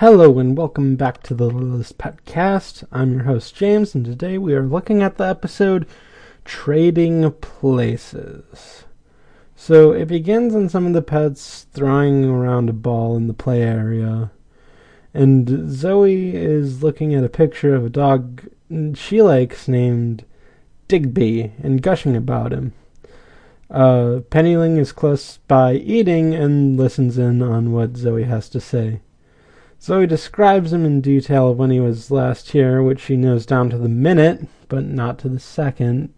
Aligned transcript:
Hello 0.00 0.38
and 0.38 0.58
welcome 0.58 0.94
back 0.96 1.22
to 1.22 1.32
the 1.32 1.46
Littlest 1.46 1.96
Pet 1.96 2.22
Cast. 2.26 2.84
I'm 2.92 3.14
your 3.14 3.22
host 3.22 3.56
James, 3.56 3.94
and 3.94 4.04
today 4.04 4.36
we 4.36 4.52
are 4.52 4.62
looking 4.62 5.02
at 5.02 5.16
the 5.16 5.24
episode 5.24 5.86
Trading 6.44 7.32
Places. 7.32 8.84
So 9.54 9.92
it 9.92 10.04
begins 10.04 10.54
on 10.54 10.68
some 10.68 10.86
of 10.86 10.92
the 10.92 11.00
pets 11.00 11.66
throwing 11.72 12.26
around 12.26 12.68
a 12.68 12.74
ball 12.74 13.16
in 13.16 13.26
the 13.26 13.32
play 13.32 13.62
area, 13.62 14.32
and 15.14 15.72
Zoe 15.72 16.36
is 16.36 16.82
looking 16.82 17.14
at 17.14 17.24
a 17.24 17.30
picture 17.30 17.74
of 17.74 17.86
a 17.86 17.88
dog 17.88 18.46
she 18.92 19.22
likes 19.22 19.66
named 19.66 20.26
Digby 20.88 21.54
and 21.62 21.80
gushing 21.80 22.14
about 22.14 22.52
him. 22.52 22.74
Uh, 23.70 24.20
Penny 24.28 24.58
Ling 24.58 24.76
is 24.76 24.92
close 24.92 25.38
by 25.48 25.72
eating 25.72 26.34
and 26.34 26.76
listens 26.76 27.16
in 27.16 27.40
on 27.40 27.72
what 27.72 27.96
Zoe 27.96 28.24
has 28.24 28.50
to 28.50 28.60
say. 28.60 29.00
Zoe 29.80 30.06
describes 30.06 30.72
him 30.72 30.84
in 30.84 31.00
detail 31.00 31.54
when 31.54 31.70
he 31.70 31.80
was 31.80 32.10
last 32.10 32.50
here, 32.50 32.82
which 32.82 33.00
she 33.00 33.16
knows 33.16 33.46
down 33.46 33.70
to 33.70 33.78
the 33.78 33.88
minute, 33.88 34.48
but 34.68 34.84
not 34.84 35.18
to 35.20 35.28
the 35.28 35.38
second. 35.38 36.12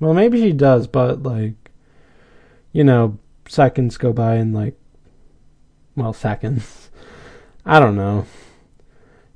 Well, 0.00 0.14
maybe 0.14 0.40
she 0.40 0.52
does, 0.52 0.86
but 0.86 1.22
like, 1.22 1.70
you 2.72 2.82
know, 2.82 3.18
seconds 3.48 3.96
go 3.96 4.12
by 4.12 4.36
in 4.36 4.52
like, 4.52 4.76
well, 5.96 6.12
seconds. 6.12 6.90
I 7.66 7.78
don't 7.78 7.96
know. 7.96 8.26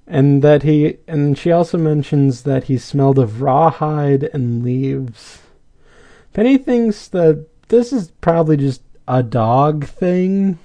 And 0.07 0.43
that 0.43 0.63
he, 0.63 0.97
and 1.07 1.37
she 1.37 1.53
also 1.53 1.79
mentions 1.79 2.43
that 2.43 2.65
he 2.65 2.79
smelled 2.79 3.19
of 3.19 3.43
rawhide 3.43 4.25
and 4.25 4.65
leaves. 4.65 5.43
Penny 6.33 6.57
thinks 6.57 7.09
that 7.09 7.47
this 7.69 7.93
is 7.93 8.11
probably 8.21 8.57
just 8.57 8.83
a 9.07 9.23
dog 9.23 9.87
thing. 9.87 10.59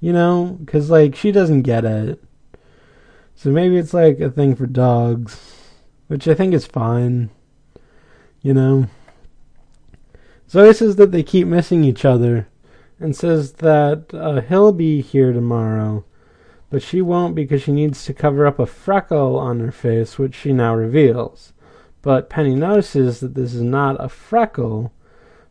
You 0.00 0.12
know? 0.12 0.58
Because, 0.60 0.90
like, 0.90 1.14
she 1.14 1.30
doesn't 1.30 1.62
get 1.62 1.84
it. 1.84 2.22
So 3.34 3.50
maybe 3.50 3.76
it's 3.76 3.94
like 3.94 4.20
a 4.20 4.30
thing 4.30 4.54
for 4.54 4.66
dogs, 4.66 5.40
which 6.08 6.26
I 6.28 6.34
think 6.34 6.52
is 6.52 6.66
fine. 6.66 7.30
You 8.42 8.54
know? 8.54 8.86
Zoe 10.48 10.74
says 10.74 10.96
that 10.96 11.12
they 11.12 11.22
keep 11.22 11.46
missing 11.46 11.84
each 11.84 12.04
other 12.04 12.48
and 12.98 13.14
says 13.14 13.52
that 13.54 14.12
uh, 14.12 14.40
he'll 14.42 14.72
be 14.72 15.00
here 15.00 15.32
tomorrow, 15.32 16.04
but 16.68 16.82
she 16.82 17.00
won't 17.00 17.34
because 17.34 17.62
she 17.62 17.72
needs 17.72 18.04
to 18.04 18.12
cover 18.12 18.46
up 18.46 18.58
a 18.58 18.66
freckle 18.66 19.38
on 19.38 19.60
her 19.60 19.72
face, 19.72 20.18
which 20.18 20.34
she 20.34 20.52
now 20.52 20.74
reveals. 20.74 21.52
But 22.02 22.28
Penny 22.28 22.54
notices 22.54 23.20
that 23.20 23.34
this 23.34 23.54
is 23.54 23.62
not 23.62 24.02
a 24.02 24.08
freckle, 24.08 24.92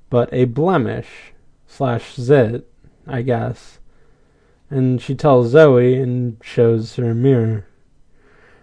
but 0.09 0.29
a 0.33 0.45
blemish 0.45 1.33
slash 1.65 2.15
zit, 2.15 2.71
I 3.07 3.21
guess. 3.21 3.78
And 4.69 5.01
she 5.01 5.15
tells 5.15 5.49
Zoe 5.49 5.95
and 5.95 6.37
shows 6.43 6.95
her 6.95 7.11
a 7.11 7.15
mirror. 7.15 7.65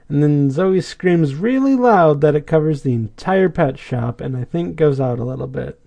And 0.09 0.23
then 0.23 0.51
Zoe 0.51 0.81
screams 0.81 1.35
really 1.35 1.75
loud 1.75 2.21
that 2.21 2.37
it 2.37 2.47
covers 2.47 2.83
the 2.83 2.93
entire 2.93 3.49
pet 3.49 3.79
shop 3.79 4.21
and 4.21 4.37
I 4.37 4.45
think 4.45 4.77
goes 4.77 5.01
out 5.01 5.19
a 5.19 5.25
little 5.25 5.49
bit. 5.49 5.81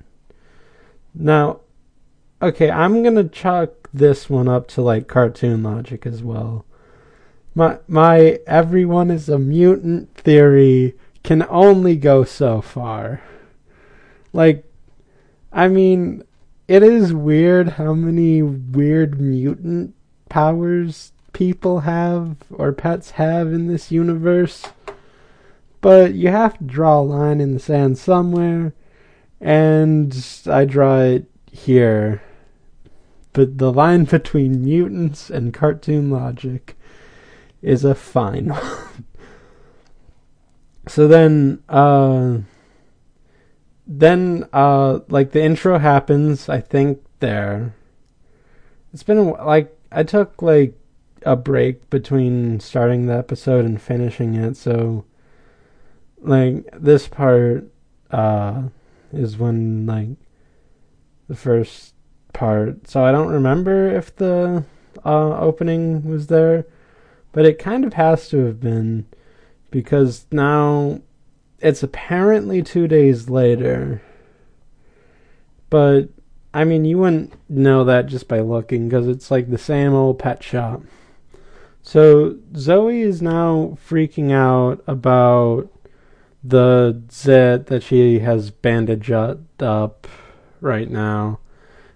Now, 1.14 1.62
okay, 2.42 2.70
I'm 2.70 3.02
gonna 3.02 3.28
chalk 3.28 3.90
this 3.94 4.30
one 4.30 4.48
up 4.48 4.68
to 4.70 4.82
like 4.82 5.08
cartoon 5.08 5.64
logic 5.64 6.06
as 6.06 6.22
well. 6.22 6.66
My 7.56 7.80
my 7.88 8.40
everyone 8.46 9.10
is 9.10 9.30
a 9.30 9.40
mutant 9.40 10.14
theory 10.16 10.96
can 11.24 11.46
only 11.50 11.96
go 11.96 12.24
so 12.24 12.62
far. 12.62 13.22
Like, 14.32 14.66
I 15.52 15.68
mean, 15.68 16.24
it 16.68 16.84
is 16.84 17.14
weird 17.14 17.70
how 17.70 17.94
many 17.94 18.42
weird 18.42 19.20
mutant 19.20 19.96
powers 20.30 21.12
people 21.34 21.82
have 21.82 22.36
or 22.52 22.72
pets 22.72 23.12
have 23.12 23.48
in 23.54 23.68
this 23.68 23.92
universe. 23.92 24.66
But 25.82 26.14
you 26.14 26.30
have 26.30 26.58
to 26.58 26.64
draw 26.64 27.00
a 27.00 27.02
line 27.02 27.40
in 27.40 27.54
the 27.54 27.60
sand 27.60 27.98
somewhere, 27.98 28.74
and 29.40 30.14
I 30.46 30.66
draw 30.66 31.00
it 31.00 31.26
here. 31.50 32.22
But 33.32 33.58
the 33.58 33.72
line 33.72 34.04
between 34.18 34.64
mutants 34.64 35.30
and 35.30 35.54
cartoon 35.54 36.10
logic 36.10 36.76
is 37.62 37.86
a 37.86 37.96
fine 37.96 38.48
one. 38.50 39.06
so 40.88 41.08
then, 41.08 41.64
uh, 41.70 42.40
then, 43.88 44.46
uh, 44.52 45.00
like 45.08 45.32
the 45.32 45.42
intro 45.42 45.78
happens, 45.78 46.50
I 46.50 46.60
think 46.60 47.02
there. 47.20 47.74
It's 48.92 49.04
been 49.04 49.32
like 49.32 49.79
I 49.92 50.04
took 50.04 50.42
like 50.42 50.76
a 51.24 51.36
break 51.36 51.90
between 51.90 52.60
starting 52.60 53.08
the 53.08 53.18
episode 53.18 53.66
and 53.66 53.82
finishing 53.82 54.36
it, 54.36 54.56
so 54.56 55.06
like 56.22 56.66
this 56.74 57.08
part 57.08 57.66
uh 58.12 58.64
is 59.14 59.38
when 59.38 59.86
like 59.86 60.18
the 61.28 61.36
first 61.36 61.94
part. 62.34 62.88
So 62.88 63.04
I 63.04 63.12
don't 63.12 63.32
remember 63.32 63.90
if 63.90 64.16
the 64.16 64.64
uh 65.06 65.40
opening 65.40 66.04
was 66.04 66.28
there, 66.28 66.66
but 67.32 67.46
it 67.46 67.60
kind 67.60 67.86
of 67.86 67.94
has 67.94 68.30
to 68.30 68.46
have 68.46 68.60
been 68.60 69.06
because 69.72 70.26
now 70.32 71.02
it's 71.60 71.84
apparently 71.84 72.62
2 72.64 72.88
days 72.88 73.30
later. 73.30 74.02
But 75.70 76.10
I 76.54 76.64
mean, 76.64 76.86
you 76.86 76.98
wouldn't 76.98 77.34
know 77.48 77.84
that 77.84 78.08
just 78.08 78.28
by 78.28 78.40
looking 78.40 78.90
because 78.90 79.08
it's 79.08 79.30
like 79.30 79.50
the 79.50 79.58
same 79.58 79.94
old 79.94 80.20
pet 80.20 80.44
shop. 80.44 80.82
So 81.82 82.38
Zoe 82.56 83.02
is 83.02 83.22
now 83.22 83.78
freaking 83.88 84.32
out 84.32 84.84
about 84.88 85.70
the 86.44 87.02
zit 87.12 87.68
that 87.68 87.84
she 87.84 88.20
has 88.20 88.50
bandaged 88.50 89.12
up 89.12 90.08
right 90.62 90.90
now 90.90 91.40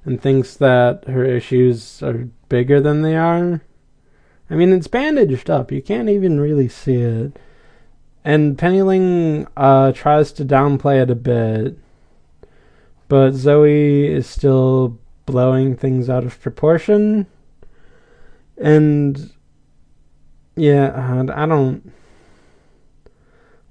and 0.06 0.22
thinks 0.22 0.56
that 0.56 1.06
her 1.08 1.24
issues 1.24 2.04
are 2.04 2.30
bigger 2.50 2.80
than 2.80 3.02
they 3.02 3.16
are. 3.16 3.62
I 4.50 4.56
mean, 4.56 4.72
it's 4.74 4.88
bandaged 4.88 5.50
up. 5.50 5.72
You 5.72 5.82
can't 5.82 6.10
even 6.10 6.40
really 6.40 6.68
see 6.68 7.02
it. 7.02 7.40
And 8.24 8.58
Penny 8.58 8.82
Ling 8.82 9.48
uh, 9.58 9.92
tries 9.94 10.32
to 10.34 10.46
downplay 10.46 11.02
it 11.02 11.10
a 11.10 11.16
bit 11.16 11.78
but 13.14 13.36
Zoe 13.36 14.08
is 14.08 14.26
still 14.26 14.98
blowing 15.28 15.78
things 15.78 16.10
out 16.10 16.24
of 16.24 16.42
proportion. 16.42 17.28
And 18.58 19.32
yeah, 20.56 21.24
I 21.32 21.46
don't 21.46 21.94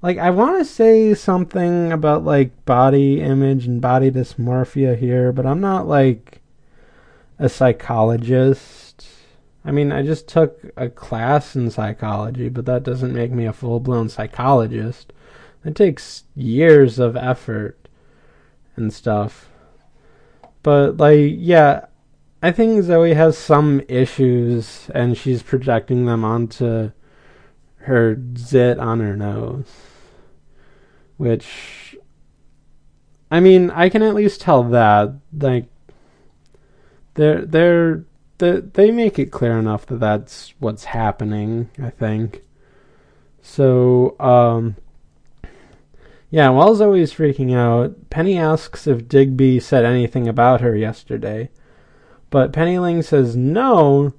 like 0.01 0.19
I 0.19 0.31
want 0.31 0.61
to 0.61 0.65
say 0.65 1.13
something 1.15 1.91
about 1.91 2.25
like 2.25 2.65
body 2.67 3.21
image 3.21 3.67
and 3.67 3.81
body 3.81 4.13
dysmorphia 4.13 4.97
here, 4.97 5.33
but 5.33 5.45
I'm 5.45 5.61
not 5.61 5.89
like 5.89 6.41
a 7.41 7.49
psychologist. 7.49 9.05
I 9.65 9.73
mean, 9.73 9.91
I 9.91 10.05
just 10.05 10.29
took 10.29 10.71
a 10.77 10.89
class 10.89 11.57
in 11.57 11.69
psychology, 11.73 12.49
but 12.49 12.65
that 12.67 12.85
doesn't 12.85 13.13
make 13.13 13.33
me 13.33 13.47
a 13.47 13.53
full-blown 13.53 14.09
psychologist. 14.09 15.13
It 15.65 15.75
takes 15.75 16.23
years 16.37 17.01
of 17.01 17.17
effort 17.17 17.82
and 18.77 18.93
stuff. 18.93 19.49
But 20.63 20.97
like, 20.97 21.33
yeah, 21.35 21.87
I 22.43 22.51
think 22.51 22.83
Zoe 22.83 23.15
has 23.15 23.39
some 23.39 23.83
issues, 23.89 24.91
and 24.95 25.17
she's 25.17 25.43
projecting 25.43 26.07
them 26.07 26.25
onto 26.25 26.91
her 27.79 28.17
zit 28.37 28.79
on 28.79 29.01
her 29.01 29.17
nose. 29.17 29.71
Which, 31.17 31.97
I 33.31 33.41
mean, 33.41 33.71
I 33.71 33.89
can 33.89 34.03
at 34.03 34.15
least 34.15 34.41
tell 34.41 34.65
that. 34.65 35.15
Like, 35.37 35.67
they're 37.15 37.45
they're 37.45 38.05
they 38.39 38.61
they 38.61 38.91
make 38.91 39.19
it 39.19 39.31
clear 39.31 39.59
enough 39.59 39.87
that 39.87 40.01
that's 40.01 40.55
what's 40.59 40.85
happening. 40.85 41.71
I 41.81 41.91
think. 41.91 42.43
So, 43.41 44.17
um, 44.21 44.77
yeah, 46.33 46.49
while 46.49 46.75
Zoe's 46.75 47.13
freaking 47.13 47.55
out, 47.55 48.09
Penny 48.09 48.39
asks 48.39 48.87
if 48.87 49.07
Digby 49.07 49.61
said 49.61 49.85
anything 49.85 50.27
about 50.27 50.63
her 50.63 50.75
yesterday. 50.75 51.51
But 52.31 52.55
Penny 52.55 52.79
Ling 52.79 53.03
says 53.03 53.37
no, 53.37 54.15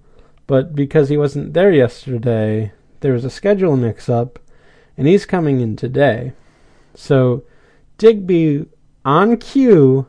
but 0.45 0.75
because 0.75 1.09
he 1.09 1.17
wasn't 1.17 1.53
there 1.53 1.71
yesterday, 1.71 2.71
there 2.99 3.13
was 3.13 3.25
a 3.25 3.31
schedule 3.31 3.75
mix 3.75 4.09
up, 4.09 4.37
and 4.95 5.07
he's 5.07 5.25
coming 5.25 5.59
in 5.59 5.75
today. 5.75 6.33
So 6.93 7.45
Digby, 7.97 8.67
on 9.03 9.37
cue, 9.37 10.05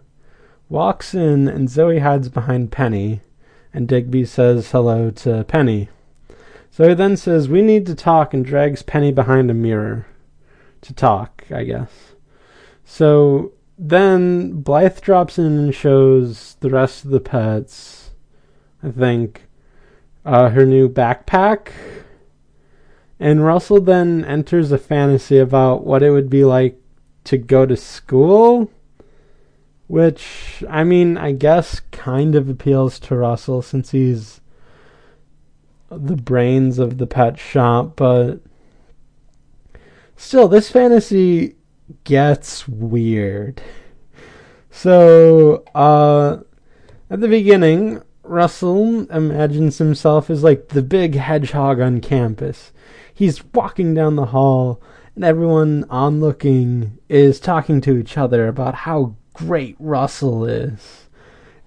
walks 0.68 1.14
in, 1.14 1.48
and 1.48 1.70
Zoe 1.70 2.00
hides 2.00 2.28
behind 2.28 2.70
Penny, 2.70 3.22
and 3.72 3.88
Digby 3.88 4.26
says 4.26 4.72
hello 4.72 5.10
to 5.10 5.42
Penny. 5.44 5.88
Zoe 6.70 6.92
then 6.92 7.16
says, 7.16 7.48
We 7.48 7.62
need 7.62 7.86
to 7.86 7.94
talk, 7.94 8.34
and 8.34 8.44
drags 8.44 8.82
Penny 8.82 9.10
behind 9.10 9.50
a 9.50 9.54
mirror 9.54 10.04
to 10.84 10.94
talk, 10.94 11.44
I 11.50 11.64
guess. 11.64 11.90
So 12.84 13.52
then 13.76 14.62
Blythe 14.62 15.00
drops 15.00 15.38
in 15.38 15.58
and 15.58 15.74
shows 15.74 16.56
the 16.60 16.70
rest 16.70 17.04
of 17.04 17.10
the 17.10 17.20
pets, 17.20 18.10
I 18.82 18.90
think. 18.90 19.42
uh, 20.24 20.50
her 20.50 20.64
new 20.64 20.88
backpack. 20.88 21.72
And 23.20 23.44
Russell 23.44 23.80
then 23.80 24.24
enters 24.24 24.72
a 24.72 24.78
fantasy 24.78 25.38
about 25.38 25.84
what 25.84 26.02
it 26.02 26.10
would 26.10 26.30
be 26.30 26.44
like 26.44 26.80
to 27.24 27.38
go 27.38 27.66
to 27.66 27.76
school. 27.76 28.70
Which, 29.86 30.64
I 30.68 30.82
mean, 30.82 31.16
I 31.16 31.32
guess 31.32 31.80
kind 31.92 32.34
of 32.34 32.48
appeals 32.48 32.98
to 33.00 33.16
Russell 33.16 33.62
since 33.62 33.90
he's 33.90 34.40
the 35.90 36.16
brains 36.16 36.78
of 36.78 36.98
the 36.98 37.06
pet 37.06 37.38
shop, 37.38 37.92
but 37.96 38.40
still, 40.16 40.48
this 40.48 40.70
fantasy 40.70 41.56
gets 42.04 42.66
weird. 42.68 43.62
So, 44.70 45.64
uh, 45.74 46.38
at 47.10 47.20
the 47.20 47.28
beginning, 47.28 48.02
Russell 48.24 49.10
imagines 49.10 49.78
himself 49.78 50.30
as 50.30 50.42
like 50.42 50.68
the 50.68 50.82
big 50.82 51.14
hedgehog 51.14 51.80
on 51.80 52.00
campus. 52.00 52.72
He's 53.12 53.44
walking 53.52 53.94
down 53.94 54.16
the 54.16 54.26
hall, 54.26 54.82
and 55.14 55.24
everyone 55.24 55.84
onlooking 55.84 56.98
is 57.08 57.38
talking 57.38 57.80
to 57.82 57.96
each 57.96 58.18
other 58.18 58.48
about 58.48 58.74
how 58.74 59.14
great 59.34 59.76
Russell 59.78 60.44
is. 60.44 61.08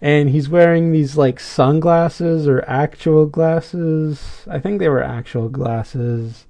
And 0.02 0.30
he's 0.30 0.50
wearing 0.50 0.92
these 0.92 1.16
like 1.16 1.40
sunglasses 1.40 2.48
or 2.48 2.64
actual 2.68 3.26
glasses. 3.26 4.46
I 4.50 4.60
think 4.60 4.80
they 4.80 4.90
were 4.90 5.04
actual 5.04 5.50
glasses. 5.50 6.46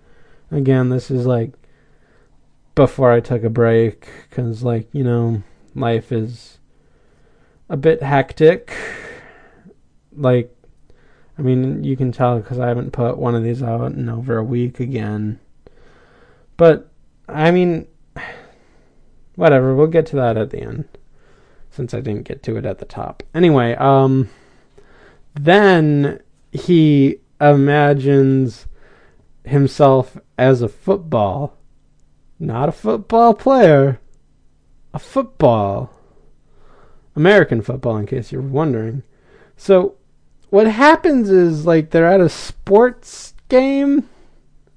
Again, 0.52 0.90
this 0.90 1.12
is 1.12 1.26
like 1.26 1.54
before 2.78 3.12
I 3.12 3.22
took 3.22 3.44
a 3.44 3.50
break 3.50 4.08
because, 4.30 4.62
like, 4.62 4.88
you 4.94 5.04
know, 5.04 5.42
life 5.74 6.12
is 6.12 6.60
a 7.70 7.76
bit 7.76 8.04
hectic. 8.04 8.72
Like, 10.16 10.56
I 11.40 11.42
mean, 11.42 11.84
you 11.84 11.98
can 11.98 12.12
tell 12.12 12.38
because 12.38 12.60
I 12.60 12.68
haven't 12.68 12.92
put 12.92 13.18
one 13.18 13.34
of 13.34 13.44
these 13.44 13.64
out 13.64 13.94
in 13.94 14.08
over 14.10 14.38
a 14.38 14.44
week 14.44 14.80
again. 14.80 15.40
But, 16.56 16.92
I 17.28 17.50
mean, 17.50 17.88
whatever, 19.36 19.74
we'll 19.74 19.88
get 19.88 20.06
to 20.08 20.16
that 20.18 20.38
at 20.38 20.52
the 20.52 20.62
end 20.62 20.88
since 21.72 21.96
I 21.96 22.00
didn't 22.00 22.28
get 22.28 22.44
to 22.44 22.58
it 22.58 22.66
at 22.68 22.78
the 22.78 22.86
top. 22.86 23.24
Anyway, 23.34 23.74
um, 23.74 24.30
then 25.34 26.22
he 26.52 27.22
imagines 27.42 28.68
himself 29.44 30.16
as 30.38 30.62
a 30.62 30.70
football 30.70 31.57
not 32.40 32.70
a 32.70 32.72
football 32.72 33.34
player. 33.34 34.00
A 34.94 35.00
football. 35.00 35.92
American 37.16 37.62
football, 37.62 37.98
in 37.98 38.06
case 38.06 38.32
you're 38.32 38.42
wondering. 38.42 39.04
So, 39.56 39.96
what 40.50 40.68
happens 40.68 41.30
is, 41.30 41.66
like, 41.66 41.90
they're 41.90 42.06
at 42.06 42.22
a 42.22 42.30
sports 42.30 43.34
game, 43.50 44.08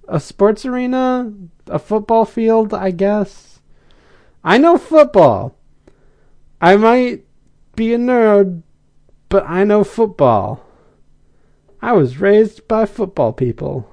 a 0.09 0.19
sports 0.19 0.65
arena, 0.65 1.33
a 1.67 1.79
football 1.79 2.25
field, 2.25 2.73
I 2.73 2.91
guess. 2.91 3.61
I 4.43 4.59
know 4.59 4.79
football. 4.79 5.57
I 6.61 6.77
might 6.77 7.25
be 7.77 7.93
a 7.93 7.99
nerd, 7.99 8.63
but 9.29 9.45
I 9.47 9.65
know 9.65 9.85
football. 9.85 10.65
I 11.83 11.93
was 11.93 12.19
raised 12.19 12.67
by 12.69 12.87
football 12.87 13.33
people. 13.33 13.91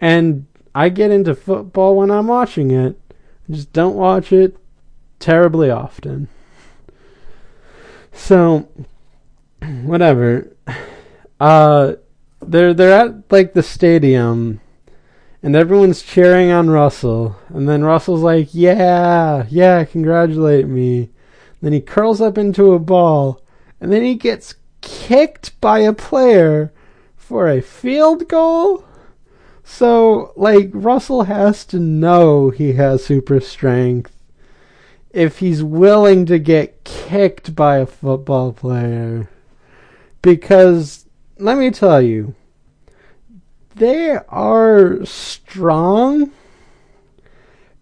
And 0.00 0.46
I 0.78 0.90
get 0.90 1.10
into 1.10 1.34
football 1.34 1.96
when 1.96 2.08
I'm 2.08 2.28
watching 2.28 2.70
it. 2.70 2.96
I 3.10 3.52
just 3.52 3.72
don't 3.72 3.96
watch 3.96 4.32
it 4.32 4.56
terribly 5.18 5.70
often. 5.70 6.28
So, 8.12 8.68
whatever. 9.82 10.56
Uh, 11.40 11.94
they're 12.40 12.74
they're 12.74 12.92
at 12.92 13.32
like 13.32 13.54
the 13.54 13.62
stadium, 13.64 14.60
and 15.42 15.56
everyone's 15.56 16.00
cheering 16.00 16.52
on 16.52 16.70
Russell. 16.70 17.34
And 17.48 17.68
then 17.68 17.82
Russell's 17.82 18.22
like, 18.22 18.50
"Yeah, 18.52 19.46
yeah, 19.48 19.84
congratulate 19.84 20.68
me." 20.68 21.10
Then 21.60 21.72
he 21.72 21.80
curls 21.80 22.20
up 22.20 22.38
into 22.38 22.72
a 22.72 22.78
ball, 22.78 23.42
and 23.80 23.92
then 23.92 24.04
he 24.04 24.14
gets 24.14 24.54
kicked 24.80 25.60
by 25.60 25.80
a 25.80 25.92
player 25.92 26.72
for 27.16 27.48
a 27.48 27.60
field 27.60 28.28
goal. 28.28 28.84
So, 29.70 30.32
like, 30.34 30.70
Russell 30.72 31.24
has 31.24 31.66
to 31.66 31.78
know 31.78 32.48
he 32.48 32.72
has 32.72 33.04
super 33.04 33.38
strength 33.38 34.16
if 35.10 35.38
he's 35.38 35.62
willing 35.62 36.24
to 36.26 36.38
get 36.38 36.84
kicked 36.84 37.54
by 37.54 37.76
a 37.76 37.86
football 37.86 38.54
player. 38.54 39.28
Because, 40.22 41.04
let 41.36 41.58
me 41.58 41.70
tell 41.70 42.00
you, 42.00 42.34
they 43.76 44.16
are 44.30 45.04
strong. 45.04 46.32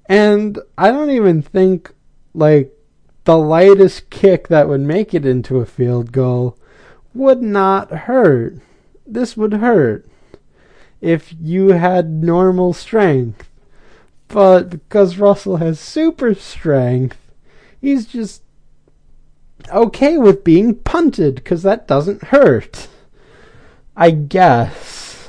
And 0.06 0.58
I 0.76 0.90
don't 0.90 1.10
even 1.10 1.40
think, 1.40 1.92
like, 2.34 2.76
the 3.24 3.38
lightest 3.38 4.10
kick 4.10 4.48
that 4.48 4.68
would 4.68 4.80
make 4.80 5.14
it 5.14 5.24
into 5.24 5.60
a 5.60 5.64
field 5.64 6.10
goal 6.10 6.58
would 7.14 7.42
not 7.42 7.90
hurt. 7.90 8.58
This 9.06 9.36
would 9.36 9.54
hurt 9.54 10.04
if 11.00 11.34
you 11.40 11.68
had 11.68 12.10
normal 12.10 12.72
strength. 12.72 13.48
But 14.28 14.70
because 14.70 15.18
Russell 15.18 15.58
has 15.58 15.78
super 15.78 16.34
strength, 16.34 17.18
he's 17.80 18.06
just 18.06 18.42
okay 19.72 20.18
with 20.18 20.44
being 20.44 20.74
punted 20.74 21.36
because 21.36 21.62
that 21.62 21.86
doesn't 21.86 22.24
hurt. 22.24 22.88
I 23.96 24.10
guess. 24.10 25.28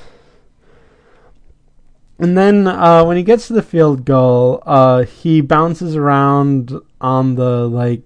And 2.20 2.38
then 2.38 2.68
uh, 2.68 3.06
when 3.06 3.16
he 3.16 3.24
gets 3.24 3.48
to 3.48 3.54
the 3.54 3.62
field 3.62 4.04
goal, 4.04 4.64
uh, 4.66 5.04
he 5.04 5.40
bounces 5.40 5.96
around 5.96 6.74
on 7.00 7.36
the 7.36 7.68
like 7.68 8.02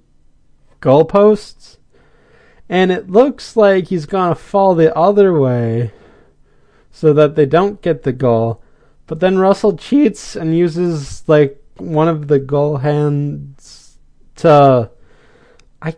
goalposts, 0.82 1.78
and 2.68 2.92
it 2.92 3.10
looks 3.10 3.56
like 3.56 3.88
he's 3.88 4.06
gonna 4.06 4.36
fall 4.36 4.76
the 4.76 4.94
other 4.96 5.38
way 5.40 5.94
so 6.92 7.14
that 7.14 7.36
they 7.36 7.46
don't 7.46 7.82
get 7.82 8.04
the 8.04 8.12
goal. 8.12 8.62
But 9.08 9.20
then 9.20 9.40
Russell 9.40 9.76
cheats 9.76 10.36
and 10.36 10.58
uses 10.58 11.28
like 11.28 11.62
one 11.78 12.08
of 12.08 12.28
the 12.28 12.40
goal 12.40 12.78
hands 12.78 13.98
to 14.38 14.92
I 15.82 15.96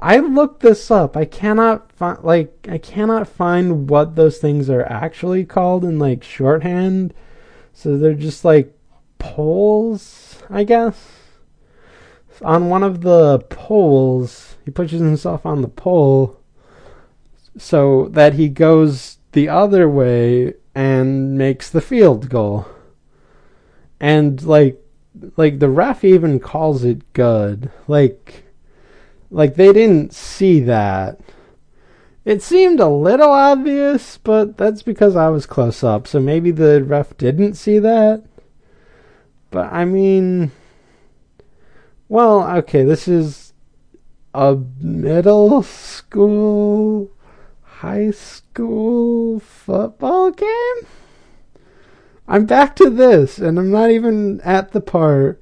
I 0.00 0.18
looked 0.18 0.60
this 0.60 0.90
up. 0.90 1.16
I 1.16 1.24
cannot 1.24 1.90
find 1.92 2.22
like 2.22 2.68
I 2.70 2.78
cannot 2.78 3.28
find 3.28 3.88
what 3.88 4.16
those 4.16 4.38
things 4.38 4.68
are 4.68 4.84
actually 4.84 5.44
called 5.44 5.84
in 5.84 5.98
like 5.98 6.22
shorthand. 6.22 7.14
So 7.72 7.96
they're 7.96 8.14
just 8.14 8.44
like 8.44 8.76
poles, 9.18 10.42
I 10.50 10.64
guess. 10.64 10.96
On 12.42 12.68
one 12.68 12.82
of 12.82 13.00
the 13.00 13.38
poles, 13.48 14.56
he 14.64 14.70
pushes 14.70 15.00
himself 15.00 15.46
on 15.46 15.62
the 15.62 15.68
pole 15.68 16.38
so 17.58 18.08
that 18.08 18.34
he 18.34 18.48
goes 18.48 19.15
the 19.36 19.50
other 19.50 19.86
way 19.86 20.54
and 20.74 21.36
makes 21.36 21.68
the 21.68 21.82
field 21.82 22.30
goal. 22.30 22.66
And 24.00 24.42
like 24.42 24.82
like 25.36 25.58
the 25.58 25.68
ref 25.68 26.04
even 26.04 26.40
calls 26.40 26.84
it 26.84 27.12
good. 27.12 27.70
Like 27.86 28.44
like 29.30 29.56
they 29.56 29.74
didn't 29.74 30.14
see 30.14 30.60
that. 30.60 31.20
It 32.24 32.42
seemed 32.42 32.80
a 32.80 32.88
little 32.88 33.30
obvious, 33.30 34.16
but 34.16 34.56
that's 34.56 34.82
because 34.82 35.16
I 35.16 35.28
was 35.28 35.44
close 35.44 35.84
up. 35.84 36.06
So 36.06 36.18
maybe 36.18 36.50
the 36.50 36.82
ref 36.82 37.14
didn't 37.18 37.56
see 37.56 37.78
that. 37.78 38.24
But 39.50 39.70
I 39.70 39.84
mean 39.84 40.50
well, 42.08 42.56
okay, 42.56 42.84
this 42.84 43.06
is 43.06 43.52
a 44.32 44.56
middle 44.80 45.62
school 45.62 47.10
high 47.80 48.10
school 48.10 49.38
football 49.40 50.30
game? 50.30 50.86
I'm 52.28 52.46
back 52.46 52.74
to 52.76 52.90
this, 52.90 53.38
and 53.38 53.58
I'm 53.58 53.70
not 53.70 53.90
even 53.90 54.40
at 54.40 54.72
the 54.72 54.80
part 54.80 55.40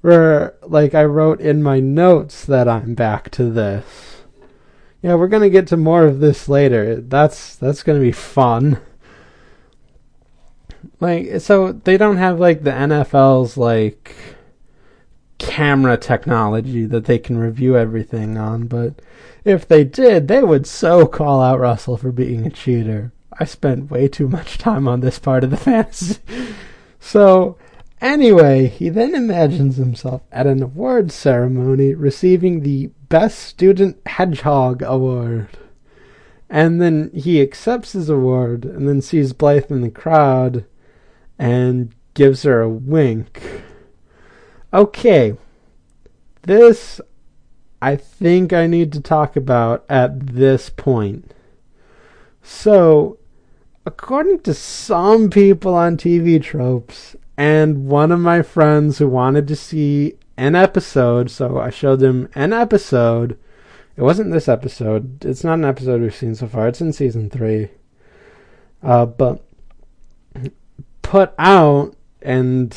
where, 0.00 0.54
like, 0.62 0.94
I 0.94 1.04
wrote 1.04 1.40
in 1.40 1.62
my 1.62 1.80
notes 1.80 2.44
that 2.44 2.68
I'm 2.68 2.94
back 2.94 3.30
to 3.32 3.50
this. 3.50 4.16
Yeah, 5.02 5.14
we're 5.14 5.28
gonna 5.28 5.50
get 5.50 5.68
to 5.68 5.76
more 5.76 6.04
of 6.04 6.20
this 6.20 6.48
later. 6.48 6.96
That's 7.00 7.54
that's 7.54 7.82
gonna 7.82 8.00
be 8.00 8.12
fun. 8.12 8.78
Like, 10.98 11.40
so 11.40 11.72
they 11.72 11.96
don't 11.96 12.16
have 12.16 12.40
like 12.40 12.64
the 12.64 12.72
NFL's 12.72 13.56
like 13.56 14.16
camera 15.38 15.96
technology 15.96 16.86
that 16.86 17.04
they 17.04 17.18
can 17.18 17.38
review 17.38 17.76
everything 17.76 18.36
on, 18.38 18.66
but 18.66 18.94
if 19.46 19.68
they 19.68 19.84
did, 19.84 20.26
they 20.26 20.42
would 20.42 20.66
so 20.66 21.06
call 21.06 21.40
out 21.40 21.60
Russell 21.60 21.96
for 21.96 22.10
being 22.10 22.44
a 22.44 22.50
cheater. 22.50 23.12
I 23.38 23.44
spent 23.44 23.92
way 23.92 24.08
too 24.08 24.28
much 24.28 24.58
time 24.58 24.88
on 24.88 25.00
this 25.00 25.20
part 25.20 25.44
of 25.44 25.50
the 25.50 25.56
fantasy. 25.56 26.18
so, 26.98 27.56
anyway, 28.00 28.66
he 28.66 28.88
then 28.88 29.14
imagines 29.14 29.76
himself 29.76 30.22
at 30.32 30.48
an 30.48 30.64
awards 30.64 31.14
ceremony 31.14 31.94
receiving 31.94 32.60
the 32.60 32.90
Best 33.08 33.38
Student 33.38 33.98
Hedgehog 34.06 34.82
Award. 34.82 35.48
And 36.50 36.80
then 36.80 37.12
he 37.14 37.40
accepts 37.40 37.92
his 37.92 38.08
award 38.08 38.64
and 38.64 38.88
then 38.88 39.00
sees 39.00 39.32
Blythe 39.32 39.70
in 39.70 39.80
the 39.80 39.90
crowd 39.90 40.64
and 41.38 41.94
gives 42.14 42.42
her 42.42 42.62
a 42.62 42.68
wink. 42.68 43.62
Okay, 44.74 45.36
this 46.42 47.00
I 47.80 47.96
think 47.96 48.52
I 48.52 48.66
need 48.66 48.92
to 48.92 49.00
talk 49.00 49.36
about 49.36 49.84
at 49.88 50.34
this 50.34 50.70
point. 50.70 51.32
So, 52.42 53.18
according 53.84 54.40
to 54.40 54.54
some 54.54 55.30
people 55.30 55.74
on 55.74 55.96
TV 55.96 56.42
tropes, 56.42 57.16
and 57.36 57.86
one 57.86 58.12
of 58.12 58.20
my 58.20 58.42
friends 58.42 58.98
who 58.98 59.08
wanted 59.08 59.46
to 59.48 59.56
see 59.56 60.14
an 60.36 60.54
episode, 60.54 61.30
so 61.30 61.58
I 61.58 61.70
showed 61.70 62.00
them 62.00 62.28
an 62.34 62.52
episode. 62.52 63.38
It 63.96 64.02
wasn't 64.02 64.32
this 64.32 64.48
episode. 64.48 65.24
It's 65.24 65.44
not 65.44 65.58
an 65.58 65.64
episode 65.64 66.00
we've 66.00 66.14
seen 66.14 66.34
so 66.34 66.46
far. 66.46 66.68
It's 66.68 66.80
in 66.80 66.92
season 66.92 67.28
three. 67.30 67.70
Uh, 68.82 69.06
but 69.06 69.44
put 71.02 71.34
out, 71.38 71.94
and 72.22 72.76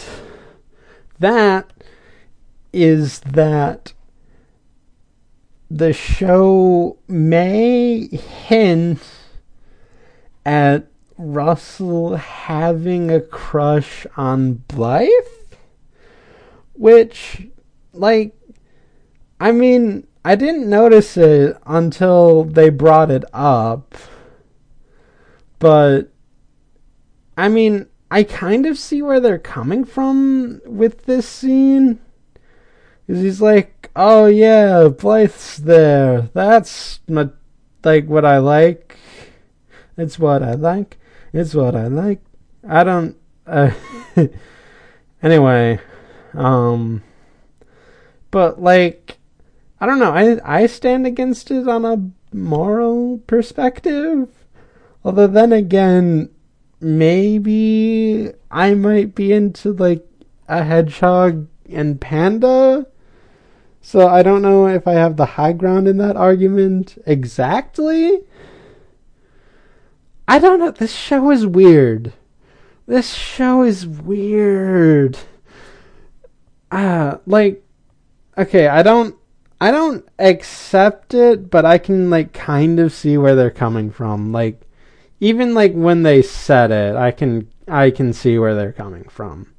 that 1.20 1.72
is 2.72 3.20
that 3.22 3.94
the 5.69 5.93
show 5.93 6.97
may 7.07 8.07
hint 8.07 9.01
at 10.45 10.88
Russell 11.17 12.15
having 12.15 13.11
a 13.11 13.21
crush 13.21 14.07
on 14.17 14.63
Blythe? 14.67 15.09
Which, 16.73 17.47
like, 17.93 18.35
I 19.39 19.51
mean, 19.51 20.07
I 20.23 20.35
didn't 20.35 20.69
notice 20.69 21.17
it 21.17 21.57
until 21.65 22.43
they 22.45 22.69
brought 22.69 23.11
it 23.11 23.25
up. 23.33 23.95
But, 25.59 26.11
I 27.38 27.49
mean, 27.49 27.88
I 28.09 28.23
kind 28.23 28.65
of 28.65 28.77
see 28.77 29.01
where 29.01 29.19
they're 29.19 29.38
coming 29.38 29.83
from 29.85 30.61
with 30.65 31.05
this 31.05 31.27
scene. 31.27 31.99
Because 33.05 33.21
he's 33.21 33.41
like, 33.41 33.78
oh 33.96 34.25
yeah, 34.25 34.89
Blythe's 34.89 35.58
there. 35.58 36.29
That's 36.34 37.00
my, 37.08 37.29
like 37.84 38.05
what 38.05 38.25
I 38.25 38.38
like. 38.38 38.98
It's 39.98 40.17
what 40.17 40.43
I 40.43 40.53
like. 40.53 40.98
It's 41.34 41.53
what 41.53 41.75
I 41.75 41.88
like. 41.88 42.22
I 42.67 42.84
don't. 42.84 43.15
Uh, 43.46 43.72
anyway, 45.24 45.79
um, 46.34 47.03
but 48.31 48.62
like, 48.62 49.17
I 49.79 49.86
don't 49.86 50.00
know. 50.00 50.12
I 50.12 50.39
I 50.43 50.65
stand 50.67 51.05
against 51.05 51.51
it 51.51 51.67
on 51.67 51.86
a 51.86 52.12
moral 52.36 53.19
perspective. 53.27 54.29
Although 55.03 55.27
then 55.27 55.53
again, 55.53 56.29
maybe 56.79 58.31
I 58.51 58.74
might 58.74 59.15
be 59.15 59.31
into 59.31 59.74
like 59.74 60.05
a 60.48 60.63
hedgehog 60.63 61.48
and 61.69 62.00
panda. 62.00 62.88
So 63.81 64.07
I 64.07 64.24
don't 64.24 64.41
know 64.41 64.67
if 64.67 64.88
I 64.88 64.93
have 64.93 65.17
the 65.17 65.25
high 65.25 65.53
ground 65.53 65.88
in 65.88 65.98
that 65.98 66.17
argument 66.17 66.98
exactly. 67.05 68.19
I 70.27 70.38
don't 70.38 70.59
know. 70.59 70.71
This 70.71 70.93
show 70.93 71.31
is 71.31 71.45
weird. 71.45 72.13
This 72.86 73.13
show 73.13 73.63
is 73.63 73.88
weird. 73.88 75.17
Ah, 76.71 76.77
uh, 76.77 77.17
like, 77.25 77.63
okay, 78.38 78.67
I 78.67 78.83
don't, 78.83 79.15
I 79.59 79.71
don't 79.71 80.07
accept 80.19 81.13
it, 81.13 81.50
but 81.50 81.65
I 81.65 81.77
can 81.77 82.09
like 82.09 82.31
kind 82.31 82.79
of 82.79 82.93
see 82.93 83.17
where 83.17 83.36
they're 83.36 83.50
coming 83.50 83.89
from. 83.89 84.31
Like, 84.31 84.62
even 85.19 85.53
like 85.53 85.74
when 85.74 86.03
they 86.03 86.21
said 86.21 86.71
it, 86.71 86.95
I 86.95 87.12
can, 87.12 87.50
I 87.67 87.91
can 87.91 88.13
see 88.13 88.38
where 88.38 88.55
they're 88.55 88.71
coming 88.71 89.05
from, 89.09 89.53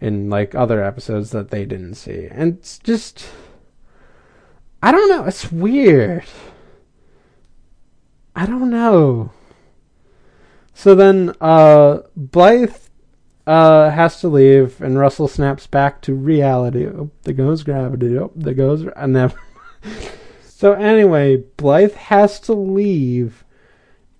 in 0.00 0.30
like 0.30 0.54
other 0.54 0.82
episodes 0.82 1.30
that 1.30 1.50
they 1.50 1.64
didn't 1.64 1.94
see, 1.94 2.26
and 2.30 2.58
it's 2.58 2.78
just, 2.78 3.26
I 4.82 4.92
don't 4.92 5.08
know. 5.08 5.24
It's 5.24 5.50
weird. 5.50 6.24
I 8.34 8.46
don't 8.46 8.70
know. 8.70 9.30
So 10.74 10.94
then 10.94 11.34
uh, 11.40 12.00
Blythe 12.14 12.76
uh, 13.46 13.90
has 13.90 14.20
to 14.20 14.28
leave, 14.28 14.80
and 14.82 14.98
Russell 14.98 15.28
snaps 15.28 15.66
back 15.66 16.02
to 16.02 16.14
reality. 16.14 16.86
Oh, 16.86 17.10
there 17.22 17.34
goes 17.34 17.62
gravity. 17.62 18.18
Oh, 18.18 18.30
there 18.36 18.54
goes. 18.54 18.84
And 18.94 19.16
then. 19.16 19.32
so 20.44 20.72
anyway, 20.72 21.36
Blythe 21.56 21.94
has 21.94 22.38
to 22.40 22.52
leave, 22.52 23.44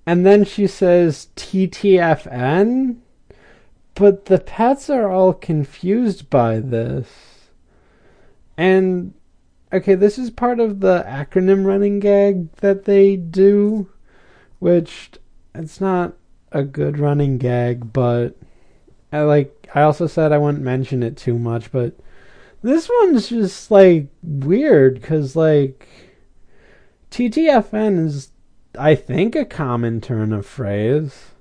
and 0.06 0.24
then 0.24 0.44
she 0.44 0.66
says 0.66 1.28
TTFN, 1.36 2.96
but 3.94 4.24
the 4.24 4.38
pets 4.38 4.88
are 4.88 5.10
all 5.10 5.34
confused 5.34 6.30
by 6.30 6.60
this. 6.60 7.08
And 8.56 9.12
okay, 9.76 9.94
this 9.94 10.18
is 10.18 10.30
part 10.30 10.60
of 10.60 10.80
the 10.80 11.04
acronym 11.06 11.64
running 11.66 12.00
gag 12.00 12.50
that 12.56 12.84
they 12.84 13.16
do, 13.16 13.88
which 14.58 15.12
it's 15.54 15.80
not 15.80 16.14
a 16.52 16.64
good 16.64 16.98
running 16.98 17.38
gag, 17.38 17.92
but 17.92 18.36
I 19.12 19.22
like 19.22 19.68
I 19.74 19.82
also 19.82 20.06
said 20.06 20.32
I 20.32 20.38
wouldn't 20.38 20.64
mention 20.64 21.02
it 21.02 21.16
too 21.16 21.38
much, 21.38 21.70
but 21.70 21.94
this 22.62 22.90
one's 23.00 23.28
just 23.28 23.70
like 23.70 24.08
weird 24.22 25.02
cuz 25.02 25.36
like 25.36 25.86
TTFN 27.10 28.04
is 28.04 28.30
I 28.78 28.94
think 28.94 29.36
a 29.36 29.44
common 29.44 30.00
turn 30.00 30.32
of 30.32 30.46
phrase. 30.46 31.32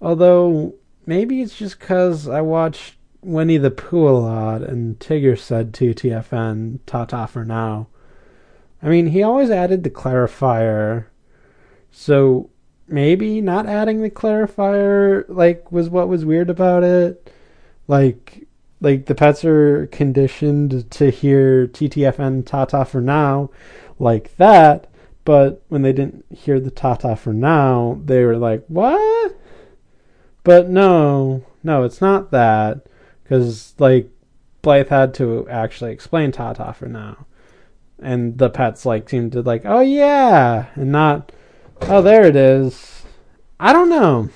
Although 0.00 0.74
maybe 1.06 1.40
it's 1.40 1.58
just 1.58 1.80
cuz 1.80 2.28
I 2.28 2.40
watched 2.40 2.96
Winnie 3.24 3.56
the 3.56 3.70
Pooh 3.70 4.08
a 4.08 4.10
lot 4.10 4.62
and 4.62 4.98
Tigger 4.98 5.38
said 5.38 5.72
TTFN, 5.72 6.80
ta 6.86 7.04
ta 7.04 7.26
for 7.26 7.44
now. 7.44 7.88
I 8.82 8.88
mean, 8.88 9.08
he 9.08 9.22
always 9.22 9.50
added 9.50 9.82
the 9.82 9.90
clarifier. 9.90 11.06
So 11.90 12.50
maybe 12.86 13.40
not 13.40 13.66
adding 13.66 14.02
the 14.02 14.10
clarifier 14.10 15.24
like 15.28 15.72
was 15.72 15.88
what 15.88 16.08
was 16.08 16.24
weird 16.24 16.50
about 16.50 16.84
it. 16.84 17.32
Like 17.88 18.46
like 18.80 19.06
the 19.06 19.14
pets 19.14 19.44
are 19.44 19.86
conditioned 19.86 20.90
to 20.90 21.10
hear 21.10 21.66
TTFN 21.66 22.44
Tata 22.44 22.84
for 22.84 23.00
now 23.00 23.50
like 23.98 24.36
that, 24.36 24.88
but 25.24 25.62
when 25.68 25.82
they 25.82 25.92
didn't 25.92 26.24
hear 26.30 26.60
the 26.60 26.70
Tata 26.70 27.16
for 27.16 27.32
now, 27.32 28.00
they 28.04 28.24
were 28.24 28.36
like, 28.36 28.64
"What?" 28.68 29.36
But 30.42 30.68
no, 30.68 31.44
no, 31.62 31.84
it's 31.84 32.00
not 32.00 32.30
that 32.32 32.86
cuz 33.28 33.74
like 33.78 34.10
Blythe 34.62 34.88
had 34.88 35.14
to 35.14 35.48
actually 35.48 35.92
explain 35.92 36.32
Tata 36.32 36.72
for 36.72 36.86
now. 36.86 37.26
And 38.00 38.38
the 38.38 38.50
pets 38.50 38.84
like 38.84 39.08
seemed 39.08 39.32
to 39.32 39.42
like, 39.42 39.62
"Oh 39.64 39.80
yeah," 39.80 40.66
and 40.74 40.90
not 40.92 41.32
Oh, 41.82 42.00
there 42.00 42.24
it 42.24 42.36
is. 42.36 43.02
I 43.60 43.72
don't 43.72 43.88
know. 43.88 44.30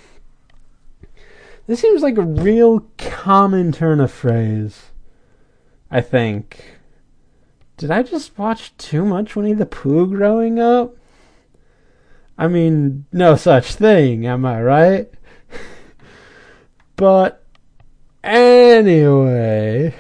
This 1.67 1.81
seems 1.81 2.03
like 2.03 2.19
a 2.19 2.23
real 2.23 2.81
common 2.99 3.73
turn 3.73 4.01
of 4.01 4.11
phrase. 4.11 4.91
I 5.91 6.01
think. 6.01 6.79
Did 7.77 7.91
I 7.91 8.03
just 8.03 8.37
watch 8.39 8.77
too 8.77 9.05
much 9.05 9.37
Winnie 9.37 9.55
the 9.55 9.67
Pooh 9.67 10.07
growing 10.07 10.59
up? 10.59 10.97
I 12.37 12.49
mean, 12.49 13.07
no 13.13 13.37
such 13.37 13.75
thing, 13.75 14.27
am 14.27 14.45
I 14.45 14.63
right? 14.63 15.11
but 16.97 17.38
anyway, 18.23 19.95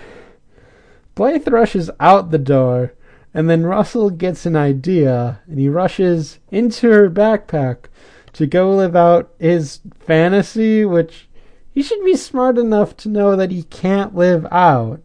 Blythe 1.15 1.49
rushes 1.49 1.91
out 1.99 2.31
the 2.31 2.39
door 2.39 2.95
and 3.35 3.49
then 3.49 3.67
Russell 3.67 4.11
gets 4.11 4.47
an 4.47 4.57
idea 4.57 5.41
and 5.47 5.59
he 5.59 5.69
rushes 5.69 6.39
into 6.51 6.91
her 6.91 7.11
backpack 7.11 7.85
to 8.33 8.47
go 8.47 8.75
live 8.75 8.97
out 8.97 9.33
his 9.39 9.81
fantasy, 10.01 10.85
which 10.85 11.29
he 11.73 11.83
should 11.83 12.05
be 12.05 12.17
smart 12.17 12.59
enough 12.59 12.97
to 12.99 13.09
know 13.09 13.37
that 13.37 13.51
he 13.51 13.63
can't 13.65 14.15
live 14.15 14.47
out. 14.51 15.01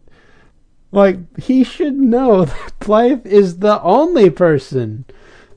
Like, 0.90 1.38
he 1.38 1.64
should 1.64 1.96
know 1.96 2.44
that 2.44 2.78
Blythe 2.80 3.26
is 3.26 3.58
the 3.58 3.80
only 3.82 4.30
person 4.30 5.04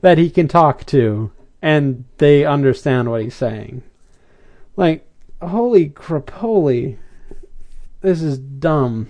that 0.00 0.18
he 0.18 0.30
can 0.30 0.48
talk 0.48 0.84
to 0.86 1.30
and 1.60 2.04
they 2.18 2.44
understand 2.44 3.10
what 3.10 3.22
he's 3.22 3.34
saying. 3.34 3.82
Like, 4.76 5.06
holy 5.40 5.88
crapoli. 5.90 6.98
This 8.00 8.22
is 8.22 8.38
dumb. 8.38 9.08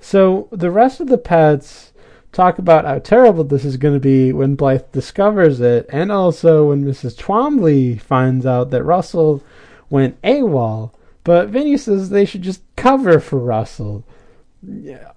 So, 0.00 0.48
the 0.50 0.70
rest 0.70 1.00
of 1.00 1.08
the 1.08 1.18
pets 1.18 1.92
talk 2.32 2.58
about 2.58 2.84
how 2.84 2.98
terrible 2.98 3.44
this 3.44 3.64
is 3.64 3.76
going 3.76 3.94
to 3.94 4.00
be 4.00 4.32
when 4.32 4.54
Blythe 4.54 4.90
discovers 4.92 5.60
it, 5.60 5.86
and 5.90 6.10
also 6.10 6.68
when 6.68 6.84
Mrs. 6.84 7.16
Twombly 7.16 8.00
finds 8.00 8.46
out 8.46 8.70
that 8.70 8.84
Russell 8.84 9.42
went 9.90 10.20
AWOL. 10.22 10.92
But 11.24 11.50
Vinnie 11.50 11.76
says 11.76 12.10
they 12.10 12.24
should 12.24 12.42
just 12.42 12.62
cover 12.74 13.20
for 13.20 13.38
Russell, 13.38 14.04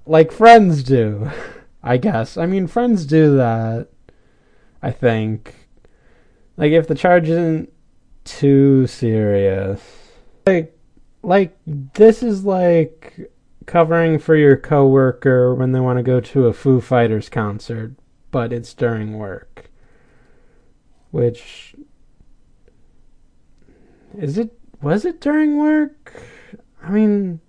like 0.05 0.31
friends 0.31 0.83
do. 0.83 1.31
I 1.83 1.97
guess. 1.97 2.35
I 2.35 2.47
mean, 2.47 2.65
friends 2.65 3.05
do 3.05 3.37
that. 3.37 3.87
I 4.81 4.91
think. 4.91 5.53
like 6.57 6.71
if 6.71 6.87
the 6.87 6.95
charge 6.95 7.29
isn't 7.29 7.71
too 8.23 8.87
serious. 8.87 9.81
Like 10.45 10.74
like 11.25 11.57
this 11.65 12.21
is 12.21 12.45
like 12.45 13.31
covering 13.65 14.19
for 14.19 14.35
your 14.35 14.55
coworker 14.55 15.55
when 15.55 15.71
they 15.71 15.79
want 15.79 15.97
to 15.97 16.03
go 16.03 16.19
to 16.19 16.45
a 16.45 16.53
Foo 16.53 16.79
Fighters 16.79 17.29
concert, 17.29 17.95
but 18.31 18.53
it's 18.53 18.73
during 18.73 19.17
work. 19.17 19.69
Which 21.11 21.75
is 24.17 24.37
it 24.37 24.57
was 24.81 25.03
it 25.03 25.19
during 25.19 25.57
work? 25.57 26.13
I 26.83 26.91
mean 26.91 27.39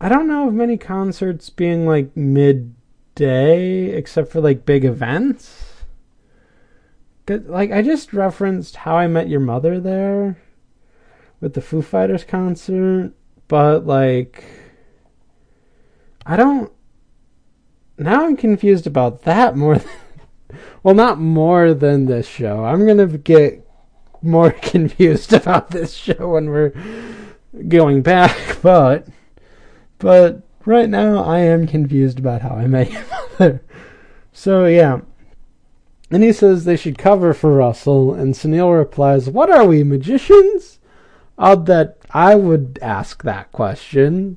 I 0.00 0.08
don't 0.08 0.28
know 0.28 0.48
of 0.48 0.54
many 0.54 0.78
concerts 0.78 1.50
being 1.50 1.86
like 1.86 2.16
midday 2.16 3.90
except 3.90 4.32
for 4.32 4.40
like 4.40 4.64
big 4.64 4.84
events. 4.84 5.84
Like 7.28 7.70
I 7.70 7.82
just 7.82 8.12
referenced 8.12 8.76
How 8.76 8.96
I 8.96 9.06
Met 9.06 9.28
Your 9.28 9.40
Mother 9.40 9.78
there 9.78 10.41
with 11.42 11.54
the 11.54 11.60
Foo 11.60 11.82
Fighters 11.82 12.24
concert, 12.24 13.12
but 13.48 13.84
like 13.84 14.44
I 16.24 16.36
don't 16.36 16.72
now 17.98 18.24
I'm 18.24 18.36
confused 18.36 18.86
about 18.86 19.22
that 19.24 19.56
more 19.56 19.76
than 19.76 19.90
well 20.82 20.94
not 20.94 21.18
more 21.18 21.74
than 21.74 22.06
this 22.06 22.26
show. 22.26 22.64
I'm 22.64 22.86
going 22.86 22.96
to 22.96 23.18
get 23.18 23.68
more 24.22 24.50
confused 24.62 25.32
about 25.32 25.70
this 25.70 25.92
show 25.92 26.28
when 26.28 26.48
we're 26.48 26.72
going 27.68 28.02
back, 28.02 28.58
but 28.62 29.08
but 29.98 30.42
right 30.64 30.88
now 30.88 31.24
I 31.24 31.40
am 31.40 31.66
confused 31.66 32.20
about 32.20 32.42
how 32.42 32.50
I 32.50 32.68
met 32.68 32.90
your 32.90 33.04
mother. 33.10 33.62
So 34.32 34.66
yeah, 34.66 35.00
and 36.08 36.22
he 36.22 36.32
says 36.32 36.64
they 36.64 36.76
should 36.76 36.98
cover 36.98 37.34
for 37.34 37.52
Russell, 37.52 38.14
and 38.14 38.32
Sunil 38.32 38.78
replies, 38.78 39.28
What 39.28 39.50
are 39.50 39.66
we, 39.66 39.82
magicians? 39.82 40.78
Odd 41.42 41.66
that 41.66 41.98
I 42.12 42.36
would 42.36 42.78
ask 42.80 43.24
that 43.24 43.50
question, 43.50 44.36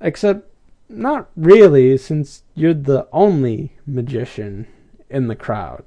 except 0.00 0.48
not 0.88 1.28
really, 1.34 1.98
since 1.98 2.44
you're 2.54 2.72
the 2.72 3.08
only 3.12 3.72
magician 3.84 4.68
in 5.10 5.26
the 5.26 5.34
crowd. 5.34 5.82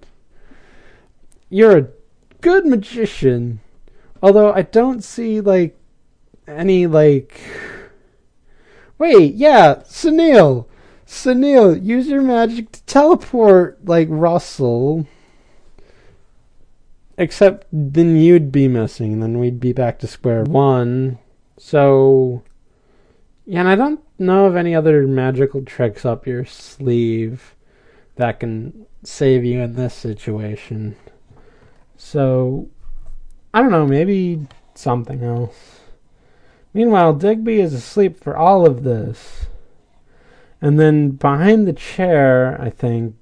You're 1.50 1.78
a 1.78 1.88
good 2.42 2.66
magician, 2.66 3.62
although 4.22 4.52
I 4.52 4.64
don't 4.64 5.02
see, 5.02 5.40
like, 5.40 5.80
any, 6.46 6.88
like. 6.88 7.40
Wait, 8.98 9.36
yeah, 9.36 9.76
Sunil! 9.86 10.66
Sunil, 11.08 11.82
use 11.82 12.08
your 12.08 12.22
magic 12.22 12.74
to 12.74 12.84
teleport, 12.84 13.86
like, 13.86 14.10
Russell. 14.12 15.08
Except 17.20 17.68
then 17.70 18.16
you'd 18.16 18.50
be 18.50 18.70
missing, 18.70 19.12
and 19.12 19.22
then 19.22 19.40
we'd 19.40 19.60
be 19.60 19.74
back 19.74 20.00
to 20.00 20.08
square 20.08 20.44
one. 20.44 21.20
So, 21.58 22.44
yeah, 23.46 23.60
and 23.60 23.68
I 23.68 23.76
don't 23.76 24.00
know 24.18 24.46
of 24.46 24.56
any 24.56 24.74
other 24.74 25.06
magical 25.06 25.62
tricks 25.62 26.06
up 26.06 26.26
your 26.26 26.46
sleeve 26.46 27.56
that 28.16 28.40
can 28.40 28.86
save 29.04 29.44
you 29.44 29.60
in 29.60 29.76
this 29.76 29.94
situation. 29.94 30.96
So, 31.98 32.70
I 33.54 33.62
don't 33.62 33.72
know, 33.72 33.86
maybe 33.86 34.48
something 34.74 35.22
else. 35.22 35.82
Meanwhile, 36.74 37.16
Digby 37.16 37.60
is 37.60 37.74
asleep 37.74 38.18
for 38.24 38.38
all 38.38 38.66
of 38.66 38.84
this. 38.84 39.48
And 40.62 40.80
then 40.80 41.12
behind 41.12 41.68
the 41.68 41.74
chair, 41.74 42.58
I 42.62 42.70
think, 42.70 43.16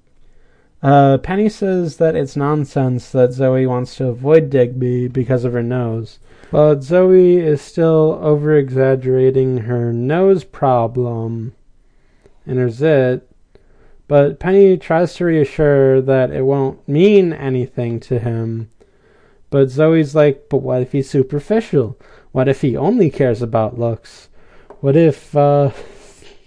uh, 0.84 1.18
Penny 1.18 1.50
says 1.50 1.98
that 1.98 2.16
it's 2.16 2.36
nonsense 2.36 3.12
that 3.12 3.34
Zoe 3.34 3.66
wants 3.66 3.96
to 3.96 4.08
avoid 4.08 4.50
Digby 4.50 5.08
because 5.08 5.44
of 5.44 5.54
her 5.54 5.64
nose. 5.64 6.20
But 6.52 6.82
Zoe 6.84 7.38
is 7.38 7.62
still 7.62 8.20
over 8.22 8.56
exaggerating 8.56 9.60
her 9.60 9.92
nose 9.92 10.44
problem 10.44 11.54
in 12.46 12.58
her 12.58 12.70
zit. 12.70 13.30
But 14.08 14.40
Penny 14.40 14.78
tries 14.78 15.16
to 15.16 15.26
reassure 15.26 16.02
that 16.02 16.32
it 16.32 16.44
won't 16.44 16.88
mean 16.88 17.34
anything 17.34 18.00
to 18.02 18.20
him. 18.20 18.70
But 19.50 19.70
Zoe's 19.70 20.16
like, 20.16 20.48
but 20.50 20.58
what 20.58 20.82
if 20.82 20.94
he's 20.94 21.10
superficial? 21.10 22.00
What 22.32 22.48
if 22.48 22.62
he 22.62 22.78
only 22.78 23.10
cares 23.10 23.42
about 23.42 23.80
looks? 23.80 24.30
What 24.80 24.96
if, 24.96 25.36
uh. 25.36 25.72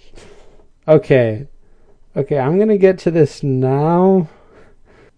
okay, 0.89 1.49
Okay, 2.17 2.39
I'm 2.39 2.57
going 2.57 2.69
to 2.69 2.79
get 2.79 2.99
to 3.01 3.11
this 3.13 3.45
now. 3.45 4.29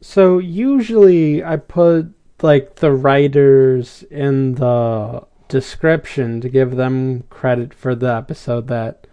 So 0.03 0.39
usually 0.39 1.43
I 1.43 1.57
put 1.57 2.13
like 2.43 2.77
the 2.77 2.93
writers 2.93 4.03
in 4.11 4.57
the 4.57 5.27
description 5.49 6.41
to 6.43 6.51
give 6.51 6.77
them 6.77 7.25
credit 7.31 7.73
for 7.73 7.95
the 7.95 8.13
episode 8.15 8.69
that 8.69 9.07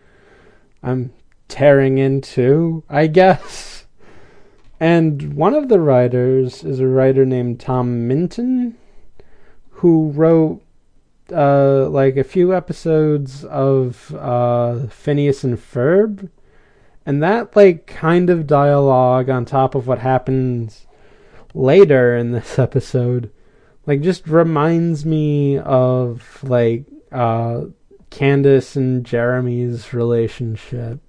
I'm 0.84 1.14
tearing 1.48 1.98
into, 1.98 2.84
I 2.90 3.08
guess. 3.08 3.86
And 4.80 5.34
one 5.34 5.54
of 5.54 5.70
the 5.70 5.80
writers 5.80 6.64
is 6.66 6.82
a 6.82 6.88
writer 6.88 7.26
named 7.26 7.62
Tom 7.62 8.08
Minton 8.08 8.78
who 9.70 10.10
wrote 10.12 10.62
uh, 11.32 11.88
like 11.90 12.18
a 12.18 12.24
few 12.26 12.54
episodes 12.54 13.46
of 13.46 14.14
uh, 14.16 14.88
Phineas 14.88 15.46
and 15.46 15.58
Ferb 15.58 16.30
and 17.10 17.24
that 17.24 17.56
like 17.56 17.88
kind 17.88 18.30
of 18.30 18.46
dialogue 18.46 19.30
on 19.30 19.44
top 19.44 19.74
of 19.74 19.88
what 19.88 20.00
happens 20.00 20.86
later 21.54 22.16
in 22.16 22.32
this 22.32 22.60
episode 22.60 23.32
like 23.86 24.02
just 24.02 24.28
reminds 24.28 25.06
me 25.06 25.58
of 25.58 26.44
like 26.44 26.86
uh 27.12 27.62
Candace 28.10 28.76
and 28.76 29.06
Jeremy's 29.06 29.94
relationship. 29.94 31.00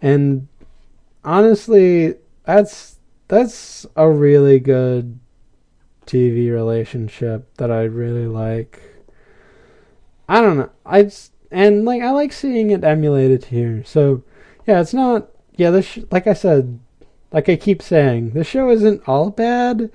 And 0.00 0.48
honestly, 1.24 2.14
that's 2.44 2.98
that's 3.28 3.86
a 3.96 4.08
really 4.08 4.60
good 4.60 5.18
TV 6.06 6.52
relationship 6.52 7.52
that 7.56 7.70
I 7.70 7.84
really 7.84 8.26
like. 8.26 8.80
I 10.28 10.40
don't 10.40 10.56
know. 10.56 10.70
I 10.86 11.04
just, 11.04 11.32
and 11.50 11.84
like 11.84 12.02
I 12.02 12.10
like 12.10 12.32
seeing 12.32 12.70
it 12.70 12.84
emulated 12.84 13.46
here. 13.46 13.82
So 13.84 14.22
yeah, 14.66 14.80
it's 14.80 14.94
not. 14.94 15.28
Yeah, 15.56 15.70
this 15.70 15.86
sh- 15.86 15.98
like 16.10 16.26
I 16.26 16.32
said, 16.32 16.80
like 17.32 17.48
I 17.48 17.56
keep 17.56 17.82
saying, 17.82 18.30
the 18.30 18.44
show 18.44 18.70
isn't 18.70 19.08
all 19.08 19.30
bad. 19.30 19.90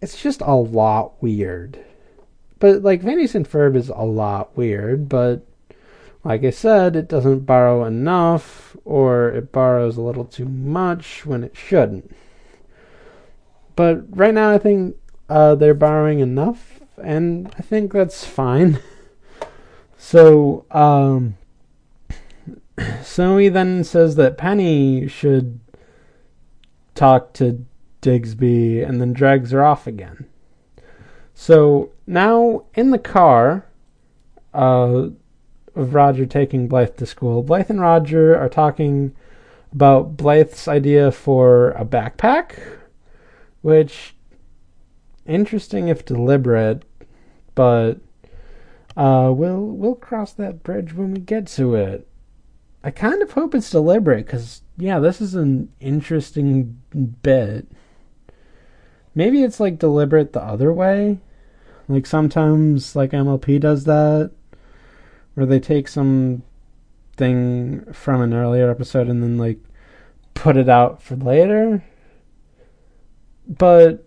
It's 0.00 0.20
just 0.20 0.40
a 0.40 0.54
lot 0.54 1.20
weird. 1.22 1.84
But 2.58 2.82
like 2.82 3.02
Phineas 3.02 3.34
and 3.34 3.48
Ferb 3.48 3.76
is 3.76 3.88
a 3.88 4.04
lot 4.04 4.56
weird, 4.56 5.08
but 5.08 5.46
like 6.24 6.42
I 6.42 6.50
said, 6.50 6.96
it 6.96 7.08
doesn't 7.08 7.46
borrow 7.46 7.84
enough, 7.84 8.76
or 8.84 9.28
it 9.30 9.52
borrows 9.52 9.96
a 9.96 10.02
little 10.02 10.24
too 10.24 10.46
much 10.46 11.24
when 11.24 11.44
it 11.44 11.56
shouldn't. 11.56 12.14
But 13.76 14.04
right 14.16 14.34
now, 14.34 14.50
I 14.50 14.58
think 14.58 14.96
uh, 15.28 15.54
they're 15.54 15.74
borrowing 15.74 16.20
enough, 16.20 16.80
and 17.00 17.54
I 17.58 17.62
think 17.62 17.92
that's 17.92 18.24
fine. 18.24 18.80
so, 19.98 20.64
um, 20.70 21.36
so 23.02 23.38
he 23.38 23.48
then 23.48 23.84
says 23.84 24.16
that 24.16 24.38
Penny 24.38 25.08
should 25.08 25.60
talk 26.94 27.32
to 27.34 27.64
Digsby 28.02 28.86
and 28.86 29.00
then 29.00 29.12
drags 29.12 29.50
her 29.50 29.64
off 29.64 29.86
again. 29.86 30.26
So 31.34 31.92
now 32.06 32.64
in 32.74 32.90
the 32.90 32.98
car 32.98 33.66
uh, 34.54 35.08
of 35.74 35.94
Roger 35.94 36.26
taking 36.26 36.68
Blythe 36.68 36.96
to 36.96 37.06
school, 37.06 37.42
Blythe 37.42 37.70
and 37.70 37.80
Roger 37.80 38.36
are 38.36 38.48
talking 38.48 39.14
about 39.72 40.16
Blythe's 40.16 40.68
idea 40.68 41.12
for 41.12 41.70
a 41.72 41.84
backpack, 41.84 42.58
which 43.60 44.14
interesting 45.26 45.88
if 45.88 46.04
deliberate, 46.04 46.84
but 47.54 47.98
uh, 48.96 49.30
we'll 49.34 49.66
we'll 49.66 49.94
cross 49.94 50.32
that 50.32 50.62
bridge 50.62 50.94
when 50.94 51.12
we 51.12 51.20
get 51.20 51.46
to 51.48 51.74
it. 51.74 52.08
I 52.82 52.90
kind 52.90 53.22
of 53.22 53.32
hope 53.32 53.54
it's 53.54 53.70
deliberate 53.70 54.26
because, 54.26 54.62
yeah, 54.76 54.98
this 54.98 55.20
is 55.20 55.34
an 55.34 55.72
interesting 55.80 56.80
bit. 57.22 57.66
Maybe 59.14 59.42
it's 59.42 59.58
like 59.58 59.78
deliberate 59.78 60.32
the 60.32 60.42
other 60.42 60.72
way. 60.72 61.18
Like 61.88 62.06
sometimes, 62.06 62.94
like 62.94 63.12
MLP 63.12 63.60
does 63.60 63.84
that, 63.84 64.30
where 65.34 65.46
they 65.46 65.60
take 65.60 65.88
some 65.88 66.42
thing 67.16 67.92
from 67.92 68.20
an 68.20 68.34
earlier 68.34 68.70
episode 68.70 69.08
and 69.08 69.22
then 69.22 69.38
like 69.38 69.58
put 70.34 70.56
it 70.56 70.68
out 70.68 71.02
for 71.02 71.16
later. 71.16 71.82
But 73.48 74.06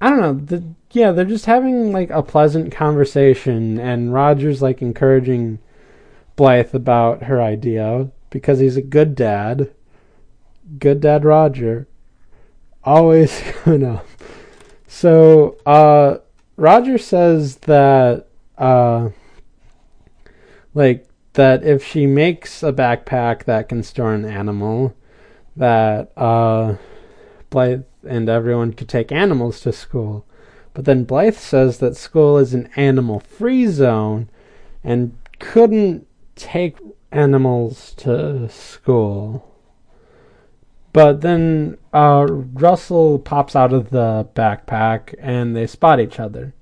I 0.00 0.10
don't 0.10 0.20
know. 0.20 0.34
The, 0.34 0.64
yeah, 0.92 1.12
they're 1.12 1.24
just 1.24 1.46
having 1.46 1.92
like 1.92 2.10
a 2.10 2.22
pleasant 2.22 2.72
conversation, 2.72 3.78
and 3.78 4.12
Roger's 4.12 4.62
like 4.62 4.80
encouraging 4.82 5.58
Blythe 6.36 6.74
about 6.74 7.24
her 7.24 7.40
idea 7.40 8.10
because 8.30 8.58
he's 8.58 8.76
a 8.76 8.82
good 8.82 9.14
dad. 9.14 9.72
Good 10.78 11.00
dad 11.00 11.24
Roger. 11.24 11.86
Always, 12.82 13.42
you 13.66 13.78
know. 13.78 14.02
So 14.86 15.56
uh, 15.66 16.18
Roger 16.56 16.98
says 16.98 17.56
that 17.58 18.28
uh, 18.58 19.10
like 20.74 21.08
that 21.34 21.64
if 21.64 21.84
she 21.84 22.06
makes 22.06 22.62
a 22.62 22.72
backpack 22.72 23.44
that 23.44 23.68
can 23.68 23.82
store 23.82 24.14
an 24.14 24.24
animal, 24.24 24.94
that 25.56 26.12
uh, 26.16 26.76
Blythe 27.50 27.84
and 28.06 28.28
everyone 28.28 28.72
could 28.72 28.88
take 28.88 29.12
animals 29.12 29.60
to 29.60 29.72
school. 29.72 30.26
But 30.74 30.84
then 30.84 31.04
Blythe 31.04 31.36
says 31.36 31.78
that 31.78 31.96
school 31.96 32.38
is 32.38 32.54
an 32.54 32.68
animal 32.76 33.20
free 33.20 33.66
zone 33.68 34.28
and 34.82 35.16
couldn't 35.38 36.06
take 36.36 36.78
animals 37.12 37.94
to 37.98 38.48
school. 38.48 39.50
But 40.92 41.22
then 41.22 41.78
uh, 41.92 42.26
Russell 42.28 43.18
pops 43.18 43.56
out 43.56 43.72
of 43.72 43.90
the 43.90 44.28
backpack 44.34 45.14
and 45.18 45.56
they 45.56 45.66
spot 45.66 46.00
each 46.00 46.20
other. 46.20 46.54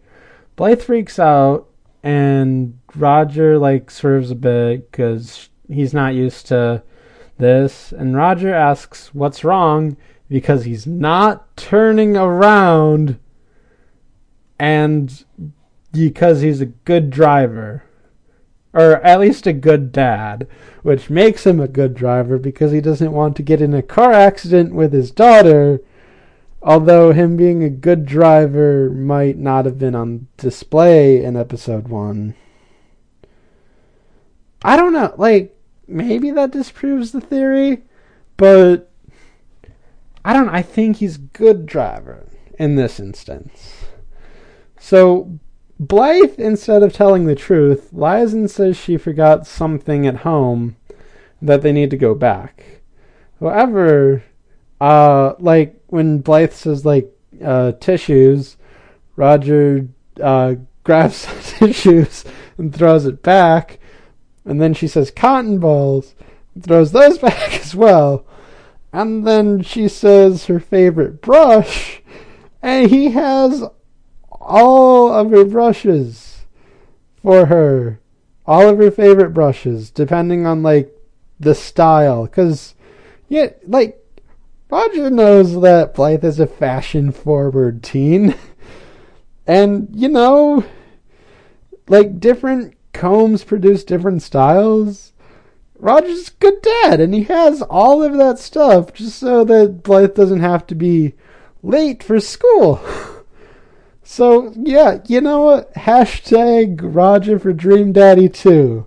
Blythe 0.56 0.82
freaks 0.82 1.18
out 1.18 1.68
and 2.02 2.78
Roger 2.94 3.58
like 3.58 3.90
swerves 3.90 4.30
a 4.30 4.34
bit 4.34 4.90
because 4.90 5.50
he's 5.68 5.92
not 5.92 6.14
used 6.14 6.46
to 6.46 6.82
this. 7.38 7.92
And 7.92 8.16
Roger 8.16 8.54
asks 8.54 9.14
what's 9.14 9.44
wrong 9.44 9.96
because 10.28 10.64
he's 10.64 10.86
not 10.86 11.54
turning 11.56 12.16
around 12.16 13.18
and 14.58 15.24
because 15.92 16.40
he's 16.40 16.60
a 16.60 16.66
good 16.66 17.10
driver 17.10 17.84
or 18.74 18.96
at 19.04 19.20
least 19.20 19.46
a 19.46 19.52
good 19.52 19.92
dad, 19.92 20.46
which 20.82 21.10
makes 21.10 21.46
him 21.46 21.60
a 21.60 21.68
good 21.68 21.94
driver 21.94 22.38
because 22.38 22.72
he 22.72 22.80
doesn't 22.80 23.12
want 23.12 23.36
to 23.36 23.42
get 23.42 23.60
in 23.60 23.74
a 23.74 23.82
car 23.82 24.12
accident 24.12 24.74
with 24.74 24.92
his 24.92 25.10
daughter. 25.10 25.80
Although 26.62 27.12
him 27.12 27.36
being 27.36 27.62
a 27.62 27.70
good 27.70 28.06
driver 28.06 28.88
might 28.88 29.36
not 29.36 29.64
have 29.64 29.78
been 29.78 29.94
on 29.94 30.28
display 30.36 31.22
in 31.22 31.36
episode 31.36 31.88
1. 31.88 32.34
I 34.64 34.76
don't 34.76 34.92
know, 34.92 35.12
like 35.18 35.56
maybe 35.88 36.30
that 36.30 36.52
disproves 36.52 37.10
the 37.10 37.20
theory, 37.20 37.82
but 38.36 38.90
I 40.24 40.32
don't 40.32 40.48
I 40.48 40.62
think 40.62 40.96
he's 40.96 41.16
good 41.16 41.66
driver 41.66 42.28
in 42.58 42.76
this 42.76 43.00
instance. 43.00 43.86
So 44.78 45.38
Blythe, 45.88 46.38
instead 46.38 46.84
of 46.84 46.92
telling 46.92 47.26
the 47.26 47.34
truth, 47.34 47.92
lies 47.92 48.32
and 48.32 48.48
says 48.48 48.76
she 48.76 48.96
forgot 48.96 49.48
something 49.48 50.06
at 50.06 50.18
home 50.18 50.76
that 51.40 51.62
they 51.62 51.72
need 51.72 51.90
to 51.90 51.96
go 51.96 52.14
back. 52.14 52.82
However, 53.40 54.22
uh, 54.80 55.34
like 55.40 55.82
when 55.88 56.20
Blythe 56.20 56.52
says 56.52 56.86
like 56.86 57.10
uh, 57.44 57.72
tissues, 57.72 58.56
Roger 59.16 59.88
uh, 60.22 60.54
grabs 60.84 61.26
tissues 61.58 62.24
and 62.58 62.72
throws 62.72 63.04
it 63.04 63.20
back, 63.20 63.80
and 64.44 64.62
then 64.62 64.74
she 64.74 64.86
says 64.86 65.10
cotton 65.10 65.58
balls, 65.58 66.14
throws 66.60 66.92
those 66.92 67.18
back 67.28 67.60
as 67.60 67.74
well, 67.74 68.24
and 68.92 69.26
then 69.26 69.62
she 69.62 69.88
says 69.88 70.46
her 70.46 70.60
favorite 70.60 71.20
brush, 71.20 72.02
and 72.62 72.88
he 72.88 73.10
has 73.10 73.64
all 74.42 75.12
of 75.12 75.30
her 75.30 75.44
brushes 75.44 76.44
for 77.22 77.46
her. 77.46 78.00
All 78.44 78.68
of 78.68 78.78
her 78.78 78.90
favorite 78.90 79.30
brushes, 79.30 79.90
depending 79.90 80.46
on 80.46 80.62
like 80.62 80.94
the 81.38 81.54
style. 81.54 82.26
Cause 82.26 82.74
yeah, 83.28 83.50
like 83.66 84.04
Roger 84.68 85.10
knows 85.10 85.60
that 85.60 85.94
Blythe 85.94 86.24
is 86.24 86.40
a 86.40 86.46
fashion 86.46 87.12
forward 87.12 87.82
teen. 87.82 88.34
and 89.46 89.88
you 89.92 90.08
know 90.08 90.64
like 91.88 92.20
different 92.20 92.74
combs 92.92 93.44
produce 93.44 93.84
different 93.84 94.22
styles. 94.22 95.12
Roger's 95.78 96.28
a 96.28 96.32
good 96.38 96.62
dad, 96.62 97.00
and 97.00 97.12
he 97.12 97.24
has 97.24 97.60
all 97.62 98.02
of 98.02 98.16
that 98.16 98.38
stuff 98.38 98.92
just 98.92 99.18
so 99.18 99.44
that 99.44 99.82
Blythe 99.82 100.14
doesn't 100.14 100.40
have 100.40 100.66
to 100.68 100.74
be 100.74 101.14
late 101.62 102.02
for 102.02 102.20
school. 102.20 102.80
So 104.02 104.52
yeah, 104.56 105.00
you 105.06 105.20
know 105.20 105.42
what? 105.42 105.74
Hashtag 105.74 106.80
Roger 106.82 107.38
for 107.38 107.52
Dream 107.52 107.92
Daddy 107.92 108.28
2. 108.28 108.86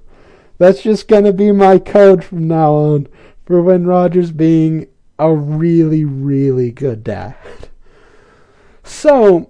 That's 0.57 0.81
just 0.81 1.07
gonna 1.07 1.33
be 1.33 1.51
my 1.51 1.79
code 1.79 2.23
from 2.23 2.47
now 2.47 2.73
on 2.73 3.07
for 3.45 3.61
when 3.61 3.85
Roger's 3.85 4.31
being 4.31 4.87
a 5.17 5.33
really, 5.33 6.03
really 6.03 6.71
good 6.71 7.03
dad. 7.03 7.35
So 8.83 9.49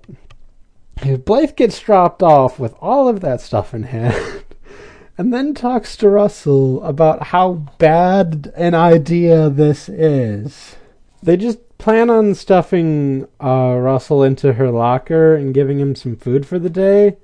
if 0.97 1.25
Blythe 1.25 1.56
gets 1.56 1.80
dropped 1.80 2.23
off 2.23 2.60
with 2.60 2.75
all 2.80 3.08
of 3.08 3.21
that 3.21 3.41
stuff 3.41 3.73
in 3.73 3.84
hand, 3.84 4.43
and 5.17 5.34
then 5.34 5.54
talks 5.54 5.95
to 5.97 6.10
Russell 6.10 6.84
about 6.84 7.28
how 7.28 7.54
bad 7.78 8.51
an 8.56 8.75
idea 8.75 9.49
this 9.49 9.89
is. 9.89 10.75
They 11.23 11.38
just 11.38 11.60
plan 11.77 12.09
on 12.09 12.35
stuffing 12.35 13.27
uh, 13.43 13.75
Russell 13.77 14.23
into 14.23 14.53
her 14.53 14.71
locker 14.71 15.35
and 15.35 15.53
giving 15.53 15.79
him 15.79 15.95
some 15.95 16.15
food 16.15 16.45
for 16.45 16.59
the 16.59 16.69
day. 16.69 17.17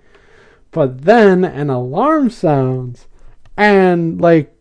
But 0.71 1.03
then 1.03 1.43
an 1.43 1.69
alarm 1.69 2.29
sounds, 2.29 3.07
and 3.57 4.21
like 4.21 4.55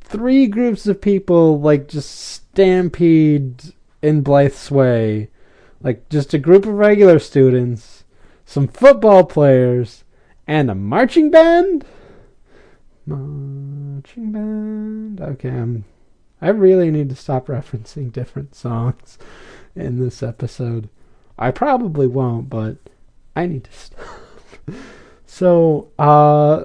three 0.00 0.46
groups 0.46 0.86
of 0.86 1.00
people 1.00 1.60
like 1.60 1.88
just 1.88 2.10
stampede 2.10 3.72
in 4.02 4.22
Blythe's 4.22 4.70
way. 4.70 5.30
Like 5.80 6.08
just 6.08 6.32
a 6.34 6.38
group 6.38 6.64
of 6.64 6.74
regular 6.74 7.18
students, 7.18 8.04
some 8.44 8.68
football 8.68 9.24
players, 9.24 10.04
and 10.46 10.70
a 10.70 10.74
marching 10.74 11.30
band. 11.30 11.84
Marching 13.04 14.30
band. 14.30 15.20
Okay, 15.20 15.48
I'm 15.48 15.84
I 16.42 16.48
really 16.48 16.90
need 16.90 17.08
to 17.10 17.14
stop 17.14 17.46
referencing 17.46 18.12
different 18.12 18.56
songs 18.56 19.16
in 19.76 20.00
this 20.00 20.24
episode. 20.24 20.88
I 21.38 21.52
probably 21.52 22.08
won't, 22.08 22.50
but 22.50 22.78
I 23.36 23.46
need 23.46 23.62
to 23.64 23.72
stop. 23.72 24.00
so, 25.26 25.92
uh, 26.00 26.64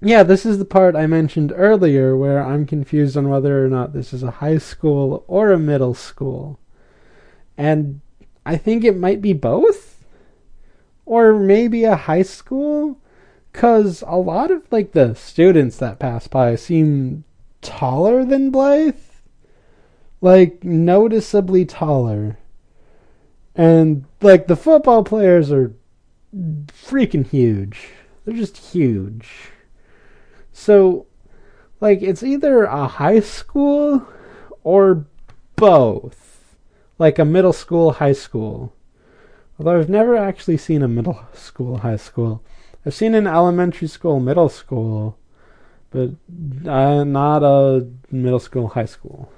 yeah, 0.00 0.22
this 0.22 0.46
is 0.46 0.56
the 0.56 0.64
part 0.64 0.96
I 0.96 1.06
mentioned 1.06 1.52
earlier 1.54 2.16
where 2.16 2.42
I'm 2.42 2.64
confused 2.64 3.14
on 3.14 3.28
whether 3.28 3.62
or 3.62 3.68
not 3.68 3.92
this 3.92 4.14
is 4.14 4.22
a 4.22 4.30
high 4.30 4.58
school 4.58 5.22
or 5.28 5.52
a 5.52 5.58
middle 5.58 5.94
school. 5.94 6.58
And 7.58 8.00
I 8.46 8.56
think 8.56 8.84
it 8.84 8.96
might 8.96 9.20
be 9.20 9.34
both. 9.34 10.02
Or 11.04 11.34
maybe 11.34 11.84
a 11.84 11.94
high 11.94 12.22
school. 12.22 12.98
Because 13.52 14.02
a 14.06 14.16
lot 14.16 14.50
of, 14.50 14.62
like, 14.72 14.92
the 14.92 15.14
students 15.14 15.76
that 15.76 15.98
pass 15.98 16.26
by 16.26 16.56
seem 16.56 17.24
taller 17.62 18.24
than 18.24 18.50
Blythe. 18.50 18.96
Like, 20.20 20.62
noticeably 20.62 21.64
taller. 21.64 22.38
And, 23.54 24.04
like, 24.20 24.46
the 24.46 24.56
football 24.56 25.02
players 25.04 25.50
are 25.50 25.74
freaking 26.34 27.26
huge. 27.26 27.88
They're 28.24 28.36
just 28.36 28.56
huge. 28.56 29.28
So, 30.52 31.06
like, 31.80 32.02
it's 32.02 32.22
either 32.22 32.64
a 32.64 32.86
high 32.86 33.20
school 33.20 34.06
or 34.62 35.06
both. 35.56 36.56
Like 36.98 37.18
a 37.18 37.24
middle 37.24 37.52
school, 37.52 37.92
high 37.92 38.12
school. 38.12 38.72
Although 39.58 39.78
I've 39.78 39.88
never 39.88 40.16
actually 40.16 40.56
seen 40.56 40.82
a 40.82 40.88
middle 40.88 41.20
school, 41.34 41.78
high 41.78 41.96
school. 41.96 42.42
I've 42.86 42.94
seen 42.94 43.14
an 43.14 43.26
elementary 43.26 43.88
school, 43.88 44.20
middle 44.20 44.48
school 44.48 45.18
but 45.92 46.10
uh, 46.68 47.04
not 47.04 47.42
a 47.42 47.86
middle 48.10 48.38
school, 48.38 48.68
high 48.68 48.86
school. 48.86 49.30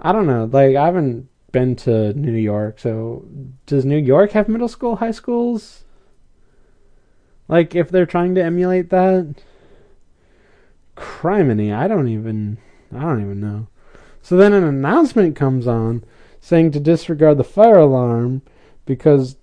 I 0.00 0.12
don't 0.12 0.26
know. 0.26 0.44
Like 0.44 0.76
I 0.76 0.84
haven't 0.84 1.28
been 1.52 1.76
to 1.76 2.12
New 2.14 2.32
York, 2.32 2.78
so 2.78 3.24
does 3.64 3.84
New 3.84 3.96
York 3.96 4.32
have 4.32 4.48
middle 4.48 4.68
school, 4.68 4.96
high 4.96 5.12
schools? 5.12 5.84
Like 7.48 7.74
if 7.74 7.88
they're 7.88 8.06
trying 8.06 8.34
to 8.34 8.44
emulate 8.44 8.90
that, 8.90 9.36
criminy, 10.96 11.74
I 11.74 11.88
don't 11.88 12.08
even, 12.08 12.58
I 12.94 13.00
don't 13.00 13.22
even 13.22 13.40
know. 13.40 13.68
So 14.20 14.36
then 14.36 14.52
an 14.52 14.64
announcement 14.64 15.36
comes 15.36 15.66
on 15.66 16.04
saying 16.40 16.72
to 16.72 16.80
disregard 16.80 17.38
the 17.38 17.44
fire 17.44 17.78
alarm 17.78 18.42
because 18.84 19.36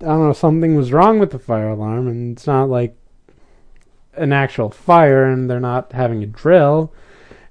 I 0.00 0.06
don't 0.06 0.26
know 0.26 0.32
something 0.32 0.74
was 0.74 0.92
wrong 0.92 1.18
with 1.18 1.30
the 1.30 1.38
fire 1.38 1.68
alarm, 1.68 2.08
and 2.08 2.36
it's 2.36 2.46
not 2.46 2.68
like 2.68 2.96
an 4.14 4.32
actual 4.32 4.70
fire 4.70 5.24
and 5.24 5.48
they're 5.48 5.60
not 5.60 5.92
having 5.92 6.22
a 6.22 6.26
drill. 6.26 6.92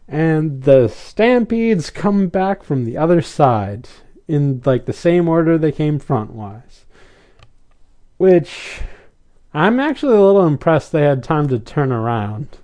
And 0.07 0.63
the 0.63 0.87
stampedes 0.87 1.89
come 1.89 2.27
back 2.27 2.63
from 2.63 2.85
the 2.85 2.97
other 2.97 3.21
side 3.21 3.87
in 4.27 4.61
like 4.65 4.85
the 4.85 4.93
same 4.93 5.27
order 5.27 5.57
they 5.57 5.71
came 5.71 5.99
front 5.99 6.31
wise. 6.31 6.85
Which 8.17 8.81
I'm 9.53 9.79
actually 9.79 10.15
a 10.15 10.21
little 10.21 10.45
impressed 10.45 10.91
they 10.91 11.03
had 11.03 11.23
time 11.23 11.47
to 11.47 11.59
turn 11.59 11.91
around. 11.91 12.57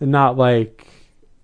And 0.00 0.10
not 0.10 0.36
like 0.36 0.86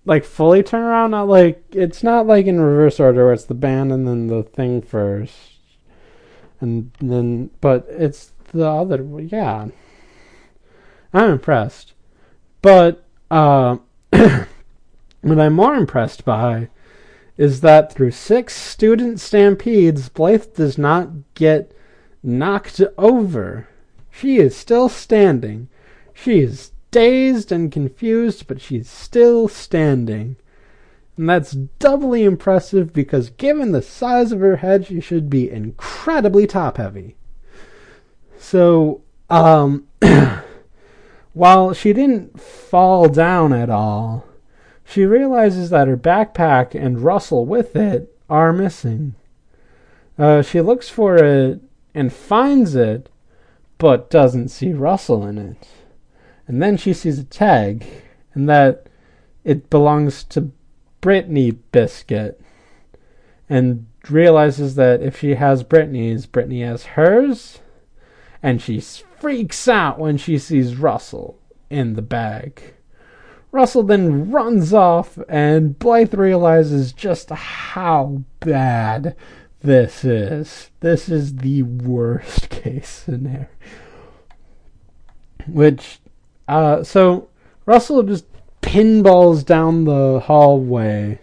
like 0.05 0.25
fully 0.25 0.63
turn 0.63 0.81
around, 0.81 1.11
not 1.11 1.27
like 1.27 1.63
it's 1.71 2.01
not 2.01 2.25
like 2.25 2.47
in 2.47 2.59
reverse 2.59 2.99
order 2.99 3.25
where 3.25 3.33
it's 3.33 3.45
the 3.45 3.53
band 3.53 3.91
and 3.91 4.07
then 4.07 4.27
the 4.27 4.43
thing 4.43 4.81
first. 4.81 5.35
And 6.59 6.91
then, 6.99 7.51
but 7.61 7.85
it's 7.89 8.31
the 8.51 8.67
other, 8.67 9.05
yeah. 9.19 9.67
I'm 11.13 11.31
impressed. 11.31 11.93
But, 12.61 13.03
uh, 13.31 13.77
what 14.09 15.39
I'm 15.39 15.53
more 15.53 15.75
impressed 15.75 16.25
by 16.25 16.69
is 17.37 17.61
that 17.61 17.93
through 17.93 18.11
six 18.11 18.55
student 18.55 19.19
stampedes, 19.19 20.09
Blythe 20.09 20.53
does 20.55 20.77
not 20.77 21.09
get 21.35 21.71
knocked 22.21 22.81
over. 22.97 23.69
She 24.11 24.37
is 24.37 24.55
still 24.55 24.89
standing. 24.89 25.69
She 26.13 26.39
is 26.39 26.71
dazed 26.91 27.51
and 27.51 27.71
confused, 27.71 28.47
but 28.47 28.59
she's 28.59 28.89
still 28.89 29.47
standing. 29.47 30.35
And 31.15 31.29
that's 31.29 31.51
doubly 31.51 32.23
impressive 32.23 32.91
because, 32.91 33.29
given 33.29 33.71
the 33.71 33.81
size 33.81 34.31
of 34.31 34.41
her 34.41 34.57
head, 34.57 34.87
she 34.87 34.99
should 34.99 35.29
be 35.29 35.49
incredibly 35.49 36.45
top 36.47 36.77
heavy. 36.77 37.15
So, 38.37 39.01
um, 39.29 39.87
while 41.39 41.71
she 41.71 41.93
didn't 41.93 42.37
fall 42.37 43.07
down 43.07 43.53
at 43.53 43.69
all, 43.69 44.25
she 44.83 45.05
realizes 45.05 45.69
that 45.69 45.87
her 45.87 45.95
backpack 45.95 46.75
and 46.75 46.99
Russell 46.99 47.45
with 47.45 47.77
it 47.77 48.13
are 48.29 48.51
missing. 48.51 49.15
Uh, 50.17 50.41
she 50.41 50.59
looks 50.59 50.89
for 50.89 51.15
it 51.15 51.61
and 51.95 52.11
finds 52.11 52.75
it, 52.75 53.09
but 53.77 54.09
doesn't 54.09 54.49
see 54.49 54.73
Russell 54.73 55.25
in 55.25 55.37
it. 55.37 55.65
And 56.45 56.61
then 56.61 56.75
she 56.75 56.91
sees 56.91 57.17
a 57.19 57.23
tag, 57.23 57.85
and 58.33 58.49
that 58.49 58.87
it 59.45 59.69
belongs 59.69 60.25
to 60.25 60.51
Brittany 60.99 61.51
Biscuit, 61.51 62.41
and 63.47 63.87
realizes 64.09 64.75
that 64.75 65.01
if 65.01 65.21
she 65.21 65.35
has 65.35 65.63
Brittany's, 65.63 66.25
Brittany 66.25 66.63
has 66.63 66.83
hers, 66.83 67.59
and 68.41 68.61
she 68.61 68.79
freaks 68.79 69.67
out 69.67 69.99
when 69.99 70.17
she 70.17 70.37
sees 70.37 70.75
Russell 70.75 71.39
in 71.69 71.93
the 71.93 72.01
bag. 72.01 72.73
Russell 73.51 73.83
then 73.83 74.31
runs 74.31 74.73
off, 74.73 75.17
and 75.27 75.77
Blythe 75.79 76.13
realizes 76.13 76.93
just 76.93 77.29
how 77.31 78.23
bad 78.39 79.15
this 79.61 80.05
is. 80.05 80.69
This 80.81 81.09
is 81.09 81.37
the 81.37 81.63
worst 81.63 82.49
case 82.49 83.03
scenario. 83.05 83.47
Which, 85.47 85.99
uh, 86.47 86.83
so 86.83 87.29
Russell 87.65 88.03
just 88.03 88.25
pinballs 88.61 89.43
down 89.43 89.85
the 89.85 90.19
hallway 90.19 91.19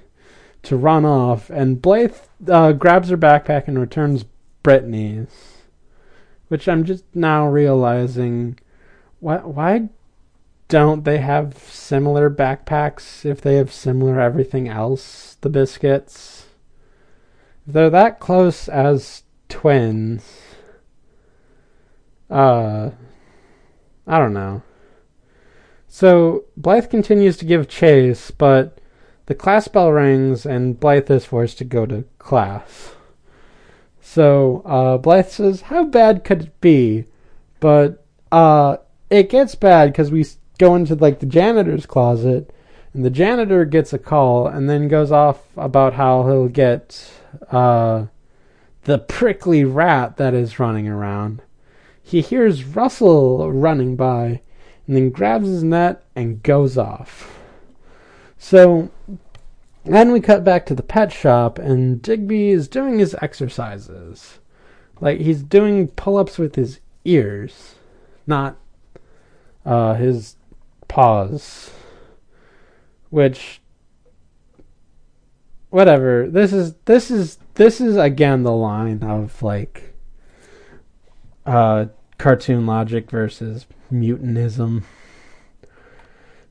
to 0.64 0.76
run 0.76 1.04
off, 1.04 1.48
and 1.48 1.80
Blythe 1.80 2.16
uh, 2.48 2.72
grabs 2.72 3.08
her 3.10 3.16
backpack 3.16 3.68
and 3.68 3.78
returns 3.78 4.24
Brittany's. 4.64 5.55
Which 6.48 6.68
I'm 6.68 6.84
just 6.84 7.04
now 7.14 7.48
realizing, 7.48 8.58
why, 9.20 9.38
why 9.38 9.88
don't 10.68 11.04
they 11.04 11.18
have 11.18 11.56
similar 11.58 12.30
backpacks 12.30 13.24
if 13.24 13.40
they 13.40 13.56
have 13.56 13.72
similar 13.72 14.20
everything 14.20 14.68
else? 14.68 15.36
The 15.40 15.48
biscuits. 15.48 16.46
If 17.66 17.74
they're 17.74 17.90
that 17.90 18.20
close 18.20 18.68
as 18.68 19.22
twins. 19.48 20.24
Uh, 22.28 22.90
I 24.06 24.18
don't 24.18 24.34
know. 24.34 24.62
So 25.88 26.44
Blythe 26.56 26.90
continues 26.90 27.36
to 27.38 27.44
give 27.44 27.68
chase, 27.68 28.30
but 28.30 28.80
the 29.26 29.34
class 29.34 29.68
bell 29.68 29.92
rings 29.92 30.44
and 30.44 30.78
Blythe 30.78 31.10
is 31.10 31.24
forced 31.24 31.58
to 31.58 31.64
go 31.64 31.86
to 31.86 32.04
class. 32.18 32.95
So 34.08 34.62
uh, 34.64 34.98
Blythe 34.98 35.26
says, 35.26 35.62
"How 35.62 35.84
bad 35.84 36.22
could 36.22 36.42
it 36.42 36.60
be?" 36.60 37.06
But 37.58 38.06
uh, 38.30 38.76
it 39.10 39.28
gets 39.28 39.56
bad 39.56 39.92
because 39.92 40.12
we 40.12 40.24
go 40.58 40.76
into 40.76 40.94
like 40.94 41.18
the 41.18 41.26
janitor's 41.26 41.86
closet, 41.86 42.54
and 42.94 43.04
the 43.04 43.10
janitor 43.10 43.64
gets 43.64 43.92
a 43.92 43.98
call 43.98 44.46
and 44.46 44.70
then 44.70 44.86
goes 44.86 45.10
off 45.10 45.42
about 45.56 45.94
how 45.94 46.22
he'll 46.22 46.48
get 46.48 47.10
uh, 47.50 48.06
the 48.84 49.00
prickly 49.00 49.64
rat 49.64 50.18
that 50.18 50.34
is 50.34 50.60
running 50.60 50.86
around. 50.86 51.42
He 52.00 52.20
hears 52.20 52.62
Russell 52.64 53.52
running 53.52 53.96
by, 53.96 54.40
and 54.86 54.96
then 54.96 55.10
grabs 55.10 55.48
his 55.48 55.64
net 55.64 56.04
and 56.14 56.44
goes 56.44 56.78
off. 56.78 57.36
So 58.38 58.88
then 59.86 60.12
we 60.12 60.20
cut 60.20 60.44
back 60.44 60.66
to 60.66 60.74
the 60.74 60.82
pet 60.82 61.12
shop, 61.12 61.58
and 61.58 62.02
Digby 62.02 62.50
is 62.50 62.68
doing 62.68 62.98
his 62.98 63.14
exercises. 63.22 64.38
Like 65.00 65.20
he's 65.20 65.42
doing 65.42 65.88
pull 65.88 66.16
ups 66.16 66.38
with 66.38 66.56
his 66.56 66.80
ears, 67.04 67.76
not 68.26 68.56
uh, 69.64 69.94
his 69.94 70.36
paws. 70.88 71.70
Which 73.10 73.60
whatever. 75.70 76.28
This 76.28 76.52
is 76.52 76.74
this 76.86 77.10
is 77.10 77.38
this 77.54 77.80
is 77.80 77.96
again 77.96 78.42
the 78.42 78.52
line 78.52 79.02
of 79.02 79.42
like 79.42 79.94
uh 81.44 81.86
cartoon 82.18 82.66
logic 82.66 83.10
versus 83.10 83.66
mutanism. 83.92 84.82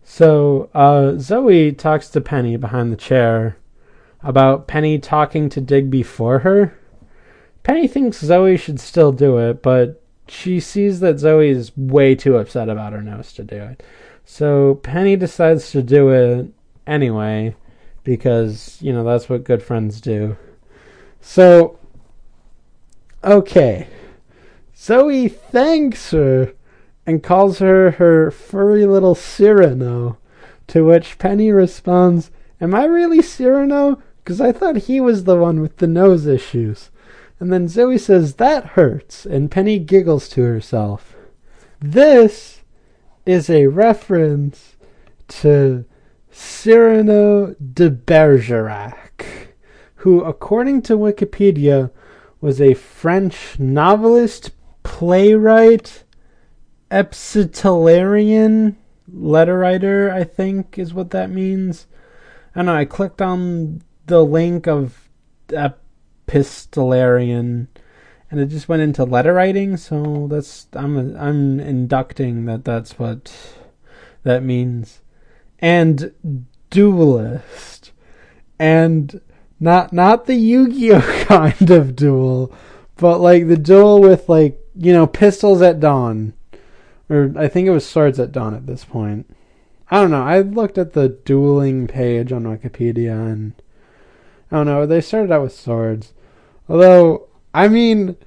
So 0.08 0.70
uh, 0.76 1.18
Zoe 1.18 1.72
talks 1.72 2.10
to 2.10 2.22
Penny 2.22 2.58
behind 2.58 2.92
the 2.92 2.96
chair 2.96 3.58
about 4.22 4.68
Penny 4.68 5.00
talking 5.00 5.50
to 5.50 5.60
Digby 5.60 6.04
for 6.04 6.40
her. 6.40 6.78
Penny 7.64 7.88
thinks 7.88 8.20
Zoe 8.20 8.56
should 8.56 8.80
still 8.80 9.12
do 9.12 9.40
it, 9.40 9.64
but 9.64 10.04
she 10.28 10.60
sees 10.60 11.00
that 11.00 11.18
Zoe 11.18 11.50
is 11.50 11.76
way 11.76 12.14
too 12.14 12.38
upset 12.38 12.70
about 12.70 12.94
her 12.94 13.02
nose 13.02 13.34
to 13.34 13.44
do 13.44 13.56
it. 13.56 13.84
So 14.24 14.76
Penny 14.76 15.16
decides 15.16 15.72
to 15.72 15.82
do 15.82 16.10
it 16.10 16.54
anyway 16.86 17.56
because, 18.04 18.78
you 18.82 18.94
know, 18.94 19.04
that's 19.04 19.28
what 19.28 19.44
good 19.44 19.64
friends 19.64 20.00
do. 20.00 20.38
So, 21.20 21.80
okay. 23.24 23.88
Zoe 24.78 25.30
thanks 25.30 26.12
her 26.12 26.54
and 27.06 27.24
calls 27.24 27.60
her 27.60 27.92
her 27.92 28.32
furry 28.32 28.86
little 28.86 29.16
Cyrano, 29.16 30.18
to 30.68 30.84
which 30.86 31.20
Penny 31.20 31.52
responds, 31.52 32.32
Am 32.60 32.74
I 32.74 32.86
really 32.86 33.22
Cyrano? 33.22 34.02
Because 34.24 34.42
I 34.42 34.52
thought 34.52 34.78
he 34.78 35.00
was 35.00 35.24
the 35.24 35.36
one 35.36 35.62
with 35.62 35.78
the 35.78 35.88
nose 35.88 36.26
issues. 36.26 36.90
And 37.40 37.52
then 37.52 37.68
Zoe 37.68 37.98
says, 37.98 38.36
That 38.36 38.66
hurts, 38.66 39.26
and 39.26 39.52
Penny 39.52 39.78
giggles 39.78 40.30
to 40.30 40.42
herself. 40.42 41.16
This 41.80 42.62
is 43.26 43.50
a 43.50 43.68
reference 43.68 44.76
to 45.28 45.86
Cyrano 46.32 47.56
de 47.56 47.90
Bergerac, 47.90 49.26
who, 49.98 50.22
according 50.22 50.82
to 50.84 50.98
Wikipedia, 50.98 51.92
was 52.42 52.62
a 52.62 52.74
French 52.74 53.60
novelist, 53.60 54.52
playwright, 54.84 56.05
epistolarian, 56.92 58.76
letter 59.12 59.58
writer, 59.58 60.12
I 60.12 60.24
think 60.24 60.78
is 60.78 60.94
what 60.94 61.10
that 61.12 61.30
means. 61.30 61.88
I 62.54 62.60
don't 62.60 62.68
know, 62.68 62.76
I 62.76 62.86
clicked 62.86 63.22
on 63.22 63.82
the 64.06 64.24
link 64.24 64.68
of 64.68 65.10
epistolarian 65.50 67.68
and 68.36 68.40
it 68.40 68.48
just 68.48 68.68
went 68.68 68.82
into 68.82 69.04
letter 69.04 69.34
writing. 69.34 69.78
So 69.78 70.28
that's 70.30 70.68
I'm 70.74 71.16
I'm 71.16 71.60
inducting 71.60 72.46
that 72.46 72.66
that's 72.66 73.00
what 73.00 73.34
that 74.24 74.44
means, 74.44 75.02
and 75.60 76.14
duelist, 76.70 77.92
and 78.60 79.22
not 79.60 79.94
not 79.94 80.26
the 80.26 80.36
Yu-Gi-Oh 80.36 81.26
kind 81.28 81.72
of 81.72 81.96
duel, 81.96 82.54
but 82.98 83.20
like 83.20 83.48
the 83.48 83.58
duel 83.58 84.02
with 84.02 84.28
like 84.28 84.60
you 84.76 84.92
know 84.92 85.08
pistols 85.08 85.62
at 85.62 85.80
dawn, 85.80 86.34
or 87.10 87.34
I 87.38 87.48
think 87.48 87.68
it 87.68 87.72
was 87.72 87.86
swords 87.86 88.20
at 88.20 88.32
dawn 88.32 88.54
at 88.54 88.68
this 88.68 88.86
point. 88.86 89.30
I 89.90 90.02
don't 90.02 90.12
know. 90.12 90.24
I 90.24 90.42
looked 90.42 90.78
at 90.78 90.94
the 90.94 91.10
dueling 91.10 91.88
page 91.88 92.32
on 92.32 92.44
Wikipedia 92.44 93.32
and 93.32 93.54
I 94.52 94.58
don't 94.58 94.66
know. 94.66 94.86
They 94.86 95.02
started 95.02 95.32
out 95.32 95.44
with 95.44 95.54
swords, 95.54 96.14
although 96.68 97.28
I 97.54 97.68
mean, 97.68 98.18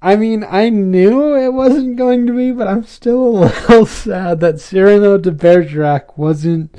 I 0.00 0.16
mean, 0.16 0.44
I 0.48 0.68
knew 0.68 1.34
it 1.34 1.52
wasn't 1.52 1.96
going 1.96 2.26
to 2.26 2.36
be, 2.36 2.52
but 2.52 2.68
I'm 2.68 2.84
still 2.84 3.20
a 3.22 3.28
little 3.44 3.86
sad 3.86 4.40
that 4.40 4.60
Cyrano 4.60 5.18
de 5.18 5.30
Bergerac 5.30 6.16
wasn't 6.18 6.74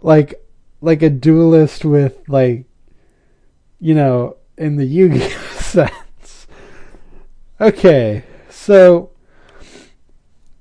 like 0.00 0.42
like 0.80 1.02
a 1.02 1.10
duelist 1.10 1.84
with 1.84 2.28
like 2.28 2.64
you 3.80 3.94
know 3.94 4.36
in 4.56 4.76
the 4.76 4.84
Yu-Gi-Oh 4.84 5.28
sense. 5.58 6.46
Okay, 7.60 8.24
so 8.50 9.10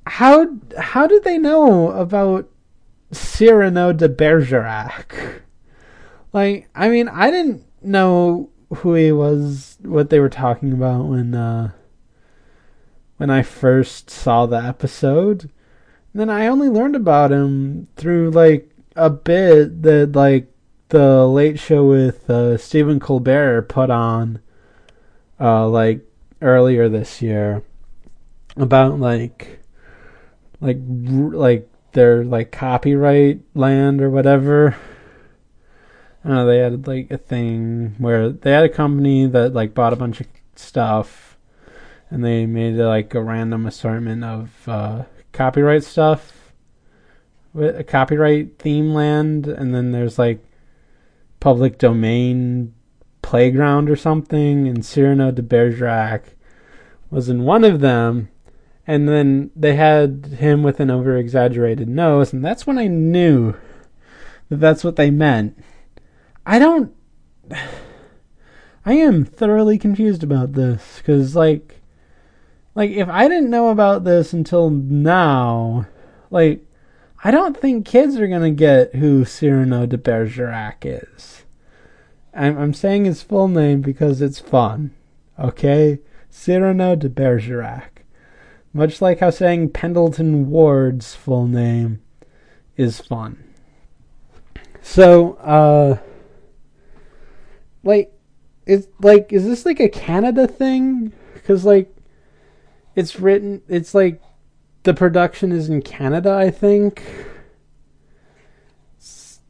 how 0.08 0.48
how 0.78 1.08
did 1.08 1.24
they 1.24 1.38
know 1.38 1.92
about 1.92 2.50
Cyrano 3.12 3.94
de 3.94 4.10
Bergerac? 4.10 5.42
Like, 6.34 6.70
I 6.76 6.90
mean, 6.90 7.08
I 7.08 7.32
didn't 7.32 7.64
know 7.82 8.50
who 8.76 8.94
he 8.96 9.12
was, 9.12 9.78
what 9.82 10.10
they 10.10 10.20
were 10.20 10.30
talking 10.30 10.74
about 10.74 11.06
when 11.06 11.34
uh, 11.34 11.72
when 13.18 13.30
I 13.30 13.44
first 13.44 14.10
saw 14.10 14.46
the 14.46 14.62
episode. 14.62 15.50
And 16.14 16.22
then 16.22 16.30
I 16.30 16.48
only 16.48 16.70
learned 16.70 16.96
about 16.96 17.32
him 17.32 17.88
through 17.96 18.32
like 18.32 18.72
a 18.96 19.10
bit 19.10 19.84
that 19.84 20.14
like 20.14 20.52
the 20.90 21.28
Late 21.28 21.60
Show 21.60 21.86
with 21.86 22.30
uh, 22.30 22.58
Stephen 22.58 23.00
Colbert 23.00 23.64
put 23.64 23.90
on, 23.90 24.40
uh, 25.40 25.68
like 25.68 26.02
earlier 26.42 26.88
this 26.90 27.22
year, 27.22 27.64
about 28.56 29.00
like, 29.00 29.60
like, 30.62 30.78
like 30.88 31.70
their 31.94 32.24
like 32.24 32.52
copyright 32.52 33.42
land 33.56 34.02
or 34.02 34.10
whatever. 34.10 34.76
I 36.24 36.30
know, 36.30 36.46
they 36.46 36.58
had 36.58 36.88
like 36.88 37.10
a 37.12 37.18
thing 37.18 37.96
where 37.98 38.30
they 38.30 38.52
had 38.52 38.66
a 38.66 38.70
company 38.70 39.28
that 39.28 39.54
like 39.54 39.74
bought 39.74 39.94
a 39.94 39.98
bunch 39.98 40.20
of 40.20 40.28
stuff, 40.56 41.38
and 42.10 42.24
they 42.24 42.46
made 42.46 42.76
like 42.76 43.14
a 43.14 43.22
random 43.22 43.66
assortment 43.66 44.24
of 44.24 44.68
uh, 44.68 45.04
copyright 45.32 45.84
stuff, 45.84 46.52
with 47.54 47.78
a 47.78 47.84
copyright 47.84 48.60
theme 48.60 48.94
land, 48.94 49.48
and 49.48 49.74
then 49.74 49.92
there's 49.92 50.20
like 50.20 50.44
public 51.40 51.78
domain 51.78 52.74
playground 53.22 53.90
or 53.90 53.96
something, 53.96 54.68
and 54.68 54.86
Cyrano 54.86 55.32
de 55.32 55.42
Bergerac 55.42 56.36
was 57.10 57.30
in 57.30 57.44
one 57.44 57.64
of 57.64 57.80
them, 57.80 58.30
and 58.88 59.08
then 59.08 59.52
they 59.54 59.76
had 59.76 60.38
him 60.38 60.64
with 60.64 60.80
an 60.80 60.90
over 60.90 61.18
exaggerated 61.18 61.90
nose, 61.90 62.32
and 62.32 62.44
that's 62.44 62.66
when 62.66 62.78
I 62.78 62.88
knew 62.88 63.54
that 64.48 64.62
that's 64.62 64.84
what 64.84 64.96
they 64.96 65.12
meant. 65.12 65.62
I 66.46 66.58
don't. 66.58 66.96
I 68.86 68.94
am 68.94 69.26
thoroughly 69.26 69.78
confused 69.78 70.24
about 70.24 70.54
this 70.54 71.00
because, 71.00 71.36
like, 71.36 71.82
like 72.74 72.92
if 72.92 73.10
I 73.10 73.28
didn't 73.28 73.50
know 73.50 73.68
about 73.68 74.06
this 74.06 74.32
until 74.32 74.70
now, 74.70 75.88
like, 76.32 76.66
I 77.22 77.32
don't 77.32 77.58
think 77.58 77.86
kids 77.86 78.16
are 78.16 78.28
gonna 78.28 78.52
get 78.52 78.96
who 78.96 79.26
Cyrano 79.26 79.86
de 79.86 79.98
Bergerac 79.98 80.86
is. 80.86 81.44
I'm, 82.34 82.58
I'm 82.58 82.74
saying 82.74 83.04
his 83.04 83.22
full 83.22 83.50
name 83.50 83.82
because 83.82 84.22
it's 84.22 84.40
fun. 84.40 84.94
Okay, 85.38 86.00
Cyrano 86.30 86.96
de 86.96 87.10
Bergerac. 87.10 87.97
Much 88.74 89.02
like 89.02 89.20
how 89.20 89.30
saying 89.30 89.70
Pendleton 89.70 90.50
Ward's 90.50 91.16
full 91.16 91.48
name 91.48 92.02
is 92.76 93.00
fun. 93.02 93.44
So, 94.82 95.34
uh, 95.36 95.98
like, 97.84 98.14
is 98.66 98.88
like, 99.02 99.34
is 99.34 99.46
this 99.46 99.66
like 99.66 99.80
a 99.80 99.90
Canada 99.90 100.48
thing? 100.48 101.12
Because 101.34 101.66
like, 101.66 101.94
it's 102.96 103.20
written, 103.20 103.62
it's 103.68 103.94
like, 103.94 104.22
the 104.84 104.94
production 104.94 105.52
is 105.52 105.70
in 105.70 105.82
Canada, 105.82 106.34
I 106.34 106.50
think. 106.50 107.04
It's 108.98 109.42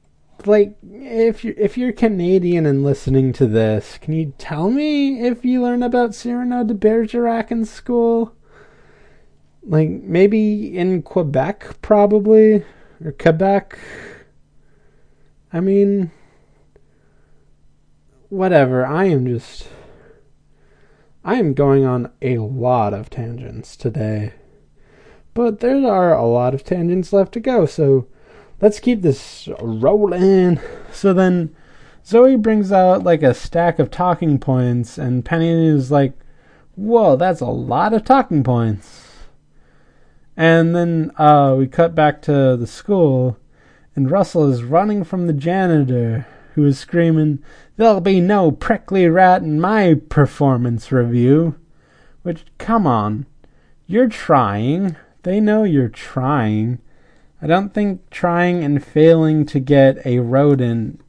like, 0.46 0.78
if 0.84 1.44
you 1.44 1.54
if 1.58 1.78
you're 1.78 1.92
Canadian 1.92 2.66
and 2.66 2.84
listening 2.84 3.34
to 3.34 3.46
this, 3.46 3.98
can 4.00 4.14
you 4.14 4.34
tell 4.38 4.72
me 4.72 5.22
if 5.22 5.46
you 5.46 5.62
learn 5.62 5.84
about 5.84 6.16
Cyrano 6.16 6.64
de 6.64 6.74
Bergerac 6.74 7.52
in 7.52 7.66
school? 7.66 8.34
Like 9.68 9.90
maybe 9.90 10.78
in 10.78 11.02
Quebec, 11.04 11.82
probably 11.82 12.64
or 13.04 13.12
Quebec. 13.12 13.78
I 15.52 15.60
mean, 15.60 16.12
whatever. 18.30 18.86
I 18.86 19.06
am 19.06 19.28
just. 19.28 19.68
I 21.24 21.36
am 21.36 21.54
going 21.54 21.84
on 21.84 22.12
a 22.22 22.38
lot 22.38 22.94
of 22.94 23.10
tangents 23.10 23.76
today. 23.76 24.34
But 25.34 25.60
there 25.60 25.86
are 25.86 26.14
a 26.14 26.26
lot 26.26 26.54
of 26.54 26.64
tangents 26.64 27.12
left 27.12 27.34
to 27.34 27.40
go, 27.40 27.66
so 27.66 28.08
let's 28.62 28.80
keep 28.80 29.02
this 29.02 29.50
rolling. 29.62 30.60
So 30.92 31.14
then 31.14 31.56
Zoe 32.06 32.38
brings 32.38 32.72
out 32.72 33.04
like 33.04 33.22
a 33.24 33.34
stack 33.34 33.78
of 33.78 33.92
talking 33.92 34.40
points, 34.40 34.98
and 34.98 35.26
Penny 35.26 35.68
is 35.68 35.92
like, 35.92 36.14
Whoa, 36.76 37.18
that's 37.18 37.42
a 37.42 37.46
lot 37.46 37.94
of 37.94 38.06
talking 38.06 38.44
points. 38.44 38.97
And 40.38 40.76
then 40.76 41.12
uh, 41.18 41.56
we 41.58 41.68
cut 41.68 41.96
back 41.96 42.22
to 42.24 42.56
the 42.56 42.68
school, 42.68 43.38
and 43.96 44.12
Russell 44.12 44.50
is 44.50 44.64
running 44.64 45.04
from 45.04 45.26
the 45.26 45.34
janitor, 45.34 46.28
who 46.54 46.64
is 46.64 46.78
screaming, 46.80 47.40
There'll 47.76 48.02
be 48.02 48.20
no 48.20 48.52
prickly 48.52 49.08
rat 49.08 49.44
in 49.44 49.62
my 49.62 49.96
performance 50.10 50.92
review. 50.92 51.56
Which, 52.24 52.44
come 52.58 52.88
on, 52.88 53.28
you're 53.86 54.10
trying. 54.10 54.96
They 55.22 55.40
know 55.40 55.64
you're 55.64 55.88
trying. 55.88 56.80
I 57.40 57.46
don't 57.46 57.74
think 57.74 58.10
trying 58.10 58.64
and 58.64 58.84
failing 58.84 59.46
to 59.48 59.60
get 59.60 60.04
a 60.06 60.20
rodent 60.20 61.02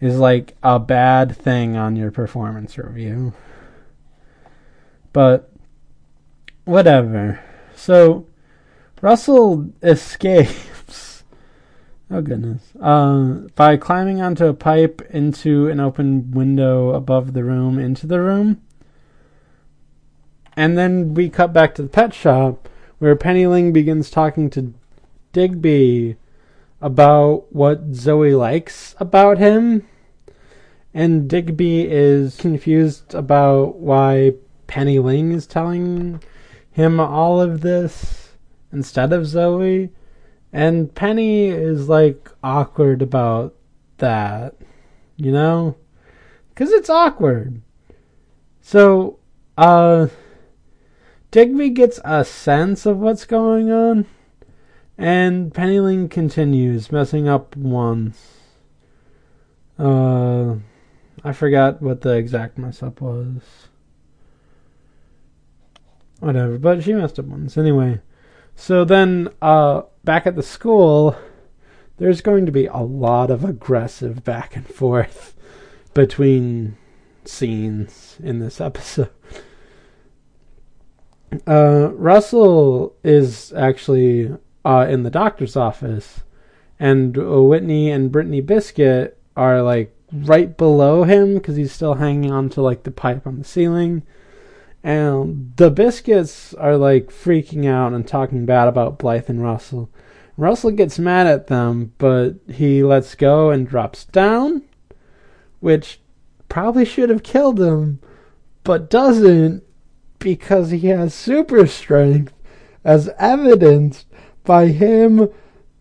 is 0.00 0.18
like 0.18 0.56
a 0.62 0.78
bad 0.78 1.36
thing 1.36 1.76
on 1.76 1.96
your 1.96 2.10
performance 2.10 2.78
review. 2.78 3.34
But, 5.12 5.52
whatever. 6.64 7.40
So, 7.76 8.26
Russell 9.00 9.70
escapes. 9.82 10.68
Oh 12.12 12.20
goodness. 12.20 12.72
Uh, 12.80 13.46
by 13.54 13.76
climbing 13.76 14.20
onto 14.20 14.46
a 14.46 14.52
pipe 14.52 15.00
into 15.10 15.68
an 15.68 15.78
open 15.78 16.32
window 16.32 16.90
above 16.90 17.34
the 17.34 17.44
room 17.44 17.78
into 17.78 18.08
the 18.08 18.20
room. 18.20 18.60
And 20.56 20.76
then 20.76 21.14
we 21.14 21.28
cut 21.28 21.52
back 21.52 21.72
to 21.76 21.82
the 21.82 21.88
pet 21.88 22.12
shop 22.12 22.68
where 22.98 23.14
Penny 23.14 23.46
Ling 23.46 23.72
begins 23.72 24.10
talking 24.10 24.50
to 24.50 24.74
Digby 25.32 26.16
about 26.80 27.44
what 27.54 27.94
Zoe 27.94 28.34
likes 28.34 28.96
about 28.98 29.38
him. 29.38 29.86
And 30.92 31.30
Digby 31.30 31.86
is 31.88 32.36
confused 32.36 33.14
about 33.14 33.76
why 33.76 34.32
Penny 34.66 34.98
Ling 34.98 35.30
is 35.30 35.46
telling 35.46 36.20
him 36.72 36.98
all 36.98 37.40
of 37.40 37.60
this 37.60 38.19
instead 38.72 39.12
of 39.12 39.26
Zoe. 39.26 39.90
And 40.52 40.94
Penny 40.94 41.48
is 41.48 41.88
like 41.88 42.28
awkward 42.42 43.02
about 43.02 43.54
that, 43.98 44.56
you 45.16 45.30
know? 45.32 45.76
Because 46.48 46.72
it's 46.72 46.90
awkward. 46.90 47.62
So, 48.60 49.18
uh, 49.56 50.08
Digby 51.30 51.70
gets 51.70 52.00
a 52.04 52.24
sense 52.24 52.86
of 52.86 52.98
what's 52.98 53.24
going 53.24 53.70
on, 53.70 54.06
and 54.98 55.54
Penny 55.54 55.78
Ling 55.78 56.08
continues, 56.08 56.90
messing 56.90 57.28
up 57.28 57.56
once. 57.56 58.40
Uh, 59.78 60.56
I 61.22 61.32
forgot 61.32 61.80
what 61.80 62.00
the 62.00 62.16
exact 62.16 62.58
mess 62.58 62.82
up 62.82 63.00
was. 63.00 63.68
Whatever, 66.18 66.58
but 66.58 66.82
she 66.82 66.92
messed 66.92 67.18
up 67.18 67.26
once. 67.26 67.56
Anyway, 67.56 68.00
so 68.54 68.84
then, 68.84 69.28
uh, 69.40 69.82
back 70.04 70.26
at 70.26 70.36
the 70.36 70.42
school, 70.42 71.16
there's 71.98 72.20
going 72.20 72.46
to 72.46 72.52
be 72.52 72.66
a 72.66 72.78
lot 72.78 73.30
of 73.30 73.44
aggressive 73.44 74.24
back 74.24 74.56
and 74.56 74.66
forth 74.66 75.34
between 75.94 76.76
scenes 77.24 78.16
in 78.22 78.38
this 78.38 78.60
episode. 78.60 79.10
Uh, 81.46 81.90
Russell 81.92 82.96
is 83.04 83.52
actually 83.52 84.34
uh, 84.64 84.86
in 84.88 85.04
the 85.04 85.10
doctor's 85.10 85.56
office, 85.56 86.22
and 86.78 87.14
Whittany 87.14 87.88
and 87.88 88.10
Brittany 88.10 88.40
Biscuit 88.40 89.16
are 89.36 89.62
like 89.62 89.94
right 90.12 90.56
below 90.56 91.04
him 91.04 91.34
because 91.34 91.56
he's 91.56 91.72
still 91.72 91.94
hanging 91.94 92.32
on 92.32 92.48
to 92.50 92.62
like 92.62 92.82
the 92.82 92.90
pipe 92.90 93.26
on 93.26 93.38
the 93.38 93.44
ceiling. 93.44 94.02
And 94.82 95.52
the 95.56 95.70
biscuits 95.70 96.54
are 96.54 96.76
like 96.76 97.08
freaking 97.08 97.66
out 97.66 97.92
and 97.92 98.06
talking 98.06 98.46
bad 98.46 98.68
about 98.68 98.98
Blythe 98.98 99.28
and 99.28 99.42
Russell. 99.42 99.90
Russell 100.36 100.70
gets 100.70 100.98
mad 100.98 101.26
at 101.26 101.48
them, 101.48 101.92
but 101.98 102.36
he 102.48 102.82
lets 102.82 103.14
go 103.14 103.50
and 103.50 103.68
drops 103.68 104.06
down, 104.06 104.62
which 105.60 106.00
probably 106.48 106.86
should 106.86 107.10
have 107.10 107.22
killed 107.22 107.60
him, 107.60 108.00
but 108.64 108.88
doesn't 108.88 109.62
because 110.18 110.70
he 110.70 110.86
has 110.88 111.12
super 111.12 111.66
strength, 111.66 112.32
as 112.84 113.10
evidenced 113.18 114.06
by 114.44 114.68
him, 114.68 115.28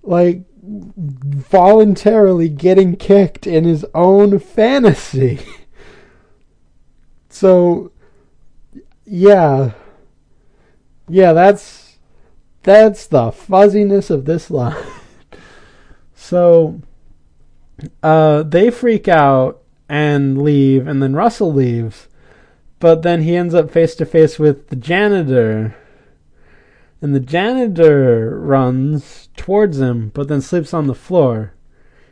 like, 0.03 0.43
voluntarily 0.61 2.49
getting 2.49 2.95
kicked 2.95 3.47
in 3.47 3.63
his 3.63 3.85
own 3.95 4.39
fantasy. 4.39 5.39
so 7.29 7.91
yeah. 9.09 9.71
Yeah, 11.07 11.33
that's 11.33 11.97
that's 12.63 13.07
the 13.07 13.31
fuzziness 13.31 14.09
of 14.09 14.25
this 14.25 14.51
line. 14.51 14.75
so 16.15 16.81
uh 18.03 18.43
they 18.43 18.69
freak 18.69 19.07
out 19.07 19.61
and 19.87 20.41
leave 20.41 20.87
and 20.87 21.01
then 21.01 21.13
Russell 21.15 21.53
leaves. 21.53 22.07
But 22.79 23.01
then 23.01 23.23
he 23.23 23.35
ends 23.35 23.53
up 23.53 23.71
face 23.71 23.95
to 23.95 24.05
face 24.05 24.39
with 24.39 24.69
the 24.69 24.75
janitor 24.75 25.75
And 27.01 27.15
the 27.15 27.19
janitor 27.19 28.39
runs 28.39 29.29
towards 29.37 29.79
him, 29.79 30.11
but 30.13 30.27
then 30.27 30.41
slips 30.41 30.73
on 30.73 30.87
the 30.87 30.95
floor. 30.95 31.53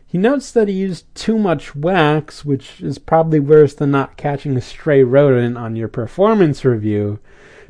He 0.09 0.17
notes 0.17 0.51
that 0.51 0.69
he 0.69 0.73
used 0.73 1.13
too 1.15 1.37
much 1.37 1.75
wax, 1.75 2.45
which 2.45 2.79
is 2.79 2.97
probably 2.97 3.41
worse 3.41 3.73
than 3.73 3.91
not 3.91 4.15
catching 4.15 4.55
a 4.55 4.61
stray 4.61 5.03
rodent 5.03 5.57
on 5.57 5.75
your 5.75 5.89
performance 5.89 6.63
review, 6.63 7.19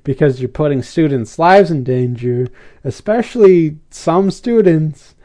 because 0.03 0.39
you're 0.39 0.47
putting 0.47 0.83
students' 0.83 1.39
lives 1.39 1.71
in 1.71 1.83
danger, 1.83 2.47
especially 2.83 3.79
some 3.89 4.29
students 4.29 5.15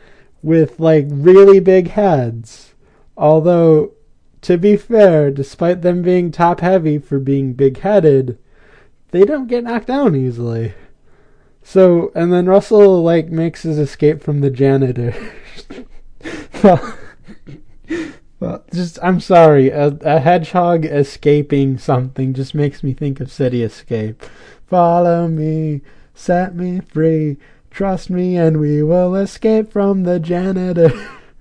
with 0.42 0.80
like 0.80 1.06
really 1.10 1.60
big 1.60 1.88
heads. 1.88 2.72
Although, 3.14 3.92
to 4.40 4.56
be 4.56 4.78
fair, 4.78 5.30
despite 5.30 5.82
them 5.82 6.00
being 6.00 6.32
top 6.32 6.60
heavy 6.60 6.98
for 6.98 7.18
being 7.18 7.52
big 7.52 7.78
headed, 7.80 8.38
they 9.10 9.24
don't 9.24 9.48
get 9.48 9.64
knocked 9.64 9.88
down 9.88 10.16
easily. 10.16 10.72
So, 11.62 12.10
and 12.14 12.32
then 12.32 12.46
Russell 12.46 13.02
like 13.02 13.28
makes 13.28 13.64
his 13.64 13.78
escape 13.78 14.22
from 14.22 14.40
the 14.40 14.50
janitor. 14.50 15.14
well, 18.40 18.64
just 18.72 18.98
I'm 19.02 19.20
sorry, 19.20 19.70
a, 19.70 19.88
a 20.02 20.20
hedgehog 20.20 20.84
escaping 20.84 21.78
something 21.78 22.34
just 22.34 22.54
makes 22.54 22.82
me 22.82 22.92
think 22.92 23.20
of 23.20 23.30
City 23.30 23.62
Escape. 23.62 24.22
Follow 24.66 25.28
me, 25.28 25.82
set 26.14 26.54
me 26.54 26.80
free, 26.80 27.36
trust 27.70 28.10
me, 28.10 28.36
and 28.36 28.58
we 28.58 28.82
will 28.82 29.14
escape 29.14 29.72
from 29.72 30.04
the 30.04 30.18
janitor. 30.18 30.92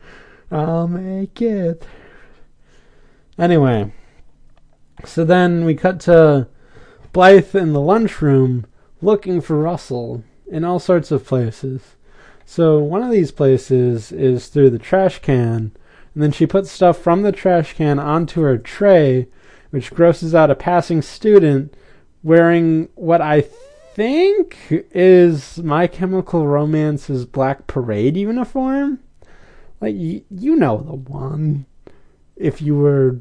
I'll 0.52 0.88
make 0.88 1.42
it. 1.42 1.86
Anyway, 3.38 3.94
so 5.06 5.24
then 5.24 5.66
we 5.66 5.76
cut 5.76 6.00
to 6.02 6.48
Blythe 7.14 7.56
in 7.56 7.74
the 7.74 7.82
lunchroom 7.82 8.66
looking 9.02 9.42
for 9.42 9.58
Russell 9.58 10.24
in 10.48 10.64
all 10.64 10.80
sorts 10.80 11.12
of 11.12 11.26
places. 11.26 11.96
So 12.52 12.80
one 12.80 13.02
of 13.02 13.12
these 13.12 13.32
places 13.32 14.12
is 14.12 14.50
through 14.50 14.72
the 14.72 14.78
trash 14.78 15.20
can, 15.20 15.72
and 16.14 16.22
then 16.22 16.34
she 16.34 16.46
puts 16.46 16.70
stuff 16.70 16.98
from 16.98 17.22
the 17.22 17.32
trash 17.32 17.76
can 17.76 17.98
onto 17.98 18.42
her 18.42 18.58
tray, 18.58 19.30
which 19.70 19.94
grosses 19.94 20.36
out 20.36 20.52
a 20.52 20.56
passing 20.56 21.02
student 21.02 21.74
wearing 22.24 22.90
what 22.96 23.22
I 23.22 23.40
think 23.40 24.58
is 24.70 25.60
My 25.60 25.88
Chemical 25.88 26.46
Romance's 26.46 27.26
Black 27.26 27.68
Parade 27.68 28.18
uniform. 28.18 29.00
Like, 29.80 29.96
y- 29.98 30.24
you 30.30 30.58
know 30.58 30.80
the 30.80 30.96
one. 30.96 31.66
If 32.36 32.62
you 32.62 32.76
were 32.76 33.20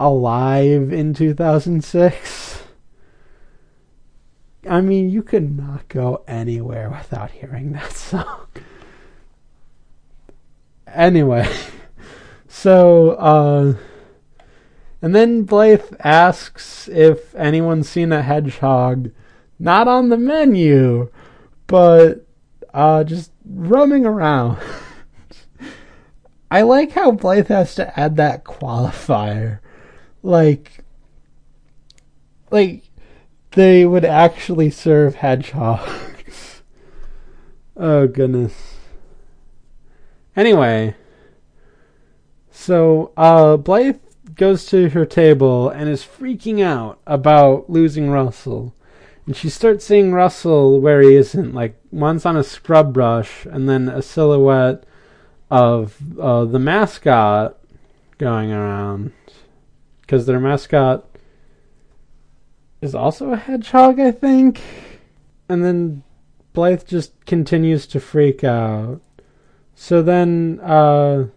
alive 0.00 0.90
in 0.90 1.12
2006. 1.12 2.41
I 4.68 4.80
mean, 4.80 5.10
you 5.10 5.22
could 5.22 5.56
not 5.56 5.88
go 5.88 6.22
anywhere 6.28 6.88
without 6.88 7.32
hearing 7.32 7.72
that 7.72 7.92
song. 7.92 8.46
Anyway, 10.86 11.48
so, 12.48 13.10
uh, 13.12 13.74
and 15.00 15.14
then 15.14 15.42
Blythe 15.42 15.94
asks 16.00 16.88
if 16.88 17.34
anyone's 17.34 17.88
seen 17.88 18.12
a 18.12 18.22
hedgehog, 18.22 19.10
not 19.58 19.88
on 19.88 20.10
the 20.10 20.16
menu, 20.16 21.10
but 21.66 22.24
uh, 22.72 23.02
just 23.02 23.32
roaming 23.44 24.06
around. 24.06 24.58
I 26.50 26.62
like 26.62 26.92
how 26.92 27.10
Blythe 27.10 27.48
has 27.48 27.74
to 27.76 27.98
add 27.98 28.16
that 28.16 28.44
qualifier. 28.44 29.58
Like, 30.22 30.84
like, 32.50 32.84
they 33.52 33.84
would 33.84 34.04
actually 34.04 34.70
serve 34.70 35.16
hedgehogs. 35.16 36.62
oh, 37.76 38.06
goodness. 38.06 38.76
Anyway, 40.34 40.94
so 42.50 43.12
uh, 43.16 43.56
Blythe 43.56 43.98
goes 44.34 44.64
to 44.66 44.88
her 44.90 45.04
table 45.04 45.68
and 45.68 45.88
is 45.88 46.02
freaking 46.02 46.62
out 46.62 47.00
about 47.06 47.68
losing 47.68 48.10
Russell. 48.10 48.74
And 49.26 49.36
she 49.36 49.50
starts 49.50 49.84
seeing 49.84 50.12
Russell 50.12 50.80
where 50.80 51.02
he 51.02 51.14
isn't, 51.14 51.54
like 51.54 51.78
once 51.90 52.24
on 52.24 52.36
a 52.36 52.42
scrub 52.42 52.92
brush 52.92 53.44
and 53.46 53.68
then 53.68 53.88
a 53.88 54.02
silhouette 54.02 54.84
of 55.50 56.18
uh, 56.18 56.44
the 56.46 56.58
mascot 56.58 57.58
going 58.16 58.50
around. 58.50 59.12
Because 60.00 60.26
their 60.26 60.40
mascot 60.40 61.11
is 62.82 62.94
also 62.94 63.32
a 63.32 63.36
hedgehog, 63.36 63.98
I 63.98 64.10
think. 64.10 64.60
And 65.48 65.64
then 65.64 66.02
Blythe 66.52 66.86
just 66.86 67.24
continues 67.24 67.86
to 67.86 68.00
freak 68.00 68.44
out. 68.44 69.00
So 69.74 70.02
then, 70.02 70.60
uh, 70.60 71.28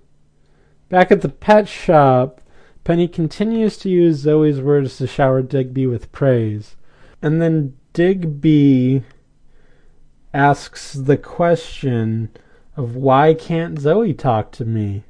back 0.90 1.12
at 1.12 1.22
the 1.22 1.30
pet 1.30 1.70
shop, 1.70 2.42
Penny 2.84 3.08
continues 3.08 3.78
to 3.78 3.90
use 3.90 4.18
Zoe's 4.18 4.60
words 4.60 4.98
to 4.98 5.08
shower 5.08 5.42
Digby 5.42 5.88
with 5.88 6.12
praise. 6.12 6.76
And 7.22 7.42
then 7.42 7.76
Digby 7.94 9.04
asks 10.34 10.94
the 10.94 11.18
question 11.18 12.30
of 12.76 12.96
why 12.96 13.34
can't 13.34 13.80
Zoe 13.80 14.14
talk 14.14 14.52
to 14.54 14.66
me? 14.66 15.04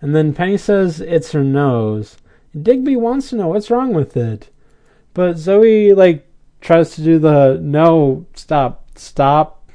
And 0.00 0.14
then 0.14 0.32
Penny 0.32 0.56
says 0.56 1.00
it's 1.00 1.32
her 1.32 1.42
nose. 1.42 2.18
Digby 2.58 2.96
wants 2.96 3.30
to 3.30 3.36
know 3.36 3.48
what's 3.48 3.70
wrong 3.70 3.92
with 3.92 4.16
it. 4.16 4.50
But 5.14 5.38
Zoe 5.38 5.92
like 5.94 6.26
tries 6.60 6.94
to 6.96 7.02
do 7.02 7.18
the 7.18 7.58
no, 7.60 8.26
stop, 8.34 8.98
stop 8.98 9.70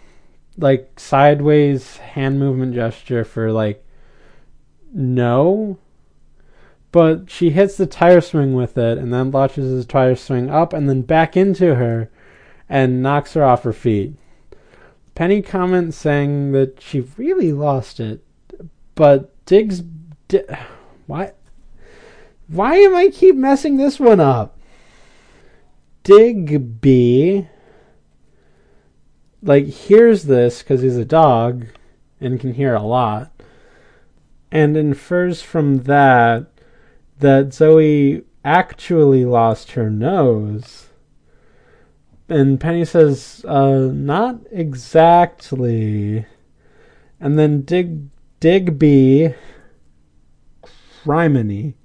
like 0.58 1.00
sideways 1.00 1.98
hand 1.98 2.40
movement 2.40 2.76
gesture 2.76 3.24
for 3.24 3.52
like 3.52 3.84
no 4.94 5.80
but 6.94 7.28
she 7.28 7.50
hits 7.50 7.76
the 7.76 7.88
tire 7.88 8.22
swing 8.22 8.54
with 8.54 8.78
it 8.78 9.00
and 9.00 9.12
then 9.12 9.32
launches 9.32 9.76
the 9.76 9.84
tire 9.84 10.16
swing 10.16 10.52
up 10.52 10.74
and 10.74 10.88
then 10.88 11.02
back 11.02 11.36
into 11.36 11.74
her 11.74 12.08
and 12.70 13.02
knocks 13.02 13.34
her 13.34 13.44
off 13.44 13.64
her 13.64 13.74
feet. 13.74 14.14
Penny 15.16 15.42
comments 15.42 15.98
saying 15.98 16.52
that 16.52 16.80
she 16.80 17.02
really 17.18 17.52
lost 17.52 18.00
it, 18.00 18.24
but 18.94 19.32
Diggs. 19.48 19.82
Di- 20.28 20.46
why? 21.08 21.34
Why 22.48 22.76
am 22.76 22.96
I 22.96 23.10
keep 23.10 23.36
messing 23.36 23.78
this 23.78 24.00
one 24.00 24.20
up? 24.20 24.60
Digby, 26.04 27.48
like, 29.42 29.66
hears 29.66 30.24
this 30.24 30.60
because 30.60 30.82
he's 30.82 30.98
a 30.98 31.06
dog 31.06 31.68
and 32.20 32.40
can 32.40 32.54
hear 32.54 32.76
a 32.76 32.82
lot, 32.82 33.32
and 34.52 34.78
infers 34.78 35.42
from 35.42 35.84
that 35.84 36.48
that 37.20 37.54
Zoe 37.54 38.24
actually 38.44 39.26
lost 39.26 39.72
her 39.72 39.90
nose. 39.90 40.90
And 42.30 42.60
Penny 42.60 42.86
says, 42.86 43.46
uh, 43.48 43.90
not 43.94 44.40
exactly. 44.52 46.26
And 47.20 47.38
then 47.38 47.62
Dig 47.62 48.08
Digby 48.40 49.36
Criminy. 51.04 51.76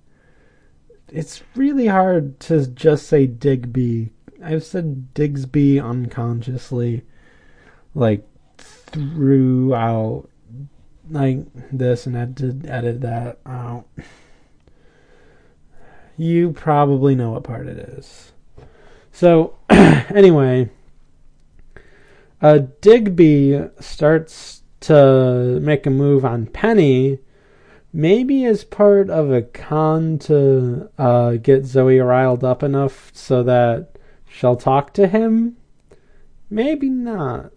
It's 1.11 1.43
really 1.55 1.87
hard 1.87 2.39
to 2.41 2.67
just 2.67 3.07
say 3.07 3.27
Digby. 3.27 4.11
I've 4.43 4.65
said 4.65 5.15
Digsby 5.15 5.83
unconsciously, 5.83 7.03
like 7.95 8.27
throughout, 8.59 10.29
like 11.11 11.47
this, 11.73 12.07
and 12.07 12.15
had 12.15 12.37
to 12.37 12.61
edit 12.67 13.01
that 13.01 13.39
out 13.47 13.87
you 16.19 16.51
probably 16.51 17.15
know 17.15 17.31
what 17.31 17.45
part 17.45 17.69
it 17.69 17.79
is. 17.79 18.33
So, 19.13 19.55
anyway, 19.71 20.69
uh, 22.43 22.59
Digby 22.81 23.69
starts 23.81 24.63
to 24.81 25.61
make 25.63 25.87
a 25.87 25.91
move 25.91 26.25
on 26.25 26.47
Penny, 26.47 27.21
maybe 27.93 28.45
as 28.45 28.64
part 28.64 29.11
of 29.11 29.30
a 29.30 29.43
con 29.43 30.18
to 30.18 30.91
uh, 30.99 31.32
get 31.32 31.64
Zoe 31.64 31.99
riled 31.99 32.45
up 32.45 32.62
enough 32.62 33.11
so 33.14 33.43
that 33.43 33.99
she'll 34.28 34.57
talk 34.57 34.93
to 34.95 35.07
him. 35.07 35.57
Maybe 36.51 36.89
not. 36.89 37.53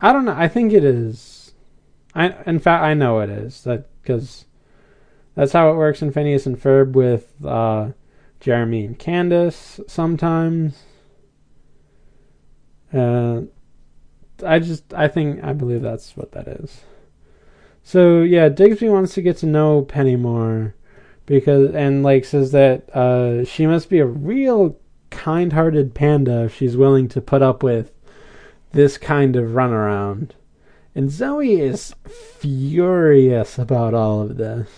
I 0.00 0.12
don't 0.12 0.24
know. 0.24 0.34
I 0.36 0.48
think 0.48 0.72
it 0.72 0.84
is. 0.84 1.54
I 2.14 2.34
in 2.46 2.58
fact 2.58 2.82
I 2.82 2.94
know 2.94 3.20
it 3.20 3.30
is 3.30 3.62
that 3.64 3.88
because 4.02 4.46
that's 5.34 5.52
how 5.52 5.70
it 5.70 5.76
works 5.76 6.02
in 6.02 6.12
Phineas 6.12 6.46
and 6.46 6.60
Ferb 6.60 6.92
with 6.92 7.32
uh, 7.44 7.90
Jeremy 8.40 8.84
and 8.84 8.98
Candace 8.98 9.80
sometimes. 9.86 10.82
Uh, 12.92 13.42
I 14.44 14.58
just, 14.58 14.92
I 14.92 15.08
think, 15.08 15.42
I 15.42 15.52
believe 15.52 15.82
that's 15.82 16.16
what 16.16 16.32
that 16.32 16.48
is. 16.48 16.82
So 17.82 18.22
yeah, 18.22 18.48
Digsby 18.48 18.90
wants 18.90 19.14
to 19.14 19.22
get 19.22 19.36
to 19.38 19.46
know 19.46 19.82
Penny 19.82 20.16
more 20.16 20.74
because, 21.26 21.74
and 21.74 22.02
like 22.02 22.24
says 22.24 22.52
that 22.52 22.88
uh, 22.94 23.44
she 23.44 23.66
must 23.66 23.88
be 23.88 23.98
a 23.98 24.06
real 24.06 24.76
kind-hearted 25.10 25.94
panda 25.94 26.44
if 26.44 26.56
she's 26.56 26.76
willing 26.76 27.08
to 27.08 27.20
put 27.20 27.42
up 27.42 27.62
with 27.62 27.92
this 28.72 28.98
kind 28.98 29.36
of 29.36 29.50
runaround. 29.50 30.30
And 30.94 31.10
Zoe 31.10 31.60
is 31.60 31.94
furious 32.38 33.58
about 33.58 33.94
all 33.94 34.22
of 34.22 34.36
this. 34.36 34.68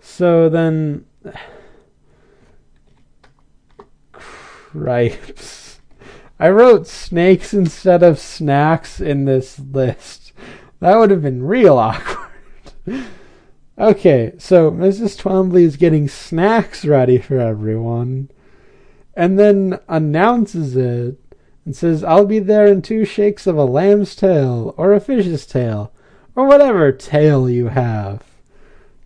So 0.00 0.48
then. 0.48 1.04
Cripes. 4.12 5.80
I 6.40 6.48
wrote 6.48 6.88
snakes 6.88 7.54
instead 7.54 8.02
of 8.02 8.18
snacks 8.18 9.00
in 9.00 9.26
this 9.26 9.60
list. 9.60 10.21
That 10.82 10.98
would 10.98 11.12
have 11.12 11.22
been 11.22 11.44
real 11.44 11.78
awkward. 11.78 13.04
okay, 13.78 14.32
so 14.36 14.68
Mrs. 14.72 15.16
Twombly 15.16 15.62
is 15.62 15.76
getting 15.76 16.08
snacks 16.08 16.84
ready 16.84 17.18
for 17.18 17.38
everyone 17.38 18.28
and 19.14 19.38
then 19.38 19.78
announces 19.88 20.74
it 20.74 21.18
and 21.64 21.76
says, 21.76 22.02
I'll 22.02 22.26
be 22.26 22.40
there 22.40 22.66
in 22.66 22.82
two 22.82 23.04
shakes 23.04 23.46
of 23.46 23.56
a 23.56 23.64
lamb's 23.64 24.16
tail 24.16 24.74
or 24.76 24.92
a 24.92 24.98
fish's 24.98 25.46
tail 25.46 25.92
or 26.34 26.48
whatever 26.48 26.90
tail 26.90 27.48
you 27.48 27.68
have. 27.68 28.24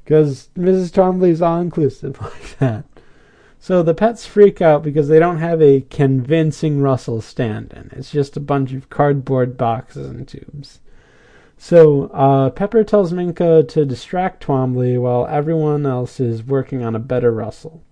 Because 0.03 0.49
Mrs. 0.57 0.93
Twombly's 0.93 1.43
all 1.43 1.61
inclusive 1.61 2.19
like 2.23 2.57
that. 2.59 2.87
So 3.61 3.83
the 3.83 3.93
pets 3.93 4.25
freak 4.25 4.63
out 4.63 4.83
because 4.83 5.09
they 5.09 5.19
don't 5.19 5.41
have 5.41 5.61
a 5.61 5.83
convincing 5.91 6.81
Russell 6.81 7.21
stand 7.21 7.75
in. 7.75 7.91
It's 7.93 8.13
just 8.13 8.35
a 8.39 8.41
bunch 8.41 8.73
of 8.73 8.89
cardboard 8.89 9.59
boxes 9.59 10.07
and 10.07 10.27
tubes. 10.27 10.81
So 11.59 12.05
uh, 12.13 12.51
Pepper 12.51 12.85
tells 12.85 13.13
Minka 13.13 13.65
to 13.65 13.85
distract 13.85 14.47
Twombly 14.47 15.01
while 15.01 15.27
everyone 15.27 15.87
else 15.87 16.21
is 16.21 16.45
working 16.45 16.85
on 16.85 16.95
a 16.95 17.01
better 17.01 17.33
Russell. 17.33 17.83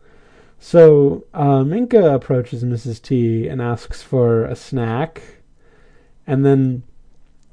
So 0.59 1.25
uh, 1.35 1.65
Minka 1.65 2.15
approaches 2.15 2.65
Mrs. 2.65 3.01
T 3.03 3.49
and 3.49 3.61
asks 3.61 4.03
for 4.03 4.45
a 4.45 4.57
snack, 4.57 5.23
and 6.27 6.45
then 6.45 6.83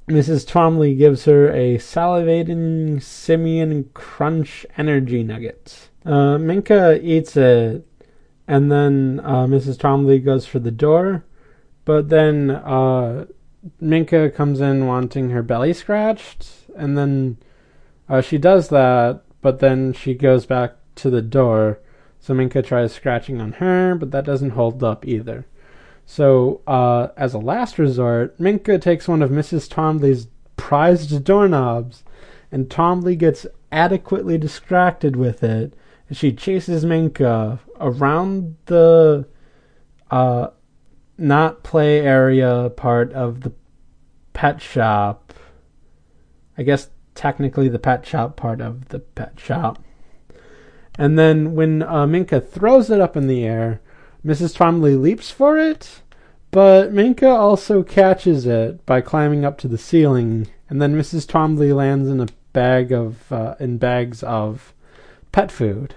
Mrs. 0.07 0.45
Twombly 0.45 0.97
gives 0.97 1.25
her 1.25 1.49
a 1.51 1.77
salivating 1.77 3.01
simian 3.01 3.89
Crunch 3.93 4.65
energy 4.77 5.23
nugget. 5.23 5.89
Uh, 6.05 6.37
Minka 6.37 6.99
eats 7.01 7.37
it, 7.37 7.85
and 8.47 8.71
then 8.71 9.21
uh, 9.23 9.45
Mrs. 9.45 9.77
Twombly 9.77 10.23
goes 10.23 10.45
for 10.45 10.59
the 10.59 10.71
door, 10.71 11.23
but 11.85 12.09
then 12.09 12.49
uh, 12.49 13.25
Minka 13.79 14.29
comes 14.29 14.59
in 14.59 14.87
wanting 14.87 15.29
her 15.29 15.43
belly 15.43 15.73
scratched, 15.73 16.47
and 16.75 16.97
then 16.97 17.37
uh, 18.09 18.21
she 18.21 18.37
does 18.37 18.69
that, 18.69 19.21
but 19.41 19.59
then 19.59 19.93
she 19.93 20.13
goes 20.13 20.45
back 20.45 20.75
to 20.95 21.09
the 21.09 21.21
door. 21.21 21.79
So 22.19 22.33
Minka 22.33 22.61
tries 22.61 22.93
scratching 22.93 23.41
on 23.41 23.53
her, 23.53 23.95
but 23.95 24.11
that 24.11 24.25
doesn't 24.25 24.51
hold 24.51 24.83
up 24.83 25.05
either. 25.07 25.45
So, 26.05 26.61
uh, 26.67 27.07
as 27.15 27.33
a 27.33 27.39
last 27.39 27.79
resort, 27.79 28.39
Minka 28.39 28.77
takes 28.79 29.07
one 29.07 29.21
of 29.21 29.29
Mrs. 29.29 29.69
Twombly's 29.69 30.27
prized 30.57 31.23
doorknobs, 31.23 32.03
and 32.51 32.69
Twombly 32.69 33.17
gets 33.17 33.45
adequately 33.71 34.37
distracted 34.37 35.15
with 35.15 35.43
it 35.43 35.73
as 36.09 36.17
she 36.17 36.33
chases 36.33 36.83
Minka 36.83 37.59
around 37.79 38.57
the 38.65 39.25
uh, 40.09 40.47
not 41.21 41.63
play 41.63 41.99
area 41.99 42.71
part 42.75 43.13
of 43.13 43.41
the 43.41 43.53
pet 44.33 44.61
shop. 44.61 45.33
I 46.57 46.63
guess 46.63 46.89
technically 47.15 47.69
the 47.69 47.79
pet 47.79 48.05
shop 48.05 48.35
part 48.35 48.61
of 48.61 48.89
the 48.89 48.99
pet 48.99 49.39
shop. 49.39 49.83
And 50.95 51.17
then 51.17 51.55
when 51.55 51.83
uh, 51.83 52.05
Minka 52.07 52.41
throws 52.41 52.89
it 52.89 52.99
up 52.99 53.15
in 53.15 53.27
the 53.27 53.43
air, 53.43 53.81
Mrs. 54.25 54.55
Twombly 54.55 54.99
leaps 54.99 55.31
for 55.31 55.57
it, 55.57 56.01
but 56.51 56.91
Minka 56.91 57.29
also 57.29 57.81
catches 57.81 58.45
it 58.45 58.85
by 58.85 59.01
climbing 59.01 59.45
up 59.45 59.57
to 59.59 59.67
the 59.67 59.77
ceiling, 59.77 60.47
and 60.69 60.81
then 60.81 60.95
Mrs. 60.95 61.25
Twombly 61.25 61.73
lands 61.73 62.09
in 62.09 62.19
a 62.19 62.27
bag 62.53 62.91
of 62.91 63.31
uh, 63.31 63.55
in 63.59 63.77
bags 63.77 64.21
of 64.23 64.73
pet 65.31 65.51
food. 65.51 65.95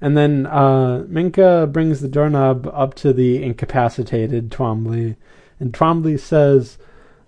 And 0.00 0.16
then 0.16 0.46
uh, 0.46 1.04
Minka 1.08 1.68
brings 1.70 2.00
the 2.00 2.08
doorknob 2.08 2.70
up 2.72 2.94
to 2.94 3.12
the 3.12 3.42
incapacitated 3.42 4.50
Twombly, 4.50 5.16
and 5.58 5.72
Twombly 5.72 6.18
says, 6.20 6.78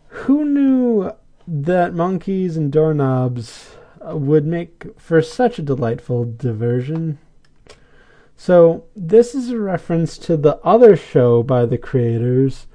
"Who 0.08 0.44
knew 0.44 1.10
that 1.48 1.94
monkeys 1.94 2.56
and 2.56 2.70
doorknobs 2.70 3.74
would 4.02 4.46
make 4.46 4.86
for 4.96 5.20
such 5.20 5.58
a 5.58 5.62
delightful 5.62 6.24
diversion?" 6.24 7.18
So, 8.36 8.84
this 8.96 9.34
is 9.34 9.50
a 9.50 9.58
reference 9.58 10.16
to 10.18 10.36
the 10.36 10.58
other 10.64 10.96
show 10.96 11.42
by 11.42 11.66
the 11.66 11.76
creators, 11.76 12.68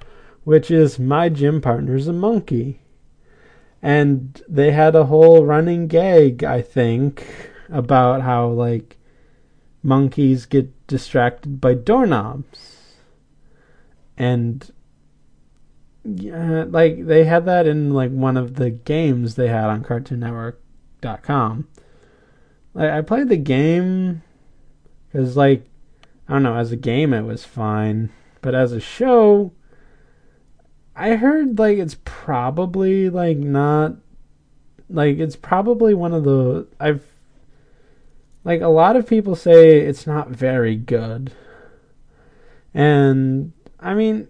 which 0.44 0.70
is 0.70 1.00
My 1.00 1.30
Gym 1.30 1.60
Partner's 1.60 2.08
a 2.08 2.14
Monkey. 2.14 2.82
And 3.82 4.42
they 4.48 4.72
had 4.72 4.96
a 4.96 5.06
whole 5.06 5.44
running 5.46 5.88
gag, 5.88 6.44
I 6.44 6.62
think, 6.62 7.26
about 7.70 8.22
how, 8.22 8.48
like, 8.50 8.98
monkeys 9.86 10.46
get 10.46 10.88
distracted 10.88 11.62
by 11.62 11.76
doorknobs. 11.76 12.96
And, 14.18 14.70
yeah, 16.04 16.66
like, 16.68 17.06
they 17.06 17.26
had 17.26 17.46
that 17.46 17.68
in, 17.68 17.94
like, 17.94 18.12
one 18.12 18.36
of 18.36 18.56
the 18.56 18.72
games 18.72 19.36
they 19.36 19.48
had 19.48 19.66
on 19.66 19.84
CartoonNetwork.com. 19.84 21.68
Like, 22.74 22.92
I 22.92 23.02
played 23.02 23.30
the 23.30 23.38
game 23.38 24.24
because, 25.08 25.38
like, 25.38 25.66
I 26.28 26.34
don't 26.34 26.44
know, 26.44 26.56
as 26.56 26.72
a 26.72 26.78
game 26.78 27.14
it 27.14 27.22
was 27.22 27.46
fine. 27.46 28.10
But 28.42 28.56
as 28.56 28.72
a 28.72 28.80
show, 28.80 29.54
I 30.96 31.16
heard, 31.16 31.60
like, 31.60 31.78
it's 31.78 31.98
probably, 32.04 33.10
like, 33.10 33.38
not. 33.38 33.96
Like, 34.90 35.18
it's 35.18 35.36
probably 35.36 35.94
one 35.94 36.14
of 36.14 36.24
the. 36.24 36.68
I've. 36.80 37.04
Like, 38.46 38.62
a 38.62 38.68
lot 38.68 38.96
of 38.96 39.06
people 39.06 39.36
say 39.36 39.80
it's 39.80 40.08
not 40.08 40.30
very 40.30 40.78
good. 40.78 41.34
And, 42.74 43.52
I 43.80 43.94
mean. 43.94 44.30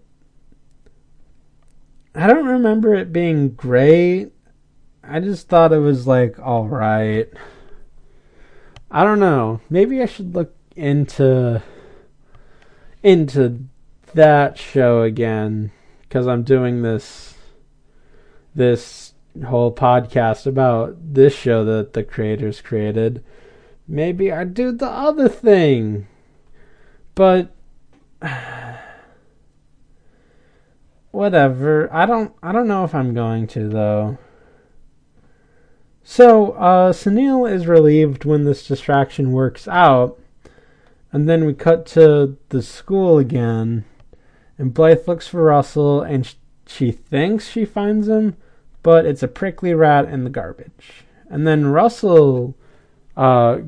I 2.16 2.26
don't 2.26 2.48
remember 2.48 2.96
it 2.96 3.14
being 3.14 3.50
great. 3.50 4.32
I 5.04 5.20
just 5.20 5.48
thought 5.48 5.74
it 5.74 5.80
was, 5.80 6.08
like, 6.08 6.40
alright. 6.40 7.30
I 8.90 9.04
don't 9.04 9.20
know. 9.20 9.60
Maybe 9.70 10.02
I 10.02 10.06
should 10.06 10.34
look 10.34 10.56
into 10.76 11.62
into 13.04 13.66
that 14.14 14.58
show 14.58 15.02
again 15.04 15.72
because 16.02 16.28
I'm 16.28 16.44
doing 16.44 16.82
this 16.82 17.36
this 18.56 19.14
whole 19.46 19.74
podcast 19.74 20.48
about 20.48 20.96
this 21.14 21.36
show 21.36 21.66
that 21.66 21.94
the 21.94 22.04
creators 22.04 22.62
created. 22.62 23.24
Maybe 23.88 24.32
I 24.32 24.44
do 24.44 24.72
the 24.72 24.90
other 24.90 25.30
thing. 25.30 26.08
But 27.14 27.52
whatever. 31.12 31.94
I 31.94 32.06
don't 32.06 32.34
I 32.42 32.52
don't 32.52 32.68
know 32.68 32.84
if 32.84 32.94
I'm 32.96 33.14
going 33.14 33.48
to 33.48 33.70
though. 33.70 34.18
So, 36.08 36.52
uh, 36.52 36.94
Sunil 36.94 37.52
is 37.52 37.66
relieved 37.66 38.26
when 38.26 38.44
this 38.44 38.68
distraction 38.68 39.32
works 39.32 39.68
out, 39.68 40.20
and 41.12 41.28
then 41.28 41.46
we 41.46 41.56
cut 41.56 41.88
to 41.88 42.38
the 42.50 42.62
school 42.62 43.18
again, 43.18 43.86
and 44.56 44.72
Blythe 44.72 45.08
looks 45.08 45.28
for 45.28 45.46
Russell, 45.46 46.04
and 46.04 46.24
sh- 46.24 46.36
she 46.68 46.92
thinks 46.92 47.50
she 47.50 47.66
finds 47.66 48.08
him, 48.08 48.36
but 48.84 49.08
it's 49.08 49.24
a 49.24 49.28
prickly 49.28 49.74
rat 49.74 50.06
in 50.06 50.26
the 50.26 50.30
garbage. 50.30 51.06
And 51.28 51.48
then 51.48 51.66
Russell 51.66 52.56
uh, 53.16 53.60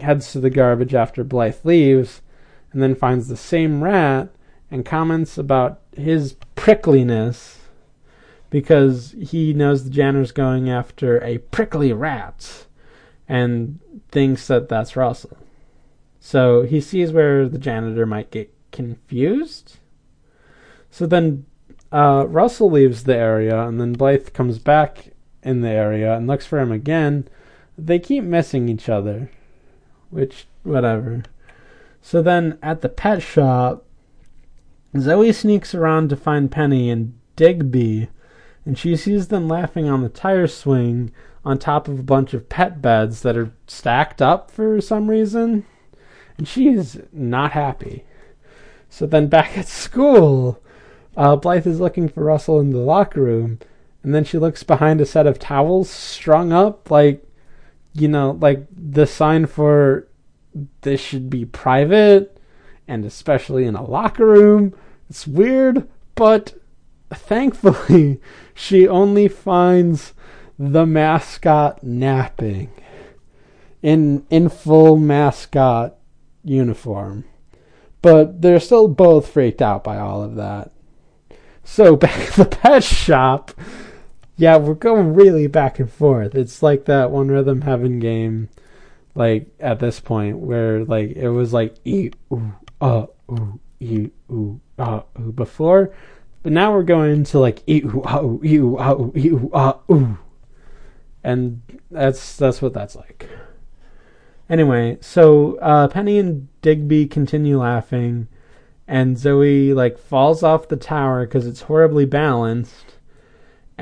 heads 0.00 0.32
to 0.32 0.40
the 0.40 0.50
garbage 0.50 0.94
after 0.94 1.24
Blythe 1.24 1.64
leaves, 1.64 2.22
and 2.72 2.82
then 2.82 2.94
finds 2.94 3.28
the 3.28 3.36
same 3.36 3.84
rat 3.84 4.30
and 4.70 4.84
comments 4.84 5.36
about 5.36 5.80
his 5.96 6.36
prickliness 6.56 7.58
because 8.48 9.14
he 9.18 9.52
knows 9.52 9.84
the 9.84 9.90
janitor's 9.90 10.32
going 10.32 10.68
after 10.68 11.22
a 11.24 11.38
prickly 11.38 11.92
rat 11.92 12.66
and 13.28 13.80
thinks 14.10 14.46
that 14.46 14.68
that's 14.68 14.96
Russell. 14.96 15.36
So 16.20 16.62
he 16.62 16.80
sees 16.80 17.12
where 17.12 17.48
the 17.48 17.58
janitor 17.58 18.06
might 18.06 18.30
get 18.30 18.54
confused. 18.70 19.78
So 20.90 21.06
then 21.06 21.46
uh, 21.90 22.26
Russell 22.28 22.70
leaves 22.70 23.04
the 23.04 23.16
area, 23.16 23.66
and 23.66 23.80
then 23.80 23.94
Blythe 23.94 24.32
comes 24.32 24.58
back 24.58 25.12
in 25.42 25.62
the 25.62 25.70
area 25.70 26.14
and 26.14 26.26
looks 26.26 26.46
for 26.46 26.58
him 26.58 26.70
again. 26.70 27.28
They 27.76 27.98
keep 27.98 28.24
missing 28.24 28.68
each 28.68 28.88
other, 28.88 29.30
which, 30.10 30.46
whatever. 30.62 31.22
So 32.00 32.22
then 32.22 32.58
at 32.62 32.80
the 32.80 32.88
pet 32.88 33.22
shop, 33.22 33.84
Zoe 34.98 35.32
sneaks 35.32 35.74
around 35.74 36.10
to 36.10 36.16
find 36.16 36.50
Penny 36.50 36.90
and 36.90 37.18
Digby 37.36 38.08
and 38.64 38.78
she 38.78 38.96
sees 38.96 39.28
them 39.28 39.48
laughing 39.48 39.88
on 39.88 40.02
the 40.02 40.08
tire 40.08 40.46
swing 40.46 41.10
on 41.44 41.58
top 41.58 41.88
of 41.88 41.98
a 41.98 42.04
bunch 42.04 42.32
of 42.34 42.48
pet 42.48 42.80
beds 42.80 43.22
that 43.22 43.36
are 43.36 43.52
stacked 43.66 44.22
up 44.22 44.50
for 44.50 44.80
some 44.80 45.10
reason. 45.10 45.66
And 46.38 46.46
she 46.46 46.68
is 46.68 47.00
not 47.12 47.52
happy. 47.52 48.04
So 48.88 49.06
then 49.06 49.26
back 49.26 49.58
at 49.58 49.66
school, 49.66 50.62
uh, 51.16 51.36
Blythe 51.36 51.66
is 51.66 51.80
looking 51.80 52.08
for 52.08 52.24
Russell 52.24 52.60
in 52.60 52.70
the 52.70 52.78
locker 52.78 53.22
room, 53.22 53.58
and 54.02 54.14
then 54.14 54.24
she 54.24 54.38
looks 54.38 54.62
behind 54.62 55.00
a 55.00 55.06
set 55.06 55.26
of 55.26 55.38
towels 55.38 55.90
strung 55.90 56.52
up, 56.52 56.90
like, 56.90 57.24
you 57.94 58.08
know, 58.08 58.38
like 58.40 58.66
the 58.70 59.06
sign 59.06 59.46
for 59.46 60.08
this 60.82 61.00
should 61.00 61.30
be 61.30 61.44
private, 61.44 62.38
and 62.86 63.04
especially 63.04 63.64
in 63.64 63.74
a 63.74 63.84
locker 63.84 64.26
room. 64.26 64.74
It's 65.08 65.26
weird, 65.26 65.88
but 66.14 66.54
thankfully, 67.10 68.20
she 68.54 68.88
only 68.88 69.28
finds 69.28 70.14
the 70.58 70.86
mascot 70.86 71.82
napping 71.82 72.70
in 73.82 74.24
in 74.30 74.48
full 74.48 74.96
mascot 74.96 75.96
uniform. 76.44 77.24
But 78.00 78.42
they're 78.42 78.60
still 78.60 78.88
both 78.88 79.28
freaked 79.28 79.62
out 79.62 79.84
by 79.84 79.98
all 79.98 80.22
of 80.22 80.34
that. 80.36 80.72
So 81.64 81.96
back 81.96 82.18
at 82.18 82.34
the 82.34 82.44
pet 82.44 82.84
shop, 82.84 83.52
yeah, 84.36 84.56
we're 84.56 84.74
going 84.74 85.14
really 85.14 85.46
back 85.46 85.78
and 85.78 85.90
forth. 85.90 86.34
It's 86.34 86.62
like 86.62 86.86
that 86.86 87.10
one 87.10 87.28
rhythm 87.28 87.62
heaven 87.62 87.98
game, 87.98 88.48
like 89.14 89.46
at 89.60 89.78
this 89.78 90.00
point 90.00 90.38
where 90.38 90.84
like 90.84 91.10
it 91.12 91.28
was 91.28 91.52
like 91.52 91.74
e 91.84 92.10
ooh 92.32 92.54
uh 92.80 93.06
ooh 93.30 93.60
e 93.80 94.08
ooh 94.30 94.60
uh 94.78 95.02
ooh 95.20 95.32
before, 95.32 95.92
but 96.42 96.52
now 96.52 96.72
we're 96.72 96.82
going 96.82 97.12
into 97.12 97.38
like 97.38 97.62
e 97.66 97.82
ah 98.04 98.22
e 98.42 98.56
ooh 98.56 98.76
ah 98.78 98.92
ooh 98.92 99.12
e 99.14 99.28
ooh 99.28 99.50
ah 99.52 99.78
ooh, 99.90 100.18
and 101.22 101.62
that's 101.90 102.36
that's 102.36 102.62
what 102.62 102.72
that's 102.72 102.96
like. 102.96 103.28
Anyway, 104.48 104.98
so 105.00 105.56
uh, 105.58 105.88
Penny 105.88 106.18
and 106.18 106.48
Digby 106.60 107.06
continue 107.06 107.58
laughing, 107.58 108.28
and 108.86 109.16
Zoe 109.16 109.72
like 109.72 109.98
falls 109.98 110.42
off 110.42 110.68
the 110.68 110.76
tower 110.76 111.24
because 111.26 111.46
it's 111.46 111.62
horribly 111.62 112.04
balanced, 112.04 112.96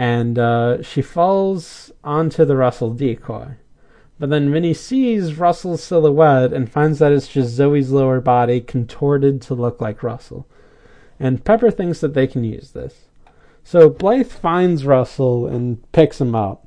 and 0.00 0.38
uh, 0.38 0.82
she 0.82 1.02
falls 1.02 1.92
onto 2.02 2.46
the 2.46 2.56
Russell 2.56 2.94
decoy. 2.94 3.56
But 4.18 4.30
then 4.30 4.50
Vinnie 4.50 4.72
sees 4.72 5.36
Russell's 5.36 5.82
silhouette 5.82 6.54
and 6.54 6.72
finds 6.72 7.00
that 7.00 7.12
it's 7.12 7.28
just 7.28 7.50
Zoe's 7.50 7.90
lower 7.90 8.22
body 8.22 8.62
contorted 8.62 9.42
to 9.42 9.54
look 9.54 9.78
like 9.78 10.02
Russell. 10.02 10.46
And 11.18 11.44
Pepper 11.44 11.70
thinks 11.70 12.00
that 12.00 12.14
they 12.14 12.26
can 12.26 12.44
use 12.44 12.70
this. 12.70 13.08
So 13.62 13.90
Blythe 13.90 14.30
finds 14.30 14.86
Russell 14.86 15.46
and 15.46 15.92
picks 15.92 16.18
him 16.18 16.34
up 16.34 16.66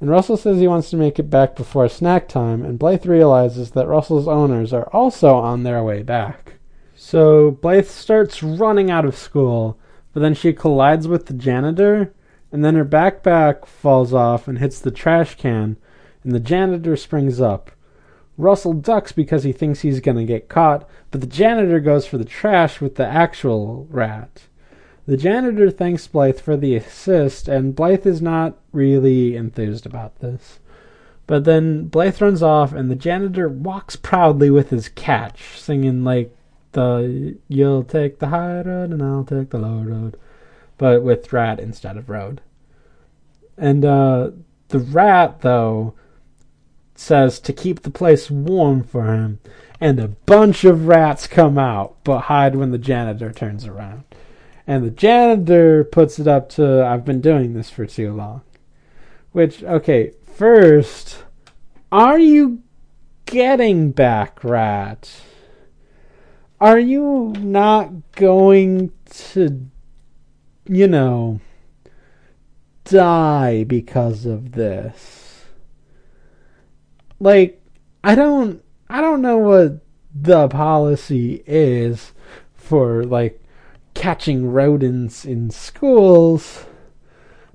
and 0.00 0.08
Russell 0.08 0.38
says 0.38 0.58
he 0.58 0.66
wants 0.66 0.88
to 0.90 0.96
make 0.96 1.18
it 1.18 1.30
back 1.30 1.54
before 1.54 1.88
snack 1.88 2.26
time, 2.26 2.64
and 2.64 2.76
Blythe 2.76 3.06
realizes 3.06 3.70
that 3.70 3.86
Russell's 3.86 4.26
owners 4.26 4.72
are 4.72 4.88
also 4.92 5.36
on 5.36 5.62
their 5.62 5.84
way 5.84 6.02
back. 6.02 6.54
So 6.96 7.52
Blythe 7.52 7.86
starts 7.86 8.42
running 8.42 8.90
out 8.90 9.04
of 9.04 9.14
school, 9.14 9.78
but 10.12 10.20
then 10.20 10.34
she 10.34 10.54
collides 10.54 11.06
with 11.06 11.26
the 11.26 11.34
janitor, 11.34 12.12
and 12.52 12.64
then 12.64 12.74
her 12.74 12.84
backpack 12.84 13.66
falls 13.66 14.12
off 14.12 14.46
and 14.46 14.58
hits 14.58 14.78
the 14.78 14.90
trash 14.90 15.34
can, 15.34 15.76
and 16.22 16.32
the 16.32 16.40
janitor 16.40 16.96
springs 16.96 17.40
up. 17.40 17.72
Russell 18.38 18.74
ducks 18.74 19.12
because 19.12 19.44
he 19.44 19.52
thinks 19.52 19.80
he's 19.80 20.00
going 20.00 20.16
to 20.16 20.24
get 20.24 20.48
caught, 20.48 20.88
but 21.10 21.20
the 21.20 21.26
janitor 21.26 21.80
goes 21.80 22.06
for 22.06 22.18
the 22.18 22.24
trash 22.24 22.80
with 22.80 22.96
the 22.96 23.06
actual 23.06 23.86
rat. 23.90 24.42
The 25.06 25.16
janitor 25.16 25.70
thanks 25.70 26.06
Blythe 26.06 26.38
for 26.38 26.56
the 26.56 26.76
assist, 26.76 27.48
and 27.48 27.74
Blythe 27.74 28.06
is 28.06 28.22
not 28.22 28.56
really 28.72 29.36
enthused 29.36 29.84
about 29.84 30.20
this. 30.20 30.60
But 31.26 31.44
then 31.44 31.88
Blythe 31.88 32.20
runs 32.20 32.42
off, 32.42 32.72
and 32.72 32.90
the 32.90 32.96
janitor 32.96 33.48
walks 33.48 33.96
proudly 33.96 34.50
with 34.50 34.70
his 34.70 34.88
catch, 34.88 35.58
singing 35.58 36.04
like 36.04 36.34
the 36.72 37.36
"You'll 37.48 37.84
take 37.84 38.18
the 38.18 38.28
high 38.28 38.62
road 38.62 38.90
and 38.90 39.02
I'll 39.02 39.24
take 39.24 39.50
the 39.50 39.58
low 39.58 39.82
road," 39.82 40.16
but 40.82 41.00
with 41.00 41.32
rat 41.32 41.60
instead 41.60 41.96
of 41.96 42.10
road. 42.10 42.40
And 43.56 43.84
uh, 43.84 44.32
the 44.66 44.80
rat, 44.80 45.42
though, 45.42 45.94
says 46.96 47.38
to 47.38 47.52
keep 47.52 47.82
the 47.82 47.90
place 47.90 48.32
warm 48.32 48.82
for 48.82 49.14
him, 49.14 49.38
and 49.80 50.00
a 50.00 50.08
bunch 50.08 50.64
of 50.64 50.88
rats 50.88 51.28
come 51.28 51.56
out, 51.56 51.98
but 52.02 52.22
hide 52.22 52.56
when 52.56 52.72
the 52.72 52.78
janitor 52.78 53.30
turns 53.30 53.64
around. 53.64 54.02
And 54.66 54.84
the 54.84 54.90
janitor 54.90 55.84
puts 55.84 56.18
it 56.18 56.26
up 56.26 56.48
to, 56.56 56.84
I've 56.84 57.04
been 57.04 57.20
doing 57.20 57.54
this 57.54 57.70
for 57.70 57.86
too 57.86 58.12
long. 58.12 58.42
Which, 59.30 59.62
okay, 59.62 60.14
first, 60.34 61.22
are 61.92 62.18
you 62.18 62.60
getting 63.26 63.92
back, 63.92 64.42
Rat? 64.42 65.08
Are 66.60 66.80
you 66.80 67.34
not 67.38 67.92
going 68.16 68.90
to, 69.10 69.68
you 70.72 70.88
know, 70.88 71.40
die 72.84 73.64
because 73.64 74.24
of 74.24 74.52
this? 74.52 75.44
Like, 77.20 77.62
I 78.02 78.14
don't, 78.14 78.62
I 78.88 79.00
don't 79.00 79.22
know 79.22 79.38
what 79.38 79.80
the 80.14 80.48
policy 80.48 81.42
is 81.46 82.12
for, 82.54 83.04
like, 83.04 83.42
catching 83.94 84.50
rodents 84.50 85.24
in 85.24 85.50
schools, 85.50 86.64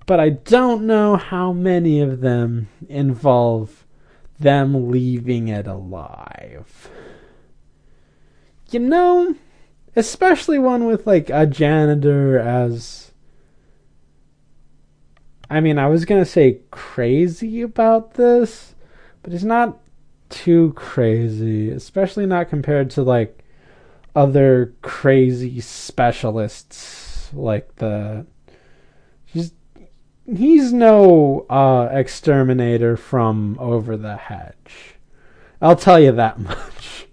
but 0.05 0.19
I 0.19 0.29
don't 0.29 0.85
know 0.85 1.15
how 1.17 1.51
many 1.51 1.99
of 1.99 2.21
them 2.21 2.69
involve 2.87 3.85
them 4.39 4.91
leaving 4.91 5.47
it 5.47 5.65
alive. 5.65 6.89
You 8.69 8.79
know, 8.79 9.35
especially 9.95 10.59
one 10.59 10.85
with 10.85 11.07
like 11.07 11.29
a 11.31 11.47
janitor 11.47 12.37
as 12.37 13.06
I 15.49 15.59
mean, 15.61 15.77
I 15.77 15.87
was 15.87 16.05
going 16.05 16.21
to 16.21 16.29
say 16.29 16.59
crazy 16.71 17.61
about 17.61 18.15
this, 18.15 18.75
but 19.23 19.31
he's 19.31 19.45
not 19.45 19.77
too 20.29 20.73
crazy, 20.73 21.69
especially 21.69 22.25
not 22.25 22.49
compared 22.49 22.89
to 22.91 23.01
like 23.01 23.43
other 24.15 24.73
crazy 24.81 25.61
specialists 25.61 27.29
like 27.33 27.75
the 27.75 28.25
he's 29.25 29.51
he's 30.25 30.73
no 30.73 31.45
uh, 31.49 31.89
exterminator 31.91 32.97
from 32.97 33.57
over 33.59 33.95
the 33.95 34.17
hedge. 34.17 34.95
I'll 35.61 35.75
tell 35.75 35.99
you 35.99 36.11
that 36.11 36.39
much. 36.39 37.07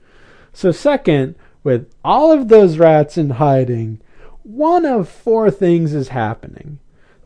So 0.52 0.72
second, 0.72 1.36
with 1.62 1.90
all 2.04 2.32
of 2.32 2.48
those 2.48 2.78
rats 2.78 3.16
in 3.16 3.30
hiding, 3.30 4.00
one 4.42 4.84
of 4.84 5.08
four 5.08 5.50
things 5.50 5.94
is 5.94 6.08
happening. 6.08 6.78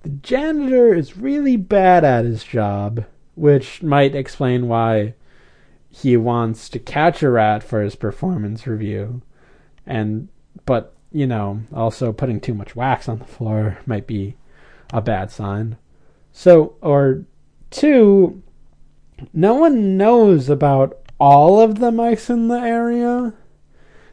The 0.02 0.10
janitor 0.10 0.94
is 0.94 1.16
really 1.16 1.56
bad 1.56 2.04
at 2.04 2.24
his 2.24 2.44
job, 2.44 3.04
which 3.34 3.82
might 3.82 4.14
explain 4.14 4.68
why 4.68 5.14
he 5.90 6.16
wants 6.16 6.68
to 6.68 6.78
catch 6.78 7.22
a 7.22 7.30
rat 7.30 7.62
for 7.62 7.82
his 7.82 7.96
performance 7.96 8.66
review. 8.66 9.22
And 9.86 10.28
but 10.66 10.94
you 11.10 11.26
know 11.26 11.62
also 11.72 12.12
putting 12.12 12.40
too 12.40 12.54
much 12.54 12.76
wax 12.76 13.08
on 13.08 13.18
the 13.18 13.24
floor 13.24 13.78
might 13.86 14.06
be 14.06 14.36
a 14.92 15.00
bad 15.00 15.30
sign. 15.30 15.76
So 16.32 16.76
or 16.80 17.24
two 17.70 18.42
no 19.32 19.54
one 19.54 19.96
knows 19.96 20.48
about 20.48 20.98
all 21.18 21.60
of 21.60 21.80
the 21.80 21.90
mice 21.90 22.30
in 22.30 22.48
the 22.48 22.60
area. 22.60 23.34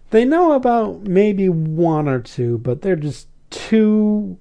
They 0.10 0.26
know 0.26 0.54
about 0.54 1.02
maybe 1.04 1.50
one 1.50 2.08
or 2.08 2.20
two 2.20 2.58
but 2.60 2.82
they're 2.82 2.96
just 2.96 3.28
too 3.50 4.38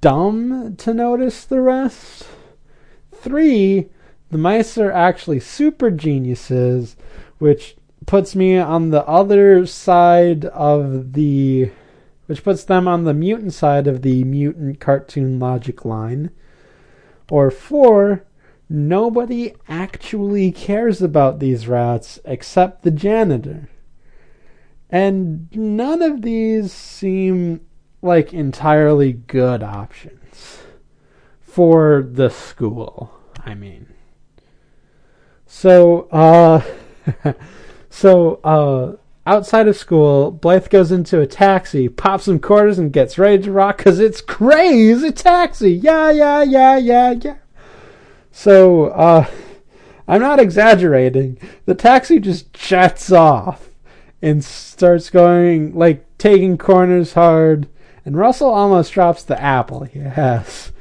dumb 0.00 0.74
to 0.76 0.94
notice 0.94 1.44
the 1.44 1.60
rest 1.60 2.26
three 3.12 3.88
the 4.30 4.38
mice 4.38 4.78
are 4.78 4.92
actually 4.92 5.38
super 5.38 5.90
geniuses 5.90 6.96
which 7.38 7.76
puts 8.06 8.34
me 8.34 8.56
on 8.56 8.90
the 8.90 9.06
other 9.06 9.66
side 9.66 10.44
of 10.46 11.12
the 11.12 11.70
which 12.26 12.42
puts 12.42 12.64
them 12.64 12.88
on 12.88 13.04
the 13.04 13.14
mutant 13.14 13.52
side 13.52 13.86
of 13.86 14.02
the 14.02 14.24
mutant 14.24 14.80
cartoon 14.80 15.38
logic 15.38 15.84
line. 15.84 16.30
Or 17.30 17.50
four, 17.50 18.24
nobody 18.68 19.54
actually 19.68 20.52
cares 20.52 21.00
about 21.00 21.38
these 21.38 21.68
rats 21.68 22.18
except 22.24 22.82
the 22.82 22.90
janitor. 22.90 23.68
And 24.90 25.48
none 25.52 26.02
of 26.02 26.22
these 26.22 26.72
seem 26.72 27.60
like 28.06 28.32
entirely 28.32 29.12
good 29.12 29.62
options 29.62 30.62
for 31.40 32.02
the 32.02 32.30
school, 32.30 33.12
I 33.44 33.54
mean. 33.54 33.88
So, 35.46 36.08
uh 36.10 36.62
So, 37.96 38.40
uh, 38.44 38.96
outside 39.26 39.68
of 39.68 39.74
school, 39.74 40.30
Blythe 40.30 40.68
goes 40.68 40.92
into 40.92 41.18
a 41.22 41.26
taxi, 41.26 41.88
pops 41.88 42.24
some 42.24 42.38
quarters, 42.38 42.78
and 42.78 42.92
gets 42.92 43.16
ready 43.16 43.42
to 43.44 43.52
rock 43.52 43.78
because 43.78 44.00
it's 44.00 44.20
crazy 44.20 45.10
taxi. 45.12 45.72
Yeah, 45.72 46.10
yeah, 46.10 46.42
yeah, 46.42 46.76
yeah, 46.76 47.12
yeah. 47.12 47.36
So, 48.30 48.88
uh, 48.88 49.26
I'm 50.06 50.20
not 50.20 50.38
exaggerating. 50.38 51.38
The 51.64 51.74
taxi 51.74 52.20
just 52.20 52.52
jets 52.52 53.10
off 53.10 53.70
and 54.20 54.44
starts 54.44 55.08
going, 55.08 55.74
like, 55.74 56.04
taking 56.18 56.58
corners 56.58 57.14
hard 57.14 57.66
And 58.06 58.16
Russell 58.16 58.50
almost 58.50 58.92
drops 58.92 59.24
the 59.24 59.38
apple. 59.40 59.88
Yes. 59.92 60.72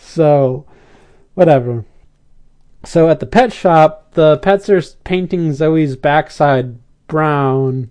So, 0.00 0.66
whatever. 1.34 1.84
So 2.84 3.08
at 3.08 3.20
the 3.20 3.26
pet 3.26 3.52
shop, 3.52 4.12
the 4.14 4.38
pets 4.38 4.68
are 4.68 4.82
painting 5.04 5.52
Zoe's 5.52 5.96
backside 5.96 6.78
brown 7.06 7.90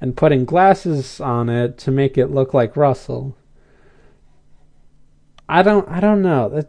and 0.00 0.16
putting 0.16 0.44
glasses 0.44 1.20
on 1.20 1.48
it 1.48 1.76
to 1.78 1.90
make 1.90 2.16
it 2.16 2.28
look 2.28 2.54
like 2.54 2.76
Russell. 2.76 3.36
I 5.48 5.62
don't 5.62 5.88
I 5.88 6.00
don't 6.00 6.22
know. 6.22 6.64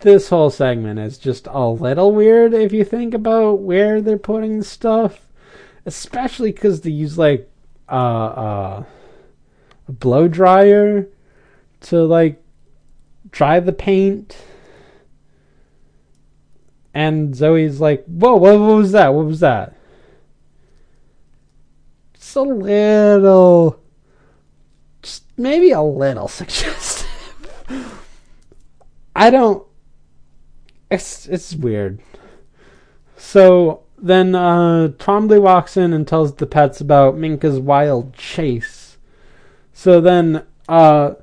This 0.00 0.28
whole 0.30 0.50
segment 0.50 0.98
is 0.98 1.18
just 1.18 1.46
a 1.50 1.68
little 1.68 2.12
weird 2.12 2.54
if 2.54 2.72
you 2.72 2.84
think 2.84 3.14
about 3.14 3.60
where 3.60 4.00
they're 4.00 4.18
putting 4.18 4.58
the 4.58 4.64
stuff, 4.64 5.28
especially 5.86 6.52
cuz 6.52 6.80
they 6.80 6.90
use 6.90 7.18
like 7.18 7.50
uh 7.88 7.92
uh 7.92 8.84
a 9.88 9.92
blow 9.92 10.28
dryer 10.28 11.08
to 11.80 12.04
like 12.04 12.42
dry 13.30 13.60
the 13.60 13.72
paint. 13.72 14.36
And 16.94 17.34
Zoe's 17.34 17.80
like, 17.80 18.04
"Whoa, 18.06 18.36
what, 18.36 18.58
what 18.58 18.76
was 18.76 18.92
that? 18.92 19.14
What 19.14 19.26
was 19.26 19.40
that?" 19.40 19.74
Just 22.14 22.36
a 22.36 22.42
little, 22.42 23.80
just 25.02 25.24
maybe 25.36 25.70
a 25.70 25.82
little 25.82 26.28
suggestive. 26.40 27.06
I 29.14 29.30
don't. 29.30 29.64
It's 30.90 31.26
it's 31.26 31.54
weird. 31.54 32.00
So 33.16 33.82
then 34.00 34.34
uh, 34.34 34.88
Twombly 34.96 35.40
walks 35.40 35.76
in 35.76 35.92
and 35.92 36.06
tells 36.06 36.34
the 36.34 36.46
pets 36.46 36.80
about 36.80 37.16
Minka's 37.16 37.58
wild 37.58 38.14
chase. 38.14 38.77
So 39.78 40.00
then, 40.00 40.44
uh, 40.68 41.14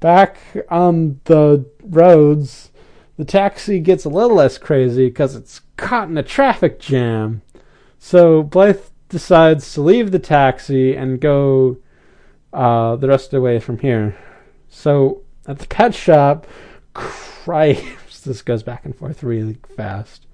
back 0.00 0.38
on 0.70 1.20
the 1.24 1.66
roads, 1.82 2.70
the 3.18 3.24
taxi 3.26 3.80
gets 3.80 4.06
a 4.06 4.08
little 4.08 4.36
less 4.36 4.56
crazy 4.56 5.08
because 5.08 5.34
it's 5.34 5.60
caught 5.76 6.08
in 6.08 6.16
a 6.16 6.22
traffic 6.22 6.80
jam. 6.80 7.42
So 7.98 8.42
Blythe 8.42 8.80
decides 9.10 9.74
to 9.74 9.82
leave 9.82 10.10
the 10.10 10.18
taxi 10.18 10.96
and 10.96 11.20
go 11.20 11.76
uh, 12.50 12.96
the 12.96 13.08
rest 13.08 13.26
of 13.26 13.32
the 13.32 13.40
way 13.42 13.60
from 13.60 13.80
here. 13.80 14.16
So 14.70 15.20
at 15.46 15.58
the 15.58 15.66
pet 15.66 15.94
shop, 15.94 16.46
Christ, 16.94 18.24
this 18.24 18.40
goes 18.40 18.62
back 18.62 18.86
and 18.86 18.96
forth 18.96 19.22
really 19.22 19.58
fast. 19.76 20.24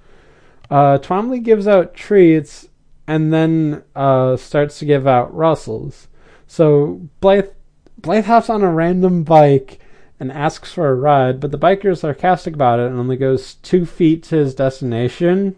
Uh, 0.70 0.96
Twombly 0.98 1.42
gives 1.42 1.66
out 1.66 1.92
treats 1.92 2.68
and 3.08 3.32
then 3.32 3.82
uh, 3.96 4.36
starts 4.36 4.78
to 4.78 4.84
give 4.84 5.08
out 5.08 5.34
Russells. 5.34 6.06
So 6.52 7.08
Blythe, 7.22 7.48
Blythe 7.96 8.26
hops 8.26 8.50
on 8.50 8.60
a 8.60 8.70
random 8.70 9.24
bike 9.24 9.78
and 10.20 10.30
asks 10.30 10.70
for 10.70 10.86
a 10.86 10.94
ride, 10.94 11.40
but 11.40 11.50
the 11.50 11.56
biker 11.56 11.92
is 11.92 12.00
sarcastic 12.00 12.52
about 12.52 12.78
it 12.78 12.90
and 12.90 12.98
only 12.98 13.16
goes 13.16 13.54
two 13.54 13.86
feet 13.86 14.22
to 14.24 14.36
his 14.36 14.54
destination. 14.54 15.56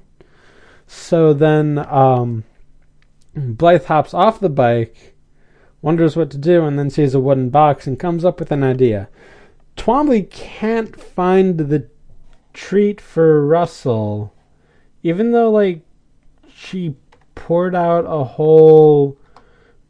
So 0.87 1.33
then 1.33 1.85
um, 1.91 2.45
Blythe 3.35 3.87
hops 3.87 4.15
off 4.15 4.39
the 4.39 4.49
bike, 4.49 5.17
wonders 5.83 6.15
what 6.15 6.31
to 6.31 6.39
do, 6.39 6.65
and 6.65 6.79
then 6.79 6.91
sees 6.91 7.13
a 7.13 7.19
wooden 7.19 7.51
box 7.51 7.89
and 7.89 7.99
comes 7.99 8.25
up 8.25 8.39
with 8.39 8.53
an 8.53 8.63
idea. 8.63 9.09
Twombly 9.77 10.31
can't 10.31 11.01
find 11.01 11.59
the 11.59 11.89
treat 12.53 13.01
for 13.01 13.45
Russell, 13.45 14.33
even 15.03 15.33
though, 15.33 15.51
like, 15.51 15.81
she 16.55 16.95
poured 17.35 17.75
out 17.75 18.05
a 18.07 18.23
whole 18.23 19.19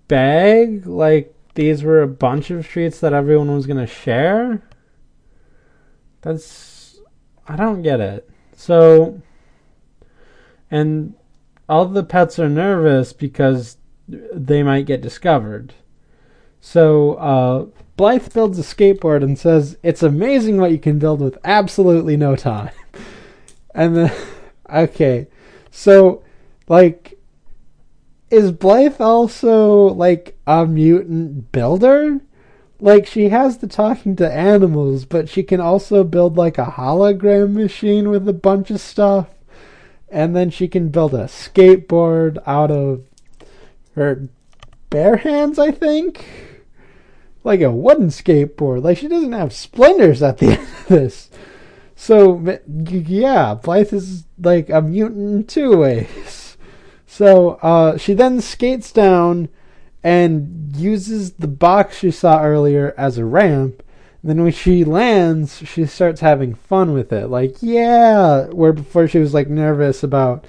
bag. 0.09 0.87
Like, 0.87 1.35
these 1.55 1.83
were 1.83 2.03
a 2.03 2.09
bunch 2.09 2.51
of 2.51 2.67
treats 2.67 3.01
that 3.01 3.13
everyone 3.13 3.55
was 3.55 3.67
to 3.67 3.87
share. 3.87 4.63
That's. 6.23 6.99
I 7.47 7.57
don't 7.57 7.83
get 7.83 8.01
it. 8.01 8.29
So. 8.57 9.21
And 10.71 11.15
all 11.69 11.87
the 11.87 12.03
pets 12.03 12.39
are 12.39 12.49
nervous 12.49 13.13
because 13.13 13.77
they 14.09 14.63
might 14.63 14.87
get 14.87 15.01
discovered. 15.01 15.75
So, 16.61 17.15
uh, 17.15 17.67
Blythe 17.97 18.33
builds 18.33 18.59
a 18.59 18.63
skateboard 18.63 19.23
and 19.23 19.39
says, 19.39 19.77
It's 19.83 20.03
amazing 20.03 20.57
what 20.57 20.73
you 20.73 20.79
can 20.79 20.99
build 20.99 21.21
with 21.21 21.39
absolutely 21.45 22.17
no 22.17 22.37
time. 22.37 22.71
And 23.77 23.97
then, 23.97 24.13
okay. 24.73 25.27
So, 25.73 26.23
like, 26.69 27.14
is 28.31 28.53
Blythe 28.53 29.01
also 29.01 29.87
like 29.87 30.37
a 30.47 30.67
mutant 30.67 31.53
builder? 31.53 32.21
Like 32.81 33.07
she 33.07 33.29
has 33.29 33.59
the 33.59 33.67
talking 33.67 34.17
to 34.17 34.31
animals, 34.31 35.05
but 35.05 35.29
she 35.29 35.43
can 35.43 35.61
also 35.61 36.05
build 36.05 36.37
like 36.37 36.59
a 36.59 36.75
hologram 36.77 37.53
machine 37.53 38.11
with 38.11 38.29
a 38.29 38.33
bunch 38.33 38.71
of 38.71 38.81
stuff. 38.81 39.29
And 40.11 40.35
then 40.35 40.51
she 40.51 40.69
can 40.69 40.91
build 40.91 41.15
a 41.15 41.25
skateboard 41.25 42.39
out 42.47 42.71
of 42.71 43.05
her 43.95 44.29
bare 44.91 45.17
hands, 45.17 45.59
I 45.59 45.71
think. 45.71 46.25
Like 47.43 47.61
a 47.61 47.71
wooden 47.71 48.09
skateboard. 48.09 48.83
Like 48.83 48.99
she 48.99 49.09
doesn't 49.09 49.33
have 49.33 49.53
splinters 49.53 50.23
at 50.23 50.39
the 50.39 50.53
end 50.59 50.63
of 50.63 50.87
this. 50.89 51.31
So 51.97 52.59
yeah, 52.77 53.55
Blythe 53.55 53.93
is 53.93 54.25
like 54.39 54.69
a 54.69 54.83
mutant 54.83 55.35
in 55.35 55.45
two 55.47 55.79
ways. 55.79 56.41
So 57.17 57.61
uh, 57.63 57.97
she 57.97 58.13
then 58.13 58.41
skates 58.41 58.91
down 58.91 59.49
and 60.03 60.75
uses 60.75 61.35
the 61.35 61.47
box 61.47 61.99
she 61.99 62.11
saw 62.11 62.43
earlier 62.43 62.93
as 62.99 63.19
a 63.19 63.25
ramp. 63.25 63.85
And 64.21 64.31
then 64.31 64.43
when 64.43 64.51
she 64.51 64.83
lands, 64.83 65.63
she 65.65 65.87
starts 65.87 66.23
having 66.23 66.57
fun 66.57 66.93
with 66.93 67.13
it. 67.13 67.29
Like, 67.29 67.59
yeah, 67.61 68.47
where 68.47 68.73
before 68.73 69.07
she 69.07 69.21
was 69.21 69.33
like 69.33 69.49
nervous 69.49 70.03
about 70.03 70.45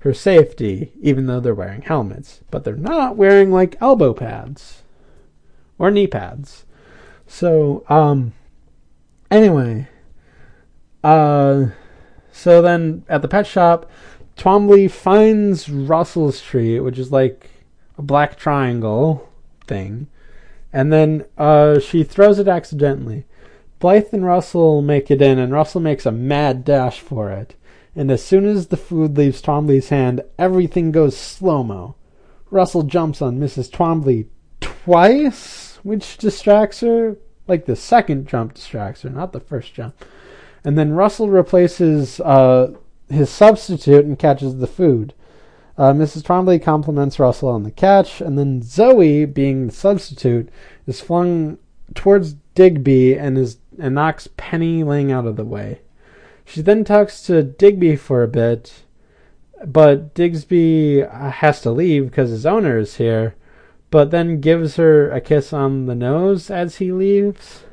her 0.00 0.12
safety, 0.12 0.90
even 1.00 1.26
though 1.26 1.38
they're 1.38 1.54
wearing 1.54 1.82
helmets. 1.82 2.40
But 2.50 2.64
they're 2.64 2.74
not 2.74 3.14
wearing 3.14 3.52
like 3.52 3.80
elbow 3.80 4.12
pads 4.12 4.82
or 5.78 5.88
knee 5.92 6.08
pads. 6.08 6.64
So, 7.28 7.84
um, 7.88 8.32
anyway, 9.30 9.86
uh, 11.04 11.66
so 12.32 12.60
then 12.60 13.04
at 13.08 13.22
the 13.22 13.28
pet 13.28 13.46
shop, 13.46 13.88
Twombly 14.38 14.88
finds 14.88 15.68
Russell's 15.68 16.40
tree, 16.40 16.78
which 16.78 16.98
is 16.98 17.10
like 17.10 17.50
a 17.98 18.02
black 18.02 18.36
triangle 18.36 19.28
thing, 19.66 20.06
and 20.72 20.92
then 20.92 21.24
uh, 21.36 21.80
she 21.80 22.04
throws 22.04 22.38
it 22.38 22.46
accidentally. 22.46 23.26
Blythe 23.80 24.12
and 24.12 24.24
Russell 24.24 24.80
make 24.80 25.10
it 25.10 25.20
in, 25.20 25.38
and 25.38 25.52
Russell 25.52 25.80
makes 25.80 26.06
a 26.06 26.12
mad 26.12 26.64
dash 26.64 27.00
for 27.00 27.30
it. 27.30 27.56
And 27.96 28.12
as 28.12 28.22
soon 28.22 28.44
as 28.44 28.68
the 28.68 28.76
food 28.76 29.16
leaves 29.16 29.42
Twombly's 29.42 29.88
hand, 29.88 30.22
everything 30.38 30.92
goes 30.92 31.16
slow 31.16 31.64
mo. 31.64 31.96
Russell 32.50 32.84
jumps 32.84 33.20
on 33.20 33.40
Mrs. 33.40 33.70
Twombly 33.70 34.28
twice, 34.60 35.78
which 35.82 36.16
distracts 36.16 36.80
her. 36.80 37.16
Like 37.48 37.66
the 37.66 37.76
second 37.76 38.28
jump 38.28 38.54
distracts 38.54 39.02
her, 39.02 39.10
not 39.10 39.32
the 39.32 39.40
first 39.40 39.74
jump. 39.74 40.04
And 40.64 40.78
then 40.78 40.92
Russell 40.92 41.28
replaces 41.28 42.20
uh, 42.20 42.74
his 43.10 43.30
substitute 43.30 44.04
and 44.04 44.18
catches 44.18 44.56
the 44.56 44.66
food. 44.66 45.14
Uh, 45.76 45.92
Mrs. 45.92 46.22
Twombly 46.22 46.60
compliments 46.60 47.20
Russell 47.20 47.48
on 47.48 47.62
the 47.62 47.70
catch, 47.70 48.20
and 48.20 48.36
then 48.36 48.62
Zoe, 48.62 49.24
being 49.24 49.66
the 49.66 49.72
substitute, 49.72 50.48
is 50.86 51.00
flung 51.00 51.58
towards 51.94 52.34
Digby 52.54 53.16
and 53.16 53.38
is 53.38 53.58
and 53.78 53.94
knocks 53.94 54.28
Penny 54.36 54.82
Ling 54.82 55.12
out 55.12 55.26
of 55.26 55.36
the 55.36 55.44
way. 55.44 55.80
She 56.44 56.62
then 56.62 56.82
talks 56.82 57.22
to 57.22 57.42
Digby 57.42 57.94
for 57.94 58.22
a 58.24 58.28
bit, 58.28 58.82
but 59.64 60.14
Digsby 60.14 61.02
uh, 61.02 61.30
has 61.30 61.60
to 61.62 61.70
leave 61.70 62.06
because 62.06 62.30
his 62.30 62.44
owner 62.44 62.78
is 62.78 62.96
here, 62.96 63.36
but 63.90 64.10
then 64.10 64.40
gives 64.40 64.76
her 64.76 65.10
a 65.10 65.20
kiss 65.20 65.52
on 65.52 65.86
the 65.86 65.94
nose 65.94 66.50
as 66.50 66.76
he 66.76 66.90
leaves. 66.90 67.64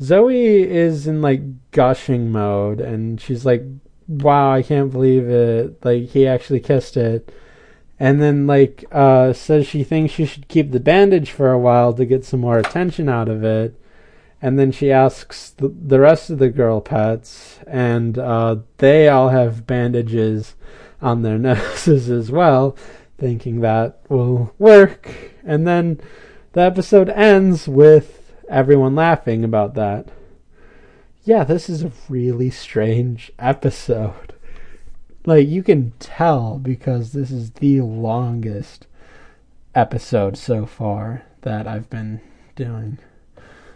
Zoe 0.00 0.62
is 0.62 1.08
in 1.08 1.20
like 1.20 1.70
gushing 1.72 2.30
mode, 2.30 2.80
and 2.80 3.20
she's 3.20 3.44
like 3.44 3.64
wow, 4.08 4.52
I 4.52 4.62
can't 4.62 4.90
believe 4.90 5.28
it. 5.28 5.84
Like 5.84 6.04
he 6.04 6.26
actually 6.26 6.60
kissed 6.60 6.96
it. 6.96 7.32
And 8.00 8.22
then 8.22 8.46
like 8.46 8.84
uh 8.90 9.32
says 9.32 9.66
she 9.66 9.84
thinks 9.84 10.12
she 10.12 10.24
should 10.24 10.48
keep 10.48 10.70
the 10.70 10.80
bandage 10.80 11.30
for 11.30 11.52
a 11.52 11.58
while 11.58 11.92
to 11.92 12.06
get 12.06 12.24
some 12.24 12.40
more 12.40 12.58
attention 12.58 13.08
out 13.08 13.28
of 13.28 13.44
it. 13.44 13.78
And 14.40 14.58
then 14.58 14.70
she 14.70 14.92
asks 14.92 15.50
the, 15.50 15.68
the 15.68 15.98
rest 15.98 16.30
of 16.30 16.38
the 16.38 16.48
girl 16.48 16.80
pets 16.80 17.58
and 17.66 18.18
uh 18.18 18.56
they 18.78 19.08
all 19.08 19.28
have 19.28 19.66
bandages 19.66 20.54
on 21.02 21.22
their 21.22 21.38
noses 21.38 22.08
as 22.08 22.30
well, 22.30 22.76
thinking 23.18 23.60
that 23.60 24.00
will 24.08 24.54
work. 24.58 25.10
And 25.44 25.66
then 25.66 26.00
the 26.52 26.62
episode 26.62 27.10
ends 27.10 27.68
with 27.68 28.32
everyone 28.48 28.94
laughing 28.94 29.44
about 29.44 29.74
that 29.74 30.08
yeah, 31.28 31.44
this 31.44 31.68
is 31.68 31.82
a 31.82 31.92
really 32.08 32.48
strange 32.48 33.30
episode. 33.38 34.32
Like, 35.26 35.46
you 35.46 35.62
can 35.62 35.92
tell 35.98 36.58
because 36.58 37.12
this 37.12 37.30
is 37.30 37.50
the 37.50 37.82
longest 37.82 38.86
episode 39.74 40.38
so 40.38 40.64
far 40.64 41.24
that 41.42 41.66
I've 41.66 41.90
been 41.90 42.22
doing. 42.56 42.98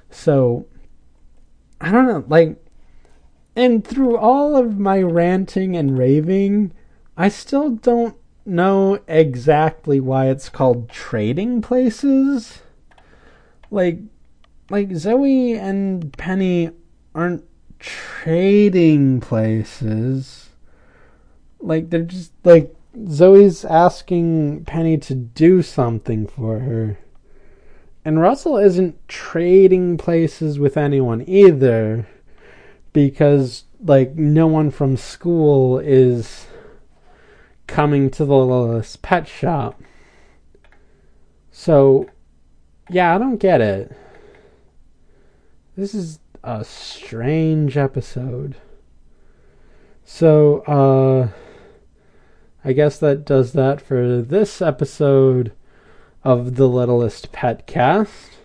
So, 0.09 0.65
I 1.79 1.93
don't 1.93 2.07
know, 2.07 2.25
like, 2.27 2.57
and 3.55 3.87
through 3.87 4.17
all 4.17 4.57
of 4.57 4.79
my 4.79 5.03
ranting 5.03 5.77
and 5.77 5.99
raving, 5.99 6.73
I 7.19 7.29
still 7.29 7.69
don't 7.69 8.17
know 8.47 8.99
exactly 9.07 10.01
why 10.01 10.31
it's 10.31 10.49
called 10.49 10.89
trading 10.89 11.61
places. 11.61 12.63
Like, 13.71 13.99
like 14.71 14.97
Zoe 14.97 15.53
and 15.53 16.17
Penny 16.17 16.71
aren't 17.15 17.45
trading 17.79 19.21
places. 19.21 20.51
Like 21.61 21.91
they're 21.91 22.03
just 22.03 22.33
like 22.45 22.75
Zoe's 23.09 23.65
asking 23.65 24.65
Penny 24.65 24.99
to 24.99 25.15
do 25.15 25.63
something 25.63 26.27
for 26.27 26.61
her. 26.61 26.99
And 28.05 28.21
Russell 28.21 28.57
isn't 28.57 28.97
trading 29.09 29.97
places 29.97 30.59
with 30.59 30.77
anyone 30.77 31.23
either 31.29 32.07
because 32.93 33.65
like 33.85 34.15
no 34.17 34.47
one 34.47 34.71
from 34.71 34.97
school 34.97 35.79
is 35.79 36.47
coming 37.67 38.11
to 38.11 38.25
the 38.25 38.35
Littlest 38.35 39.03
pet 39.03 39.29
shop. 39.29 39.81
So 41.51 42.09
yeah, 42.91 43.15
I 43.15 43.19
don't 43.19 43.39
get 43.39 43.61
it. 43.61 43.97
This 45.77 45.95
is 45.95 46.19
a 46.43 46.65
strange 46.65 47.77
episode. 47.77 48.57
So, 50.05 50.61
uh, 50.63 51.29
I 52.65 52.73
guess 52.73 52.99
that 52.99 53.25
does 53.25 53.53
that 53.53 53.81
for 53.81 54.21
this 54.23 54.61
episode 54.61 55.53
of 56.25 56.57
the 56.57 56.69
Littlest 56.69 57.33
Pet 57.33 57.67
Cast. 57.67 58.39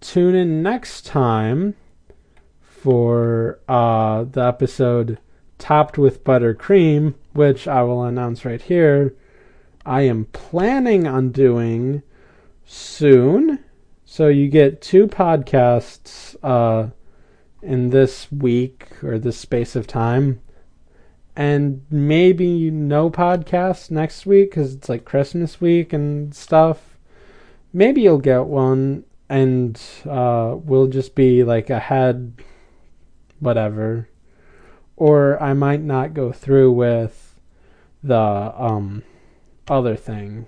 Tune 0.00 0.34
in 0.34 0.62
next 0.62 1.06
time 1.06 1.74
for 2.60 3.58
uh, 3.68 4.24
the 4.24 4.44
episode 4.44 5.18
Topped 5.58 5.96
with 5.96 6.24
Buttercream, 6.24 7.14
which 7.32 7.66
I 7.66 7.82
will 7.82 8.04
announce 8.04 8.44
right 8.44 8.60
here. 8.60 9.14
I 9.86 10.02
am 10.02 10.26
planning 10.26 11.06
on 11.06 11.30
doing 11.30 12.02
soon. 12.66 13.60
So 14.04 14.28
you 14.28 14.48
get 14.48 14.82
two 14.82 15.06
podcasts 15.06 16.36
uh, 16.42 16.90
in 17.64 17.90
this 17.90 18.30
week 18.30 19.02
or 19.02 19.18
this 19.18 19.38
space 19.38 19.74
of 19.74 19.86
time, 19.86 20.40
and 21.36 21.84
maybe 21.90 22.70
no 22.70 23.10
podcast 23.10 23.90
next 23.90 24.26
week 24.26 24.50
because 24.50 24.74
it's 24.74 24.88
like 24.88 25.04
Christmas 25.04 25.60
week 25.60 25.92
and 25.92 26.34
stuff. 26.34 26.96
Maybe 27.72 28.02
you'll 28.02 28.18
get 28.18 28.44
one, 28.44 29.04
and 29.28 29.80
uh, 30.08 30.56
we'll 30.56 30.86
just 30.86 31.14
be 31.14 31.42
like 31.42 31.70
ahead, 31.70 32.34
whatever. 33.40 34.08
Or 34.96 35.42
I 35.42 35.54
might 35.54 35.80
not 35.80 36.14
go 36.14 36.30
through 36.30 36.70
with 36.72 37.34
the 38.02 38.16
um, 38.16 39.02
other 39.68 39.96
thing, 39.96 40.46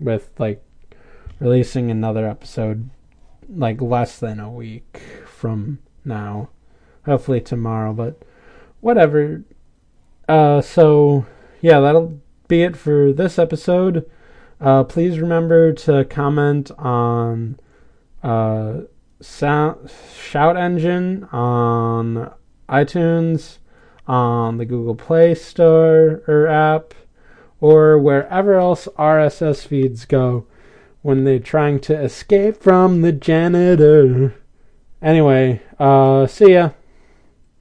with 0.00 0.30
like 0.38 0.64
releasing 1.38 1.90
another 1.90 2.26
episode 2.26 2.90
like 3.48 3.80
less 3.80 4.18
than 4.18 4.40
a 4.40 4.50
week 4.50 5.00
from 5.26 5.78
now. 6.04 6.48
Hopefully 7.06 7.40
tomorrow, 7.40 7.92
but 7.92 8.20
whatever. 8.80 9.42
Uh, 10.28 10.60
so 10.60 11.26
yeah, 11.60 11.80
that'll 11.80 12.20
be 12.48 12.62
it 12.62 12.76
for 12.76 13.12
this 13.12 13.38
episode. 13.38 14.08
Uh, 14.60 14.84
please 14.84 15.18
remember 15.18 15.72
to 15.72 16.04
comment 16.04 16.70
on 16.78 17.58
uh, 18.22 18.80
sound, 19.20 19.90
Shout 20.18 20.56
Engine 20.56 21.24
on 21.24 22.32
iTunes, 22.68 23.58
on 24.06 24.58
the 24.58 24.64
Google 24.64 24.94
Play 24.94 25.34
Store 25.34 26.22
or 26.26 26.46
app, 26.46 26.94
or 27.60 27.98
wherever 27.98 28.54
else 28.54 28.88
RSS 28.98 29.66
feeds 29.66 30.04
go 30.04 30.46
when 31.02 31.24
they're 31.24 31.38
trying 31.38 31.80
to 31.80 31.98
escape 31.98 32.56
from 32.62 33.02
the 33.02 33.12
janitor. 33.12 34.34
Anyway, 35.02 35.60
uh, 35.78 36.26
see 36.26 36.52
ya. 36.52 36.70